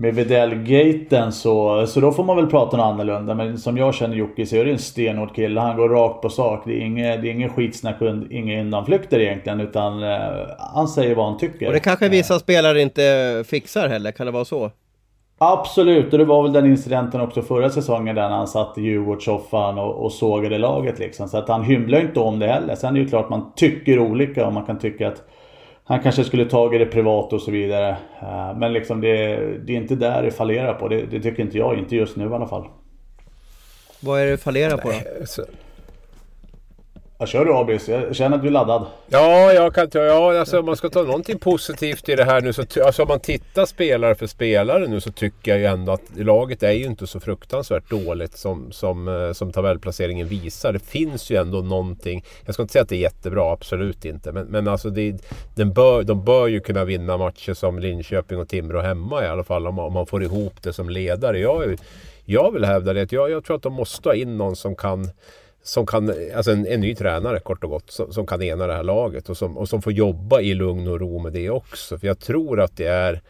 med 0.00 0.14
Widell-gaten 0.14 1.32
så, 1.32 1.86
så 1.86 2.00
då 2.00 2.12
får 2.12 2.24
man 2.24 2.36
väl 2.36 2.46
prata 2.46 2.76
något 2.76 2.84
annorlunda. 2.84 3.34
Men 3.34 3.58
som 3.58 3.76
jag 3.76 3.94
känner 3.94 4.16
Jocke 4.16 4.46
så 4.46 4.56
är 4.56 4.64
det 4.64 4.70
en 4.70 4.78
stenhård 4.78 5.34
kille. 5.34 5.60
Han 5.60 5.76
går 5.76 5.88
rakt 5.88 6.22
på 6.22 6.28
sak. 6.28 6.62
Det 6.66 6.72
är 6.72 6.80
inget, 6.80 7.22
det 7.22 7.28
är 7.28 7.32
ingen 7.32 7.50
skitsnack 7.50 8.00
och 8.00 8.08
inga 8.30 8.60
undanflykter 8.60 9.20
egentligen. 9.20 9.60
Utan 9.60 10.02
eh, 10.02 10.18
han 10.74 10.88
säger 10.88 11.14
vad 11.14 11.26
han 11.26 11.38
tycker. 11.38 11.66
Och 11.66 11.72
det 11.72 11.80
kanske 11.80 12.08
vissa 12.08 12.38
spelare 12.38 12.80
inte 12.80 13.44
fixar 13.46 13.88
heller, 13.88 14.12
kan 14.12 14.26
det 14.26 14.32
vara 14.32 14.44
så? 14.44 14.70
Absolut, 15.38 16.12
och 16.12 16.18
det 16.18 16.24
var 16.24 16.42
väl 16.42 16.52
den 16.52 16.66
incidenten 16.66 17.20
också 17.20 17.42
förra 17.42 17.70
säsongen 17.70 18.14
där 18.14 18.28
han 18.28 18.46
satt 18.46 18.78
i 18.78 18.80
Djurgårdssoffan 18.80 19.78
och, 19.78 20.04
och 20.04 20.12
sågade 20.12 20.58
laget 20.58 20.98
liksom. 20.98 21.28
Så 21.28 21.38
att 21.38 21.48
han 21.48 21.62
hymlar 21.62 22.00
inte 22.00 22.20
om 22.20 22.38
det 22.38 22.46
heller. 22.46 22.74
Sen 22.74 22.90
är 22.90 22.94
det 22.94 23.00
ju 23.00 23.08
klart 23.08 23.30
man 23.30 23.52
tycker 23.56 23.98
olika 23.98 24.46
och 24.46 24.52
man 24.52 24.66
kan 24.66 24.78
tycka 24.78 25.08
att 25.08 25.22
han 25.88 26.00
kanske 26.00 26.24
skulle 26.24 26.44
tagit 26.44 26.80
det 26.80 26.86
privat 26.86 27.32
och 27.32 27.40
så 27.42 27.50
vidare. 27.50 27.96
Eh, 28.22 28.56
Men 28.56 28.72
liksom 28.72 29.00
det, 29.00 29.36
det 29.58 29.72
är 29.72 29.76
inte 29.76 29.94
där 29.94 30.22
det 30.22 30.30
fallerar 30.30 30.74
på. 30.74 30.88
Det, 30.88 31.06
det 31.06 31.20
tycker 31.20 31.42
inte 31.42 31.58
jag, 31.58 31.78
inte 31.78 31.96
just 31.96 32.16
nu 32.16 32.24
i 32.24 32.34
alla 32.34 32.46
fall. 32.46 32.68
Vad 34.00 34.20
är 34.20 34.26
det 34.26 34.38
fallerar 34.38 34.76
på 34.76 34.88
då? 34.88 34.94
Jag 37.20 37.28
kör 37.28 37.44
du 37.44 37.54
Abis, 37.54 37.88
jag 37.88 38.16
känner 38.16 38.36
att 38.36 38.42
du 38.42 38.48
är 38.48 38.52
laddad. 38.52 38.86
Ja, 39.08 39.52
jag 39.52 39.74
kan 39.74 39.90
ta, 39.90 39.98
ja, 39.98 40.38
alltså 40.38 40.58
om 40.58 40.66
man 40.66 40.76
ska 40.76 40.88
ta 40.88 41.02
någonting 41.02 41.38
positivt 41.38 42.08
i 42.08 42.14
det 42.14 42.24
här 42.24 42.40
nu 42.40 42.52
så 42.52 42.62
alltså 42.62 43.02
om 43.02 43.08
man 43.08 43.20
tittar 43.20 43.66
spelare 43.66 44.14
för 44.14 44.26
spelare 44.26 44.86
nu 44.86 45.00
så 45.00 45.12
tycker 45.12 45.50
jag 45.50 45.60
ju 45.60 45.66
ändå 45.66 45.92
att 45.92 46.02
laget 46.16 46.62
är 46.62 46.72
ju 46.72 46.84
inte 46.84 47.06
så 47.06 47.20
fruktansvärt 47.20 47.90
dåligt 47.90 48.36
som, 48.36 48.72
som, 48.72 49.08
eh, 49.08 49.32
som 49.32 49.52
tabellplaceringen 49.52 50.28
visar. 50.28 50.72
Det 50.72 50.78
finns 50.78 51.30
ju 51.30 51.36
ändå 51.36 51.58
någonting. 51.60 52.24
Jag 52.44 52.54
ska 52.54 52.62
inte 52.62 52.72
säga 52.72 52.82
att 52.82 52.88
det 52.88 52.96
är 52.96 53.00
jättebra, 53.00 53.52
absolut 53.52 54.04
inte. 54.04 54.32
Men, 54.32 54.46
men 54.46 54.68
alltså 54.68 54.90
det, 54.90 55.16
den 55.54 55.72
bör, 55.72 56.02
de 56.02 56.24
bör 56.24 56.46
ju 56.46 56.60
kunna 56.60 56.84
vinna 56.84 57.16
matcher 57.16 57.54
som 57.54 57.78
Linköping 57.78 58.38
och 58.38 58.48
Timrå 58.48 58.80
hemma 58.80 59.24
i 59.24 59.26
alla 59.26 59.44
fall 59.44 59.66
om 59.66 59.74
man, 59.74 59.84
om 59.84 59.92
man 59.92 60.06
får 60.06 60.22
ihop 60.22 60.62
det 60.62 60.72
som 60.72 60.90
ledare. 60.90 61.38
Jag, 61.38 61.78
jag 62.24 62.52
vill 62.52 62.64
hävda 62.64 62.92
det 62.92 63.12
jag, 63.12 63.30
jag 63.30 63.44
tror 63.44 63.56
att 63.56 63.62
de 63.62 63.72
måste 63.72 64.08
ha 64.08 64.14
in 64.14 64.36
någon 64.36 64.56
som 64.56 64.76
kan 64.76 65.10
som 65.68 65.86
kan, 65.86 66.12
alltså 66.34 66.50
en, 66.50 66.66
en 66.66 66.80
ny 66.80 66.94
tränare 66.94 67.40
kort 67.40 67.64
och 67.64 67.70
gott, 67.70 67.90
som, 67.90 68.12
som 68.12 68.26
kan 68.26 68.42
ena 68.42 68.66
det 68.66 68.74
här 68.74 68.82
laget 68.82 69.28
och 69.28 69.36
som, 69.36 69.58
och 69.58 69.68
som 69.68 69.82
får 69.82 69.92
jobba 69.92 70.40
i 70.40 70.54
lugn 70.54 70.88
och 70.88 71.00
ro 71.00 71.18
med 71.18 71.32
det 71.32 71.50
också. 71.50 71.98
För 71.98 72.06
jag 72.06 72.18
tror 72.18 72.60
att 72.60 72.76
det 72.76 72.86
är 72.86 73.22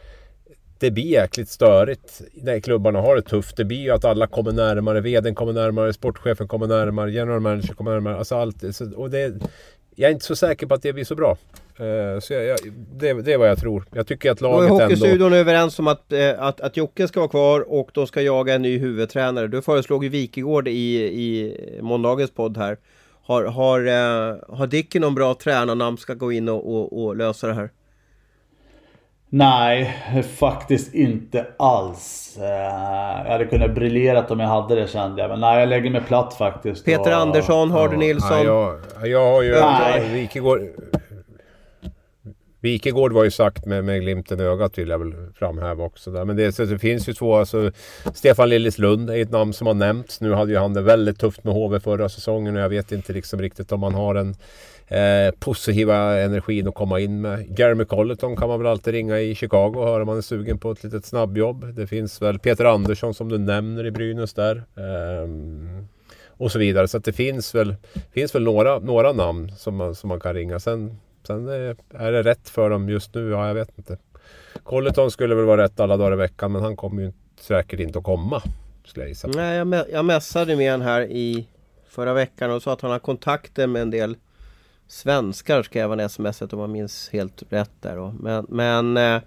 det 0.79 0.91
blir 0.91 1.05
jäkligt 1.05 1.49
störigt 1.49 2.21
när 2.33 2.59
klubbarna 2.59 3.01
har 3.01 3.15
det 3.15 3.21
tufft. 3.21 3.57
Det 3.57 3.65
blir 3.65 3.77
ju 3.77 3.91
att 3.91 4.05
alla 4.05 4.27
kommer 4.27 4.51
närmare, 4.51 5.01
vdn 5.01 5.35
kommer 5.35 5.53
närmare, 5.53 5.93
sportchefen 5.93 6.47
kommer 6.47 6.67
närmare, 6.67 7.11
general 7.11 7.39
manager 7.39 7.73
kommer 7.73 7.91
närmare. 7.91 8.17
Alltså 8.17 8.35
allt. 8.35 8.63
Och 8.95 9.09
det, 9.09 9.33
jag 9.99 10.09
är 10.09 10.13
inte 10.13 10.25
så 10.25 10.35
säker 10.35 10.67
på 10.67 10.73
att 10.73 10.81
det 10.81 10.93
blir 10.93 11.03
så 11.03 11.15
bra. 11.15 11.37
Eh, 11.77 12.19
så 12.19 12.33
jag, 12.33 12.45
jag, 12.45 12.57
det, 12.91 13.13
det 13.13 13.33
är 13.33 13.37
vad 13.37 13.49
jag 13.49 13.59
tror. 13.59 13.85
Jag 13.91 14.07
tycker 14.07 14.31
att 14.31 14.37
Då 14.37 14.47
är 14.47 14.51
laget 14.51 14.71
ändå... 14.71 14.83
Hockeystudion 14.83 15.33
överens 15.33 15.79
om 15.79 15.87
att, 15.87 16.11
eh, 16.11 16.41
att, 16.43 16.61
att 16.61 16.77
Jocke 16.77 17.07
ska 17.07 17.19
vara 17.19 17.29
kvar 17.29 17.71
och 17.71 17.89
de 17.93 18.07
ska 18.07 18.21
jaga 18.21 18.53
en 18.53 18.61
ny 18.61 18.77
huvudtränare. 18.77 19.47
Du 19.47 19.61
föreslog 19.61 20.03
ju 20.03 20.09
Wikegård 20.09 20.67
i, 20.67 20.71
i 21.03 21.55
måndagens 21.81 22.31
podd 22.31 22.57
här. 22.57 22.77
Har, 23.23 23.43
har, 23.43 23.85
eh, 23.85 24.57
har 24.57 24.67
Dicken 24.67 25.01
någon 25.01 25.15
bra 25.15 25.33
tränarnamn 25.33 25.97
ska 25.97 26.13
gå 26.13 26.31
in 26.31 26.49
och, 26.49 26.75
och, 26.75 27.03
och 27.03 27.15
lösa 27.15 27.47
det 27.47 27.53
här? 27.53 27.69
Nej, 29.31 29.97
faktiskt 30.37 30.93
inte 30.93 31.47
alls. 31.57 32.37
Eh, 32.37 32.45
jag 33.25 33.31
hade 33.31 33.45
kunnat 33.45 33.75
briljerat 33.75 34.31
om 34.31 34.39
jag 34.39 34.47
hade 34.47 34.75
det 34.75 34.87
kände 34.87 35.21
jag. 35.21 35.29
Men 35.29 35.39
nej, 35.39 35.59
jag 35.59 35.69
lägger 35.69 35.89
mig 35.89 36.01
platt 36.01 36.33
faktiskt. 36.33 36.85
Peter 36.85 37.11
och... 37.11 37.17
Andersson, 37.17 37.71
Hardy 37.71 37.93
ja, 37.93 37.99
Nilsson. 37.99 38.45
Ja, 38.45 38.77
jag, 38.99 39.07
jag 39.07 39.33
har 39.33 39.41
ju... 39.41 39.51
Nej. 39.51 40.09
Wikegård, 40.13 40.61
Wikegård 42.61 43.13
var 43.13 43.23
ju 43.23 43.31
sagt 43.31 43.65
med, 43.65 43.85
med 43.85 44.01
glimten 44.01 44.39
i 44.39 44.43
ögat 44.43 44.77
vill 44.77 44.89
jag 44.89 44.99
väl 44.99 45.13
framhäva 45.35 45.83
också. 45.83 46.11
Där. 46.11 46.25
Men 46.25 46.35
det, 46.35 46.51
så 46.51 46.65
det 46.65 46.79
finns 46.79 47.09
ju 47.09 47.13
två, 47.13 47.35
alltså, 47.35 47.71
Stefan 48.13 48.49
Liljeslund 48.49 49.09
är 49.09 49.21
ett 49.21 49.31
namn 49.31 49.53
som 49.53 49.67
har 49.67 49.73
nämnts. 49.73 50.21
Nu 50.21 50.33
hade 50.33 50.51
ju 50.51 50.57
han 50.57 50.73
det 50.73 50.81
väldigt 50.81 51.19
tufft 51.19 51.43
med 51.43 51.53
HV 51.53 51.79
förra 51.79 52.09
säsongen 52.09 52.55
och 52.55 52.61
jag 52.61 52.69
vet 52.69 52.91
inte 52.91 53.13
liksom 53.13 53.41
riktigt 53.41 53.71
om 53.71 53.83
han 53.83 53.93
har 53.93 54.15
en 54.15 54.35
eh, 54.97 55.31
positiva 55.39 56.19
energin 56.19 56.67
att 56.67 56.75
komma 56.75 56.99
in 56.99 57.21
med. 57.21 57.59
Jeremy 57.59 57.85
Colleton 57.85 58.35
kan 58.35 58.47
man 58.47 58.59
väl 58.59 58.67
alltid 58.67 58.93
ringa 58.93 59.19
i 59.19 59.35
Chicago 59.35 59.73
och 59.75 59.87
höra 59.87 60.01
om 60.01 60.07
man 60.07 60.17
är 60.17 60.21
sugen 60.21 60.57
på 60.57 60.71
ett 60.71 60.83
litet 60.83 61.05
snabbjobb. 61.05 61.75
Det 61.75 61.87
finns 61.87 62.21
väl 62.21 62.39
Peter 62.39 62.65
Andersson 62.65 63.13
som 63.13 63.29
du 63.29 63.37
nämner 63.37 63.85
i 63.85 63.91
Brynäs 63.91 64.33
där. 64.33 64.55
Eh, 64.55 65.29
och 66.27 66.51
så 66.51 66.59
vidare. 66.59 66.87
Så 66.87 66.97
att 66.97 67.03
det 67.05 67.13
finns 67.13 67.55
väl, 67.55 67.75
finns 68.11 68.35
väl 68.35 68.43
några, 68.43 68.79
några 68.79 69.11
namn 69.11 69.51
som 69.57 69.75
man, 69.75 69.95
som 69.95 70.07
man 70.07 70.19
kan 70.19 70.33
ringa. 70.33 70.59
Sen 70.59 70.97
Sen 71.27 71.47
är 71.93 72.11
det 72.11 72.23
rätt 72.23 72.49
för 72.49 72.69
dem 72.69 72.89
just 72.89 73.15
nu? 73.15 73.29
Ja, 73.29 73.47
jag 73.47 73.53
vet 73.53 73.77
inte. 73.77 73.97
Colleton 74.63 75.11
skulle 75.11 75.35
väl 75.35 75.45
vara 75.45 75.63
rätt 75.63 75.79
alla 75.79 75.97
dagar 75.97 76.13
i 76.13 76.15
veckan 76.15 76.51
men 76.51 76.61
han 76.61 76.75
kommer 76.75 77.01
ju 77.01 77.11
säkert 77.39 77.79
inte 77.79 77.99
att 77.99 78.05
komma. 78.05 78.41
Jag. 78.95 79.35
Nej, 79.35 79.57
jag, 79.57 79.85
jag 79.91 80.05
mässade 80.05 80.55
med 80.55 80.71
honom 80.71 80.87
här 80.87 81.01
i 81.01 81.47
förra 81.89 82.13
veckan 82.13 82.51
och 82.51 82.63
sa 82.63 82.73
att 82.73 82.81
han 82.81 82.91
har 82.91 82.99
kontakter 82.99 83.67
med 83.67 83.81
en 83.81 83.91
del 83.91 84.15
svenskar 84.89 85.63
skrev 85.63 85.89
han 85.89 85.99
sms 85.99 86.41
om 86.41 86.59
jag 86.59 86.69
minns 86.69 87.09
helt 87.09 87.43
rätt 87.49 87.71
där 87.81 87.95
då. 87.95 88.13
Men, 88.19 88.45
men 88.49 88.97
eh, 88.97 89.21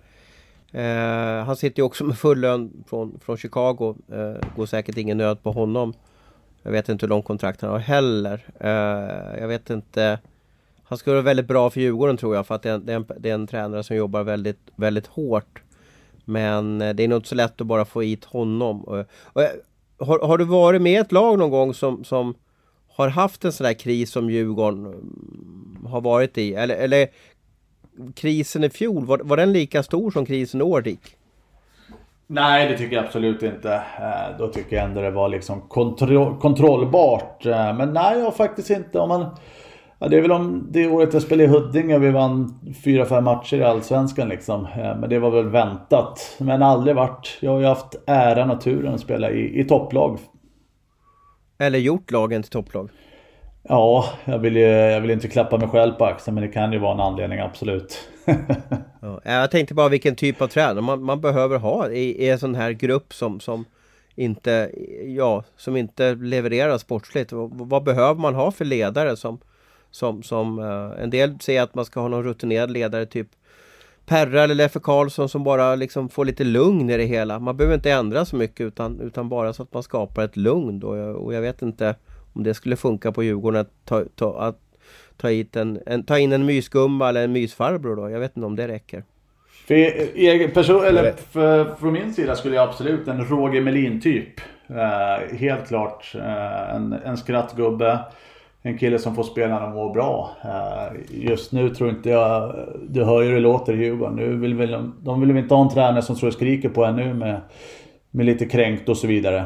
eh, 0.83 1.44
han 1.44 1.57
sitter 1.57 1.81
ju 1.81 1.87
också 1.87 2.05
med 2.05 2.18
full 2.18 2.40
lön 2.40 2.85
från, 2.88 3.20
från 3.25 3.37
Chicago. 3.37 3.96
Eh, 4.12 4.48
går 4.57 4.66
säkert 4.66 4.96
ingen 4.96 5.18
nöd 5.18 5.42
på 5.42 5.53
honom. 5.53 5.94
Jag 6.62 6.72
vet 6.72 6.88
inte 6.88 7.07
hur 7.07 7.09
lång 7.09 7.22
kontrakt 7.22 7.61
han 7.61 7.70
har 7.70 7.79
heller. 7.79 8.46
Eh, 8.61 9.40
jag 9.40 9.48
vet 9.48 9.70
inte 9.70 10.18
han 10.92 10.98
skulle 10.98 11.14
vara 11.14 11.25
väldigt 11.25 11.46
bra 11.46 11.70
för 11.70 11.81
Djurgården 11.81 12.16
tror 12.16 12.35
jag 12.35 12.46
för 12.46 12.55
att 12.55 12.62
det 12.62 12.70
är, 12.70 12.79
det 12.79 12.92
är, 12.92 12.96
en, 12.96 13.07
det 13.18 13.31
är 13.31 13.35
en 13.35 13.46
tränare 13.46 13.83
som 13.83 13.96
jobbar 13.96 14.22
väldigt, 14.22 14.61
väldigt 14.77 15.07
hårt. 15.07 15.62
Men 16.25 16.83
eh, 16.83 16.94
det 16.94 17.03
är 17.03 17.09
nog 17.09 17.18
inte 17.18 17.29
så 17.29 17.35
lätt 17.35 17.61
att 17.61 17.66
bara 17.66 17.85
få 17.85 18.01
hit 18.01 18.25
honom. 18.25 18.85
Och, 18.85 18.98
och, 19.22 19.42
har, 19.98 20.18
har, 20.18 20.38
du 20.38 20.44
varit 20.44 20.83
med 20.83 20.92
i 20.92 20.96
ett 20.96 21.12
lag 21.12 21.38
någon 21.38 21.51
gång 21.51 21.75
som, 21.75 22.05
som 22.05 22.35
har 22.95 23.09
haft 23.09 23.45
en 23.45 23.53
sån 23.53 23.65
där 23.65 23.75
kris 23.75 24.11
som 24.11 24.31
Djurgården 24.31 24.87
mm, 24.87 25.87
har 25.91 26.01
varit 26.01 26.39
i? 26.39 26.55
Eller, 26.55 26.77
eller 26.77 27.09
krisen 28.15 28.65
i 28.65 28.71
fjol, 28.71 29.07
var, 29.07 29.19
var 29.19 29.37
den 29.37 29.53
lika 29.53 29.83
stor 29.83 30.11
som 30.11 30.27
krisen 30.27 30.61
i 30.61 30.65
år 30.65 30.83
Dick? 30.83 31.17
Nej, 32.27 32.69
det 32.69 32.79
tycker 32.79 32.97
jag 32.97 33.05
absolut 33.05 33.43
inte. 33.43 33.75
Eh, 33.75 34.39
då 34.39 34.49
tycker 34.49 34.77
jag 34.77 34.85
ändå 34.85 35.01
det 35.01 35.11
var 35.11 35.29
liksom 35.29 35.61
kontro 35.61 36.37
kontrollbart. 36.41 37.47
Eh, 37.47 37.77
men 37.77 37.93
nej, 37.93 38.19
jag 38.19 38.25
har 38.25 38.31
faktiskt 38.31 38.71
inte. 38.71 38.99
Om 38.99 39.09
man 39.09 39.27
Ja, 40.03 40.09
det 40.09 40.17
är 40.17 40.23
väl 40.23 40.33
om 40.33 40.67
det 40.71 40.89
året 40.89 41.13
jag 41.13 41.23
spelade 41.23 41.45
i 41.45 41.47
Huddinge 41.47 41.99
vi 41.99 42.11
vann 42.11 42.61
4-5 42.85 43.21
matcher 43.21 43.57
i 43.57 43.65
Allsvenskan 43.65 44.29
liksom. 44.29 44.65
Eh, 44.65 44.97
men 44.97 45.11
det 45.11 45.19
var 45.19 45.31
väl 45.31 45.49
väntat. 45.49 46.37
Men 46.39 46.63
aldrig 46.63 46.97
varit. 46.97 47.39
Jag 47.41 47.51
har 47.51 47.61
ju 47.61 47.67
haft 47.67 47.95
äran 48.07 48.51
och 48.51 48.61
turen 48.61 48.95
att 48.95 49.01
spela 49.01 49.31
i, 49.31 49.61
i 49.61 49.65
topplag. 49.65 50.19
Eller 51.62 51.79
gjort 51.79 52.11
lagen 52.11 52.42
till 52.42 52.51
topplag. 52.51 52.90
Ja, 53.62 54.09
jag 54.25 54.38
vill, 54.38 54.57
ju, 54.57 54.62
jag 54.66 55.01
vill 55.01 55.11
inte 55.11 55.29
klappa 55.29 55.59
mig 55.59 55.68
själv 55.68 55.92
på 55.92 56.05
axeln 56.05 56.35
men 56.35 56.44
det 56.44 56.48
kan 56.48 56.72
ju 56.72 56.79
vara 56.79 56.94
en 56.94 57.01
anledning 57.01 57.38
absolut. 57.38 58.09
ja, 59.01 59.20
jag 59.25 59.51
tänkte 59.51 59.75
bara 59.75 59.88
vilken 59.88 60.16
typ 60.16 60.42
av 60.42 60.46
tränare 60.46 60.81
man, 60.81 61.03
man 61.03 61.20
behöver 61.20 61.59
ha 61.59 61.90
i, 61.90 62.25
i 62.25 62.31
en 62.31 62.38
sån 62.38 62.55
här 62.55 62.72
grupp 62.72 63.14
som, 63.14 63.40
som 63.40 63.64
inte, 64.14 64.70
ja, 65.07 65.44
som 65.57 65.77
inte 65.77 66.14
levererar 66.14 66.79
sportsligt. 66.79 67.33
Vad, 67.33 67.51
vad 67.55 67.85
behöver 67.85 68.20
man 68.20 68.35
ha 68.35 68.51
för 68.51 68.64
ledare 68.64 69.16
som 69.16 69.38
som, 69.92 70.22
som 70.22 70.59
uh, 70.59 71.03
en 71.03 71.11
del 71.11 71.40
säger 71.40 71.62
att 71.62 71.75
man 71.75 71.85
ska 71.85 72.01
ha 72.01 72.09
någon 72.09 72.25
rutinerad 72.25 72.70
ledare 72.70 73.07
typ 73.07 73.29
Perra 74.07 74.43
eller 74.43 74.55
Leffe 74.55 74.81
Karlsson 74.81 75.29
som 75.29 75.45
bara 75.45 75.75
liksom 75.75 76.09
får 76.09 76.25
lite 76.25 76.45
lugn 76.45 76.91
i 76.91 76.97
det 76.97 77.05
hela. 77.05 77.38
Man 77.38 77.57
behöver 77.57 77.75
inte 77.75 77.93
ändra 77.93 78.25
så 78.25 78.37
mycket 78.37 78.61
utan, 78.61 79.01
utan 79.01 79.29
bara 79.29 79.53
så 79.53 79.62
att 79.62 79.75
man 79.75 79.83
skapar 79.83 80.25
ett 80.25 80.37
lugn. 80.37 80.83
Och 80.83 80.97
jag, 80.97 81.17
och 81.17 81.35
jag 81.35 81.41
vet 81.41 81.62
inte 81.62 81.95
om 82.33 82.43
det 82.43 82.55
skulle 82.55 82.77
funka 82.77 83.12
på 83.12 83.23
Djurgården 83.23 83.61
att 83.61 83.71
ta, 83.85 84.05
ta, 84.15 84.41
att 84.41 84.59
ta, 85.17 85.29
hit 85.29 85.57
en, 85.57 85.81
en, 85.87 86.05
ta 86.05 86.19
in 86.19 86.33
en 86.33 86.47
mysgumma 86.47 87.09
eller 87.09 87.25
en 87.25 87.33
mysfarbror 87.33 87.97
då. 87.97 88.11
Jag 88.11 88.21
vet 88.21 88.37
inte 88.37 88.47
om 88.47 88.57
det 88.57 88.69
räcker. 88.69 89.05
För, 89.67 89.75
egen 90.15 90.51
person, 90.51 90.85
eller 90.85 91.12
för, 91.12 91.75
från 91.75 91.93
min 91.93 92.15
sida 92.15 92.37
skulle 92.37 92.57
jag 92.57 92.69
absolut 92.69 93.09
en 93.09 93.25
Roger 93.25 93.61
Melin 93.61 94.01
typ. 94.01 94.41
Uh, 94.71 95.37
helt 95.37 95.69
klart 95.69 96.12
uh, 96.15 96.75
en, 96.75 96.93
en 96.93 97.17
skrattgubbe 97.17 97.99
en 98.62 98.79
kille 98.79 98.98
som 98.98 99.14
får 99.14 99.22
spela 99.22 99.55
när 99.55 99.61
de 99.61 99.75
mår 99.75 99.94
bra. 99.94 100.31
Eh, 100.44 100.98
just 101.11 101.53
nu 101.53 101.75
tror 101.75 101.90
inte 101.90 102.11
jag, 102.11 102.55
du 102.88 103.05
hör 103.05 103.22
ju 103.22 103.29
hur 103.29 103.35
det 103.35 103.40
låter 103.40 103.72
i 103.72 103.85
Djurgården. 103.85 104.16
Nu 104.16 104.37
vill 104.37 104.55
väl, 104.55 104.90
de 105.01 105.20
vill 105.20 105.33
väl 105.33 105.42
inte 105.42 105.55
ha 105.55 105.62
en 105.62 105.68
tränare 105.68 106.03
som 106.03 106.16
tror 106.16 106.29
och 106.29 106.35
skriker 106.35 106.68
på 106.68 106.85
en 106.85 106.96
nu 106.96 107.14
med, 107.14 107.40
med 108.11 108.27
lite 108.27 108.46
kränkt 108.46 108.88
och 108.88 108.96
så 108.96 109.07
vidare. 109.07 109.44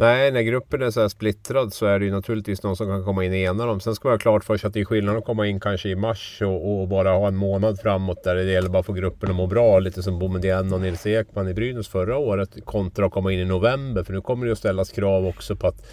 Nej, 0.00 0.30
när 0.30 0.42
gruppen 0.42 0.82
är 0.82 0.90
så 0.90 1.00
här 1.00 1.08
splittrad 1.08 1.72
så 1.72 1.86
är 1.86 1.98
det 1.98 2.04
ju 2.04 2.10
naturligtvis 2.10 2.62
någon 2.62 2.76
som 2.76 2.86
kan 2.86 3.04
komma 3.04 3.24
in 3.24 3.32
och 3.32 3.36
ena 3.36 3.66
dem. 3.66 3.80
Sen 3.80 3.94
ska 3.94 4.08
man 4.08 4.14
ha 4.14 4.18
klart 4.18 4.44
för 4.44 4.56
sig 4.56 4.68
att 4.68 4.74
det 4.74 4.80
är 4.80 4.84
skillnad 4.84 5.16
att 5.16 5.24
komma 5.24 5.46
in 5.46 5.60
kanske 5.60 5.88
i 5.88 5.96
mars 5.96 6.42
och, 6.42 6.80
och, 6.80 6.88
bara 6.88 7.10
ha 7.10 7.28
en 7.28 7.36
månad 7.36 7.80
framåt 7.80 8.24
där 8.24 8.34
det 8.34 8.44
gäller 8.44 8.68
bara 8.68 8.78
att 8.78 8.86
få 8.86 8.92
gruppen 8.92 9.30
att 9.30 9.36
må 9.36 9.46
bra. 9.46 9.78
Lite 9.78 10.02
som 10.02 10.18
Boumedienne 10.18 10.74
och 10.74 10.80
Nils 10.80 11.06
Ekman 11.06 11.48
i 11.48 11.54
Brynäs 11.54 11.88
förra 11.88 12.16
året 12.16 12.50
kontra 12.64 13.06
att 13.06 13.12
komma 13.12 13.32
in 13.32 13.38
i 13.38 13.44
november. 13.44 14.02
För 14.02 14.12
nu 14.12 14.20
kommer 14.20 14.46
det 14.46 14.52
att 14.52 14.58
ställas 14.58 14.90
krav 14.90 15.26
också 15.26 15.56
på 15.56 15.66
att 15.66 15.86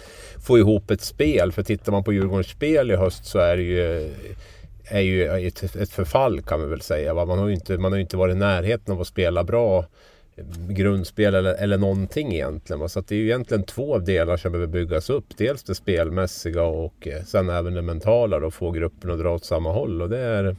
få 0.46 0.58
ihop 0.58 0.90
ett 0.90 1.02
spel. 1.02 1.52
För 1.52 1.62
tittar 1.62 1.92
man 1.92 2.04
på 2.04 2.12
Djurgårdens 2.12 2.46
spel 2.46 2.90
i 2.90 2.96
höst 2.96 3.24
så 3.24 3.38
är 3.38 3.56
det 3.56 3.62
ju 3.62 4.10
är 4.90 5.00
ju 5.00 5.46
ett, 5.46 5.76
ett 5.76 5.90
förfall 5.90 6.42
kan 6.42 6.60
man 6.60 6.70
väl 6.70 6.80
säga. 6.80 7.14
Man 7.14 7.38
har 7.38 7.48
ju 7.48 7.54
inte, 7.54 7.78
man 7.78 7.92
har 7.92 7.98
inte 7.98 8.16
varit 8.16 8.34
i 8.34 8.38
närheten 8.38 8.94
av 8.94 9.00
att 9.00 9.06
spela 9.06 9.44
bra 9.44 9.84
grundspel 10.68 11.34
eller, 11.34 11.54
eller 11.54 11.78
någonting 11.78 12.34
egentligen. 12.34 12.88
Så 12.88 13.00
det 13.00 13.14
är 13.14 13.18
ju 13.18 13.24
egentligen 13.24 13.62
två 13.62 13.98
delar 13.98 14.36
som 14.36 14.52
behöver 14.52 14.72
byggas 14.72 15.10
upp. 15.10 15.24
Dels 15.36 15.62
det 15.62 15.74
spelmässiga 15.74 16.62
och 16.62 17.08
eh, 17.08 17.22
sen 17.22 17.50
även 17.50 17.74
det 17.74 17.82
mentala 17.82 18.36
och 18.36 18.54
få 18.54 18.70
gruppen 18.70 19.10
att 19.10 19.18
dra 19.18 19.34
åt 19.34 19.44
samma 19.44 19.72
håll. 19.72 20.02
Och 20.02 20.08
det 20.08 20.18
är, 20.18 20.56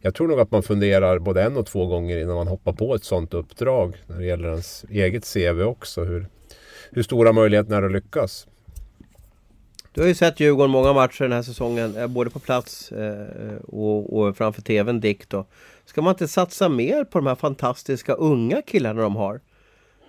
jag 0.00 0.14
tror 0.14 0.28
nog 0.28 0.40
att 0.40 0.50
man 0.50 0.62
funderar 0.62 1.18
både 1.18 1.42
en 1.42 1.56
och 1.56 1.66
två 1.66 1.86
gånger 1.86 2.18
innan 2.18 2.34
man 2.34 2.48
hoppar 2.48 2.72
på 2.72 2.94
ett 2.94 3.04
sådant 3.04 3.34
uppdrag. 3.34 3.96
När 4.06 4.18
det 4.18 4.26
gäller 4.26 4.48
ens 4.48 4.84
eget 4.90 5.32
CV 5.32 5.62
också. 5.62 6.04
Hur, 6.04 6.26
hur 6.90 7.02
stora 7.02 7.32
möjligheterna 7.32 7.76
är 7.76 7.82
att 7.82 7.92
lyckas. 7.92 8.46
Du 9.94 10.00
har 10.00 10.08
ju 10.08 10.14
sett 10.14 10.40
Djurgården 10.40 10.70
många 10.70 10.92
matcher 10.92 11.22
den 11.22 11.32
här 11.32 11.42
säsongen, 11.42 11.96
eh, 11.96 12.06
både 12.06 12.30
på 12.30 12.38
plats 12.38 12.92
eh, 12.92 13.56
och, 13.68 14.18
och 14.18 14.36
framför 14.36 14.62
TVn 14.62 15.00
Dick 15.00 15.28
då. 15.28 15.46
Ska 15.84 16.02
man 16.02 16.10
inte 16.10 16.28
satsa 16.28 16.68
mer 16.68 17.04
på 17.04 17.18
de 17.18 17.26
här 17.26 17.34
fantastiska 17.34 18.12
unga 18.12 18.62
killarna 18.62 19.02
de 19.02 19.16
har? 19.16 19.40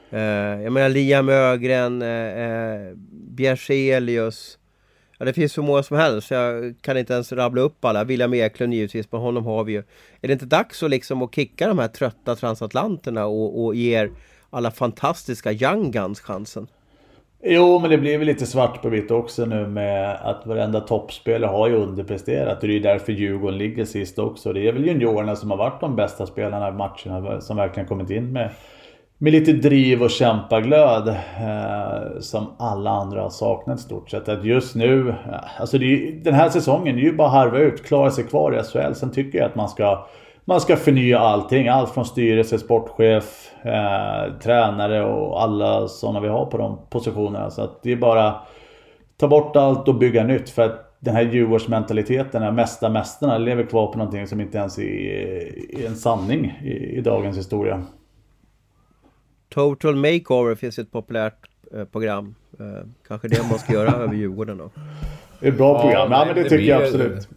Eh, 0.09 0.21
jag 0.63 0.73
menar 0.73 0.89
Liam 0.89 1.29
Ögren, 1.29 2.01
eh, 2.01 2.09
eh, 2.09 2.93
Bjerselius. 3.11 4.57
Ja, 5.17 5.25
det 5.25 5.33
finns 5.33 5.53
så 5.53 5.61
många 5.61 5.83
som 5.83 5.97
helst. 5.97 6.31
Jag 6.31 6.75
kan 6.81 6.97
inte 6.97 7.13
ens 7.13 7.31
rabbla 7.31 7.61
upp 7.61 7.85
alla. 7.85 8.03
William 8.03 8.33
Eklund 8.33 8.73
givetvis, 8.73 9.11
men 9.11 9.21
honom 9.21 9.45
har 9.45 9.63
vi 9.63 9.73
ju. 9.73 9.83
Är 10.21 10.27
det 10.27 10.33
inte 10.33 10.45
dags 10.45 10.83
att 10.83 10.89
liksom 10.89 11.21
att 11.21 11.35
kicka 11.35 11.67
de 11.67 11.79
här 11.79 11.87
trötta 11.87 12.35
transatlanterna 12.35 13.25
och, 13.25 13.65
och 13.65 13.75
ge 13.75 14.09
alla 14.49 14.71
fantastiska 14.71 15.51
young 15.51 15.91
guns 15.91 16.19
chansen? 16.19 16.67
Jo, 17.47 17.79
men 17.79 17.89
det 17.89 17.97
blir 17.97 18.17
väl 18.17 18.27
lite 18.27 18.45
svart 18.45 18.81
på 18.81 18.89
vitt 18.89 19.11
också 19.11 19.45
nu 19.45 19.67
med 19.67 20.15
att 20.21 20.45
varenda 20.45 20.79
toppspelare 20.79 21.49
har 21.49 21.67
ju 21.67 21.75
underpresterat. 21.75 22.61
Och 22.61 22.67
det 22.67 22.73
är 22.73 22.75
ju 22.75 22.79
därför 22.79 23.11
Djurgården 23.11 23.57
ligger 23.57 23.85
sist 23.85 24.19
också. 24.19 24.53
Det 24.53 24.67
är 24.67 24.73
väl 24.73 24.85
juniorerna 24.85 25.35
som 25.35 25.51
har 25.51 25.57
varit 25.57 25.81
de 25.81 25.95
bästa 25.95 26.25
spelarna 26.25 26.69
i 26.69 26.71
matcherna 26.71 27.41
som 27.41 27.57
verkligen 27.57 27.87
kommit 27.87 28.09
in 28.09 28.31
med, 28.31 28.49
med 29.17 29.33
lite 29.33 29.51
driv 29.51 30.03
och 30.03 30.09
kämpaglöd. 30.09 31.07
Eh, 31.07 32.19
som 32.19 32.47
alla 32.57 32.89
andra 32.89 33.21
har 33.21 33.29
saknat 33.29 33.79
i 33.79 33.81
stort 33.81 34.09
sett. 34.09 34.29
Att 34.29 34.45
just 34.45 34.75
nu, 34.75 35.09
eh, 35.09 35.15
alltså 35.59 35.77
ju, 35.77 36.19
den 36.23 36.33
här 36.33 36.49
säsongen, 36.49 36.95
det 36.95 37.01
är 37.01 37.05
ju 37.05 37.15
bara 37.15 37.29
harva 37.29 37.59
ut, 37.59 37.85
klara 37.85 38.11
sig 38.11 38.23
kvar 38.23 38.59
i 38.59 38.63
SHL. 38.63 38.93
Sen 38.93 39.11
tycker 39.11 39.37
jag 39.37 39.47
att 39.47 39.55
man 39.55 39.69
ska 39.69 40.07
man 40.45 40.61
ska 40.61 40.75
förnya 40.75 41.19
allting. 41.19 41.67
Allt 41.67 41.93
från 41.93 42.05
styrelse, 42.05 42.59
sportchef, 42.59 43.51
eh, 43.63 44.33
tränare 44.43 45.05
och 45.05 45.43
alla 45.43 45.87
sådana 45.87 46.19
vi 46.19 46.27
har 46.27 46.45
på 46.45 46.57
de 46.57 46.79
positionerna. 46.89 47.51
Så 47.51 47.61
att 47.61 47.83
det 47.83 47.91
är 47.91 47.95
bara 47.95 48.35
ta 49.17 49.27
bort 49.27 49.55
allt 49.55 49.87
och 49.87 49.95
bygga 49.95 50.23
nytt. 50.23 50.49
För 50.49 50.61
att 50.61 50.97
den 50.99 51.15
här 51.15 51.21
Djurgårdsmentaliteten, 51.21 52.41
den 52.41 52.55
mesta 52.55 52.89
mästarna, 52.89 53.37
lever 53.37 53.63
kvar 53.63 53.87
på 53.87 53.97
någonting 53.97 54.27
som 54.27 54.41
inte 54.41 54.57
ens 54.57 54.79
är, 54.79 54.83
är 55.79 55.87
en 55.87 55.95
sanning 55.95 56.59
i, 56.63 56.97
i, 56.97 57.01
dagens 57.01 57.37
historia. 57.37 57.85
Total 59.49 59.95
Makeover 59.95 60.55
finns 60.55 60.79
ett 60.79 60.91
populärt 60.91 61.47
eh, 61.73 61.85
program. 61.85 62.35
Eh, 62.59 62.87
kanske 63.07 63.27
det 63.27 63.49
man 63.49 63.59
ska 63.59 63.73
göra 63.73 63.91
över 64.03 64.13
Djurgården 64.13 64.57
då. 64.57 64.69
Det 65.39 65.47
är 65.47 65.51
ett 65.51 65.57
bra 65.57 65.81
program, 65.81 66.11
ja, 66.11 66.25
men 66.25 66.35
det, 66.35 66.43
det 66.43 66.49
tycker 66.49 66.65
jag 66.65 66.83
absolut. 66.83 67.29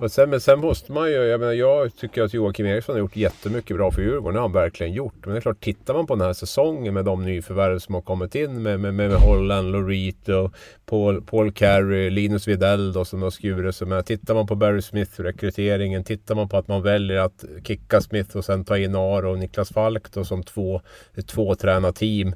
Och 0.00 0.12
sen, 0.12 0.30
men 0.30 0.40
sen 0.40 0.60
måste 0.60 0.92
man 0.92 1.08
ju, 1.08 1.14
jag 1.14 1.40
menar 1.40 1.52
jag 1.52 1.96
tycker 1.96 2.22
att 2.22 2.34
Joakim 2.34 2.66
Eriksson 2.66 2.94
har 2.94 3.00
gjort 3.00 3.16
jättemycket 3.16 3.76
bra 3.76 3.90
för 3.90 4.02
Djurgården. 4.02 4.34
Det 4.34 4.40
har 4.40 4.48
han 4.48 4.52
verkligen 4.52 4.92
gjort. 4.92 5.14
Men 5.24 5.30
det 5.30 5.38
är 5.38 5.40
klart, 5.40 5.60
tittar 5.60 5.94
man 5.94 6.06
på 6.06 6.14
den 6.14 6.26
här 6.26 6.32
säsongen 6.32 6.94
med 6.94 7.04
de 7.04 7.24
nyförvärv 7.24 7.78
som 7.78 7.94
har 7.94 8.02
kommit 8.02 8.34
in 8.34 8.62
med, 8.62 8.80
med, 8.80 8.94
med 8.94 9.12
Holland, 9.12 9.72
Lorito, 9.72 10.50
Paul, 10.86 11.22
Paul 11.22 11.52
Carey, 11.52 12.10
Linus 12.10 12.48
Widell 12.48 12.92
då 12.92 13.04
som 13.04 13.22
har 13.22 13.30
skurit 13.30 13.76
sig 13.76 13.86
med. 13.86 14.06
Tittar 14.06 14.34
man 14.34 14.46
på 14.46 14.54
Barry 14.54 14.82
Smith-rekryteringen, 14.82 16.04
tittar 16.04 16.34
man 16.34 16.48
på 16.48 16.56
att 16.56 16.68
man 16.68 16.82
väljer 16.82 17.18
att 17.18 17.44
kicka 17.64 18.00
Smith 18.00 18.36
och 18.36 18.44
sen 18.44 18.64
ta 18.64 18.78
in 18.78 18.94
Aro 18.94 19.30
och 19.30 19.38
Niklas 19.38 19.68
Falk 19.68 20.12
då 20.12 20.24
som 20.24 20.42
två, 20.42 20.80
två 21.26 21.54
tränarteam 21.54 22.34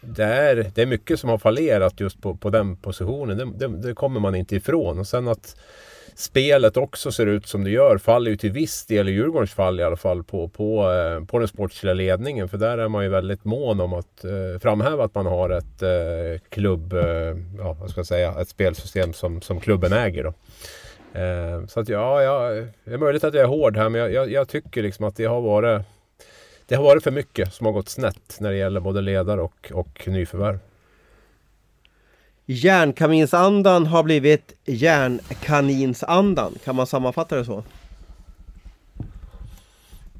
det 0.00 0.24
är, 0.24 0.70
det 0.74 0.82
är 0.82 0.86
mycket 0.86 1.20
som 1.20 1.30
har 1.30 1.38
fallerat 1.38 2.00
just 2.00 2.22
på, 2.22 2.36
på 2.36 2.50
den 2.50 2.76
positionen. 2.76 3.36
Det, 3.36 3.68
det, 3.68 3.76
det, 3.88 3.94
kommer 3.94 4.20
man 4.20 4.34
inte 4.34 4.56
ifrån. 4.56 4.98
Och 4.98 5.06
sen 5.06 5.28
att 5.28 5.56
spelet 6.14 6.76
också 6.76 7.12
ser 7.12 7.26
ut 7.26 7.46
som 7.46 7.64
det 7.64 7.70
gör 7.70 7.98
faller 7.98 8.30
ju 8.30 8.36
till 8.36 8.52
viss 8.52 8.86
del, 8.86 9.08
i 9.08 9.12
Djurgårdens 9.12 9.54
fall 9.54 9.80
i 9.80 9.82
alla 9.82 9.96
fall, 9.96 10.24
på, 10.24 10.48
på, 10.48 10.92
eh, 10.92 11.24
på 11.24 11.38
den 11.38 11.48
sportsliga 11.48 11.94
ledningen. 11.94 12.48
För 12.48 12.58
där 12.58 12.78
är 12.78 12.88
man 12.88 13.04
ju 13.04 13.10
väldigt 13.10 13.44
mån 13.44 13.80
om 13.80 13.92
att 13.92 14.24
eh, 14.24 14.60
framhäva 14.62 15.04
att 15.04 15.14
man 15.14 15.26
har 15.26 15.50
ett 15.50 15.82
eh, 15.82 16.40
klubb, 16.48 16.92
eh, 16.92 17.36
ja 17.58 17.76
vad 17.80 17.90
ska 17.90 17.98
jag 17.98 18.06
säga, 18.06 18.34
ett 18.40 18.48
spelsystem 18.48 19.12
som, 19.12 19.40
som 19.40 19.60
klubben 19.60 19.92
äger. 19.92 20.24
Då. 20.24 20.34
Eh, 21.20 21.66
så 21.66 21.80
att 21.80 21.88
ja, 21.88 22.22
jag, 22.22 22.66
det 22.84 22.94
är 22.94 22.98
möjligt 22.98 23.24
att 23.24 23.34
jag 23.34 23.42
är 23.42 23.48
hård 23.48 23.76
här 23.76 23.88
men 23.88 24.00
jag, 24.00 24.12
jag, 24.12 24.32
jag 24.32 24.48
tycker 24.48 24.82
liksom 24.82 25.04
att 25.04 25.16
det 25.16 25.24
har 25.24 25.40
varit 25.40 25.82
det 26.66 26.74
har 26.74 26.84
varit 26.84 27.02
för 27.02 27.10
mycket 27.10 27.52
som 27.52 27.66
har 27.66 27.72
gått 27.72 27.88
snett 27.88 28.36
när 28.40 28.50
det 28.50 28.56
gäller 28.56 28.80
både 28.80 29.00
ledare 29.00 29.40
och, 29.40 29.72
och 29.74 30.08
nyförvärv. 30.08 30.58
Järnkaminsandan 32.46 33.86
har 33.86 34.02
blivit 34.02 34.54
järnkaninsandan. 34.64 36.54
Kan 36.64 36.76
man 36.76 36.86
sammanfatta 36.86 37.36
det 37.36 37.44
så? 37.44 37.64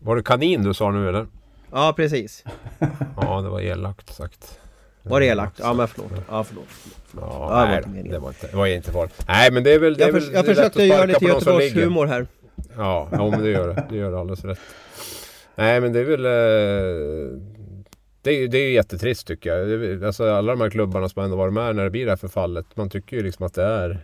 Var 0.02 0.16
det 0.16 0.22
kanin 0.22 0.62
du 0.62 0.74
sa 0.74 0.90
nu 0.90 1.08
eller? 1.08 1.26
Ja 1.72 1.92
precis. 1.96 2.44
ja 3.16 3.40
det 3.40 3.48
var 3.48 3.60
elakt 3.60 4.14
sagt. 4.14 4.58
Var 5.02 5.20
det 5.20 5.26
elakt? 5.26 5.58
Ja 5.58 5.72
men 5.74 5.88
förlåt. 5.88 6.12
Ja 6.28 6.44
förlåt. 6.44 6.68
Ja, 7.20 7.64
nej, 7.68 8.02
det 8.10 8.18
var 8.18 8.28
inte, 8.28 8.46
det 8.46 8.56
var 8.56 8.66
inte 8.66 8.92
farligt. 8.92 9.24
Nej 9.28 9.50
men 9.52 9.64
det 9.64 9.72
är 9.72 9.78
väl... 9.78 9.94
Det 9.94 10.00
jag, 10.00 10.16
är 10.16 10.20
för, 10.20 10.32
jag 10.32 10.46
försökte 10.46 10.84
göra 10.84 11.04
lite 11.04 11.24
Göteborgshumor 11.24 12.06
här. 12.06 12.26
Ja, 12.76 13.08
ja 13.12 13.30
men 13.30 13.42
det 13.42 13.50
gör 13.50 13.68
det. 13.68 13.86
Det 13.90 13.96
gör 13.96 14.10
det 14.10 14.20
alldeles 14.20 14.44
rätt. 14.44 14.58
Nej 15.54 15.80
men 15.80 15.92
det 15.92 16.00
är 16.00 16.04
väl... 16.04 16.24
Eh, 16.24 17.38
det 18.22 18.30
är, 18.30 18.48
det 18.48 18.58
är 18.58 18.70
jättetrist 18.72 19.26
tycker 19.26 19.54
jag. 19.54 20.04
Alltså, 20.04 20.30
alla 20.30 20.52
de 20.52 20.60
här 20.60 20.70
klubbarna 20.70 21.08
som 21.08 21.24
ändå 21.24 21.36
varit 21.36 21.54
med 21.54 21.76
när 21.76 21.84
det 21.84 21.90
blir 21.90 22.04
det 22.04 22.12
här 22.12 22.16
förfallet. 22.16 22.66
Man 22.74 22.90
tycker 22.90 23.16
ju 23.16 23.22
liksom 23.22 23.46
att 23.46 23.54
det 23.54 23.64
är... 23.64 24.00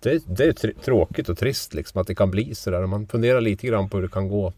Det, 0.00 0.22
det 0.26 0.44
är 0.44 0.72
tråkigt 0.84 1.28
och 1.28 1.38
trist 1.38 1.74
liksom 1.74 2.00
att 2.00 2.06
det 2.06 2.14
kan 2.14 2.30
bli 2.30 2.54
sådär. 2.54 2.86
Man 2.86 3.06
funderar 3.06 3.40
lite 3.40 3.66
grann 3.66 3.90
på 3.90 3.96
hur 3.96 4.02
det 4.02 4.12
kan 4.12 4.28
gå, 4.28 4.52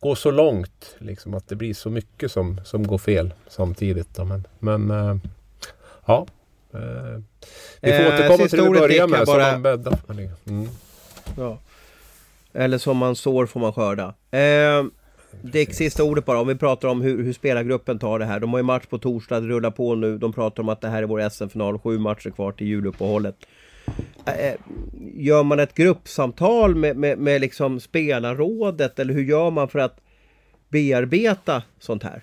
gå 0.00 0.14
så 0.14 0.30
långt. 0.30 0.96
Liksom 0.98 1.34
att 1.34 1.48
det 1.48 1.56
blir 1.56 1.74
så 1.74 1.90
mycket 1.90 2.32
som, 2.32 2.60
som 2.64 2.86
går 2.86 2.98
fel 2.98 3.34
samtidigt. 3.48 4.14
Då. 4.16 4.24
Men, 4.24 4.44
men 4.58 4.90
äh, 4.90 5.16
ja. 6.06 6.26
Äh, 6.74 6.80
vi 7.80 7.92
får 7.92 8.02
äh, 8.02 8.14
återkomma 8.14 8.48
till 8.48 8.58
det 8.58 8.64
vi 8.64 8.78
börjar 8.78 9.06
med. 9.06 9.26
Bara... 9.26 9.54
Så 9.54 9.58
bäddar. 9.58 9.98
Mm. 10.46 10.68
Ja. 11.36 11.58
Eller 12.52 12.78
som 12.78 12.96
man 12.96 13.16
sår 13.16 13.46
får 13.46 13.60
man 13.60 13.72
skörda. 13.72 14.14
Eh, 14.30 14.84
Dick, 15.42 15.74
sista 15.74 16.04
ordet 16.04 16.24
bara. 16.24 16.40
Om 16.40 16.48
vi 16.48 16.54
pratar 16.54 16.88
om 16.88 17.02
hur, 17.02 17.24
hur 17.24 17.32
spelargruppen 17.32 17.98
tar 17.98 18.18
det 18.18 18.24
här. 18.24 18.40
De 18.40 18.50
har 18.50 18.58
ju 18.58 18.62
match 18.62 18.86
på 18.86 18.98
torsdag, 18.98 19.40
det 19.40 19.46
rullar 19.46 19.70
på 19.70 19.94
nu. 19.94 20.18
De 20.18 20.32
pratar 20.32 20.62
om 20.62 20.68
att 20.68 20.80
det 20.80 20.88
här 20.88 21.02
är 21.02 21.06
vår 21.06 21.28
SM-final. 21.28 21.78
Sju 21.78 21.98
matcher 21.98 22.30
kvar 22.30 22.52
till 22.52 22.66
juluppehållet. 22.66 23.36
Eh, 24.26 24.46
eh, 24.46 24.54
gör 25.14 25.42
man 25.42 25.60
ett 25.60 25.74
gruppsamtal 25.74 26.74
med, 26.74 26.96
med, 26.96 27.18
med 27.18 27.40
liksom 27.40 27.80
spelarrådet? 27.80 28.98
Eller 28.98 29.14
hur 29.14 29.24
gör 29.24 29.50
man 29.50 29.68
för 29.68 29.78
att 29.78 30.00
bearbeta 30.68 31.62
sånt 31.78 32.02
här? 32.02 32.22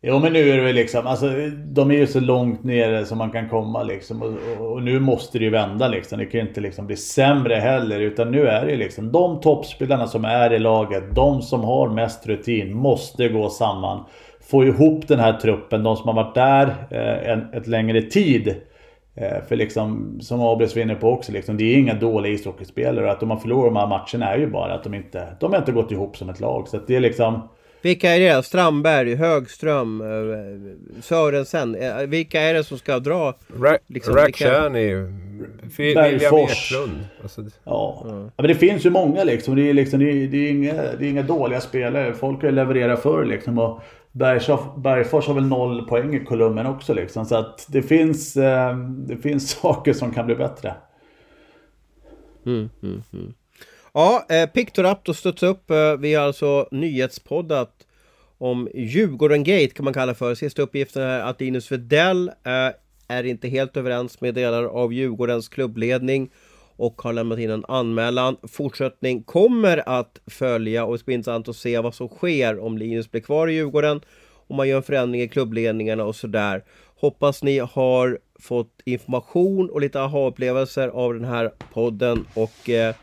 Jo 0.00 0.18
men 0.18 0.32
nu 0.32 0.50
är 0.50 0.56
det 0.56 0.62
väl 0.62 0.74
liksom, 0.74 1.06
alltså 1.06 1.26
de 1.64 1.90
är 1.90 1.94
ju 1.94 2.06
så 2.06 2.20
långt 2.20 2.64
nere 2.64 3.04
som 3.04 3.18
man 3.18 3.30
kan 3.30 3.48
komma 3.48 3.82
liksom. 3.82 4.22
Och, 4.22 4.66
och, 4.72 4.82
nu 4.82 5.00
måste 5.00 5.38
det 5.38 5.44
ju 5.44 5.50
vända 5.50 5.88
liksom. 5.88 6.18
Det 6.18 6.26
kan 6.26 6.40
ju 6.40 6.46
inte 6.46 6.60
liksom 6.60 6.86
bli 6.86 6.96
sämre 6.96 7.54
heller. 7.54 8.00
Utan 8.00 8.30
nu 8.30 8.46
är 8.46 8.64
det 8.64 8.70
ju 8.70 8.76
liksom 8.76 9.12
de 9.12 9.40
toppspelarna 9.40 10.06
som 10.06 10.24
är 10.24 10.52
i 10.52 10.58
laget, 10.58 11.14
de 11.14 11.42
som 11.42 11.64
har 11.64 11.88
mest 11.88 12.26
rutin, 12.26 12.74
måste 12.74 13.28
gå 13.28 13.50
samman. 13.50 14.04
Få 14.50 14.64
ihop 14.64 15.08
den 15.08 15.18
här 15.18 15.32
truppen, 15.32 15.82
de 15.82 15.96
som 15.96 16.08
har 16.08 16.24
varit 16.24 16.34
där 16.34 16.66
eh, 16.90 17.32
en 17.32 17.54
ett 17.54 17.66
längre 17.66 18.02
tid. 18.02 18.54
Eh, 19.14 19.42
för 19.48 19.56
liksom, 19.56 20.18
som 20.20 20.40
Abris 20.40 20.74
var 20.74 20.82
inne 20.82 20.94
på 20.94 21.10
också, 21.10 21.32
liksom, 21.32 21.56
det 21.56 21.64
är 21.64 21.78
inga 21.78 21.94
dåliga 21.94 22.32
ishockeyspelare. 22.32 23.04
Och 23.04 23.12
att 23.12 23.20
de 23.20 23.30
har 23.30 23.36
förlorat 23.36 23.74
de 23.74 23.76
här 23.76 23.86
matcherna 23.86 24.34
är 24.34 24.38
ju 24.38 24.46
bara 24.46 24.74
att 24.74 24.84
de 24.84 24.94
inte, 24.94 25.36
de 25.40 25.52
har 25.52 25.58
inte 25.58 25.72
gått 25.72 25.92
ihop 25.92 26.16
som 26.16 26.28
ett 26.28 26.40
lag. 26.40 26.68
Så 26.68 26.76
att 26.76 26.86
det 26.86 26.96
är 26.96 27.00
liksom... 27.00 27.48
Vilka 27.82 28.10
är 28.10 28.20
det? 28.20 28.42
Strandberg, 28.42 29.14
Högström, 29.14 30.00
eh, 30.00 31.02
Sörensen. 31.02 31.74
Eh, 31.74 31.96
vilka 31.96 32.40
är 32.40 32.54
det 32.54 32.64
som 32.64 32.78
ska 32.78 32.98
dra? 32.98 33.34
Liksom, 33.86 34.14
Rakhshani, 34.14 34.94
Bergfors. 35.76 36.72
Alltså, 37.22 37.42
ja. 37.64 38.02
ja. 38.04 38.30
men 38.36 38.46
det 38.46 38.54
finns 38.54 38.86
ju 38.86 38.90
många 38.90 39.24
liksom. 39.24 39.56
Det 39.56 39.70
är, 39.70 39.74
liksom, 39.74 40.00
det 40.00 40.10
är, 40.10 40.28
det 40.28 40.36
är, 40.36 40.50
inga, 40.50 40.72
det 40.72 41.06
är 41.06 41.10
inga 41.10 41.22
dåliga 41.22 41.60
spelare. 41.60 42.14
Folk 42.14 42.42
har 42.42 42.50
levererat 42.50 43.02
förr 43.02 43.24
liksom. 43.24 43.58
Och 43.58 43.80
Bergfors 44.12 45.26
har 45.26 45.34
väl 45.34 45.46
noll 45.46 45.86
poäng 45.88 46.14
i 46.14 46.24
kolumnen 46.24 46.66
också 46.66 46.94
liksom. 46.94 47.26
Så 47.26 47.36
att 47.36 47.66
det 47.68 47.82
finns, 47.82 48.36
eh, 48.36 48.76
det 48.78 49.16
finns 49.16 49.50
saker 49.60 49.92
som 49.92 50.10
kan 50.10 50.26
bli 50.26 50.34
bättre. 50.34 50.74
Mm, 52.46 52.70
mm, 52.82 53.02
mm. 53.12 53.34
Ja, 53.92 54.26
eh, 54.28 54.46
Pictoraptor 54.50 55.12
studs 55.12 55.42
upp. 55.42 55.70
Eh, 55.70 55.96
vi 55.96 56.14
har 56.14 56.24
alltså 56.24 56.68
nyhetspoddat 56.70 57.86
om 58.38 58.68
Djurgården 58.74 59.44
Gate 59.44 59.68
kan 59.68 59.84
man 59.84 59.94
kalla 59.94 60.14
för. 60.14 60.34
Sista 60.34 60.62
uppgiften 60.62 61.02
är 61.02 61.20
att 61.20 61.40
Linus 61.40 61.72
Vedell 61.72 62.28
eh, 62.28 62.74
är 63.08 63.24
inte 63.24 63.48
helt 63.48 63.76
överens 63.76 64.20
med 64.20 64.34
delar 64.34 64.64
av 64.64 64.92
Djurgårdens 64.92 65.48
klubbledning 65.48 66.30
och 66.76 67.02
har 67.02 67.12
lämnat 67.12 67.38
in 67.38 67.50
en 67.50 67.64
anmälan. 67.68 68.36
Fortsättning 68.48 69.22
kommer 69.22 69.88
att 69.88 70.20
följa 70.26 70.84
och 70.84 70.92
det 70.92 70.98
ska 70.98 71.04
bli 71.04 71.14
intressant 71.14 71.48
att 71.48 71.56
se 71.56 71.78
vad 71.78 71.94
som 71.94 72.08
sker 72.08 72.58
om 72.58 72.78
Linus 72.78 73.10
blir 73.10 73.20
kvar 73.20 73.48
i 73.48 73.52
Djurgården. 73.52 74.00
Om 74.46 74.56
man 74.56 74.68
gör 74.68 74.76
en 74.76 74.82
förändring 74.82 75.22
i 75.22 75.28
klubbledningarna 75.28 76.04
och 76.04 76.16
sådär. 76.16 76.64
Hoppas 77.00 77.42
ni 77.42 77.58
har 77.58 78.18
fått 78.40 78.80
information 78.84 79.70
och 79.70 79.80
lite 79.80 80.00
aha-upplevelser 80.00 80.88
av 80.88 81.14
den 81.14 81.24
här 81.24 81.52
podden 81.72 82.26
och 82.34 82.70
eh, 82.70 82.94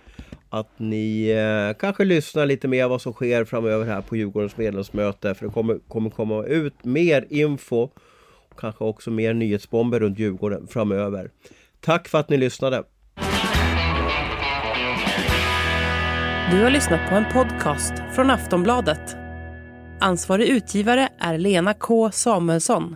att 0.50 0.70
ni 0.78 1.30
eh, 1.30 1.78
kanske 1.80 2.06
lyssnar 2.06 2.46
lite 2.46 2.68
mer 2.68 2.88
vad 2.88 3.02
som 3.02 3.14
sker 3.14 3.46
framöver 3.46 3.86
här 3.86 4.02
på 4.02 4.16
Djurgårdens 4.16 4.58
medlemsmöte. 4.58 5.36
För 5.36 5.46
det 5.46 5.52
kommer, 5.52 5.80
kommer 5.88 6.10
komma 6.10 6.44
ut 6.44 6.84
mer 6.84 7.26
info 7.30 7.90
och 8.50 8.60
kanske 8.60 8.84
också 8.84 9.12
mer 9.12 9.34
nyhetsbomber 9.34 10.00
runt 10.00 10.20
Djurgården 10.20 10.68
framöver. 10.68 11.30
Tack 11.82 12.08
för 12.08 12.18
att 12.18 12.30
ni 12.30 12.38
lyssnade! 12.38 12.84
Du 16.52 16.64
har 16.64 16.70
lyssnat 16.70 17.10
på 17.10 17.16
en 17.16 17.26
podcast 17.34 17.94
från 18.16 18.30
Aftonbladet. 18.30 19.16
Ansvarig 20.00 20.48
utgivare 20.48 21.10
är 21.20 21.38
Lena 21.38 21.74
K 21.74 22.12
Samuelsson. 22.12 22.96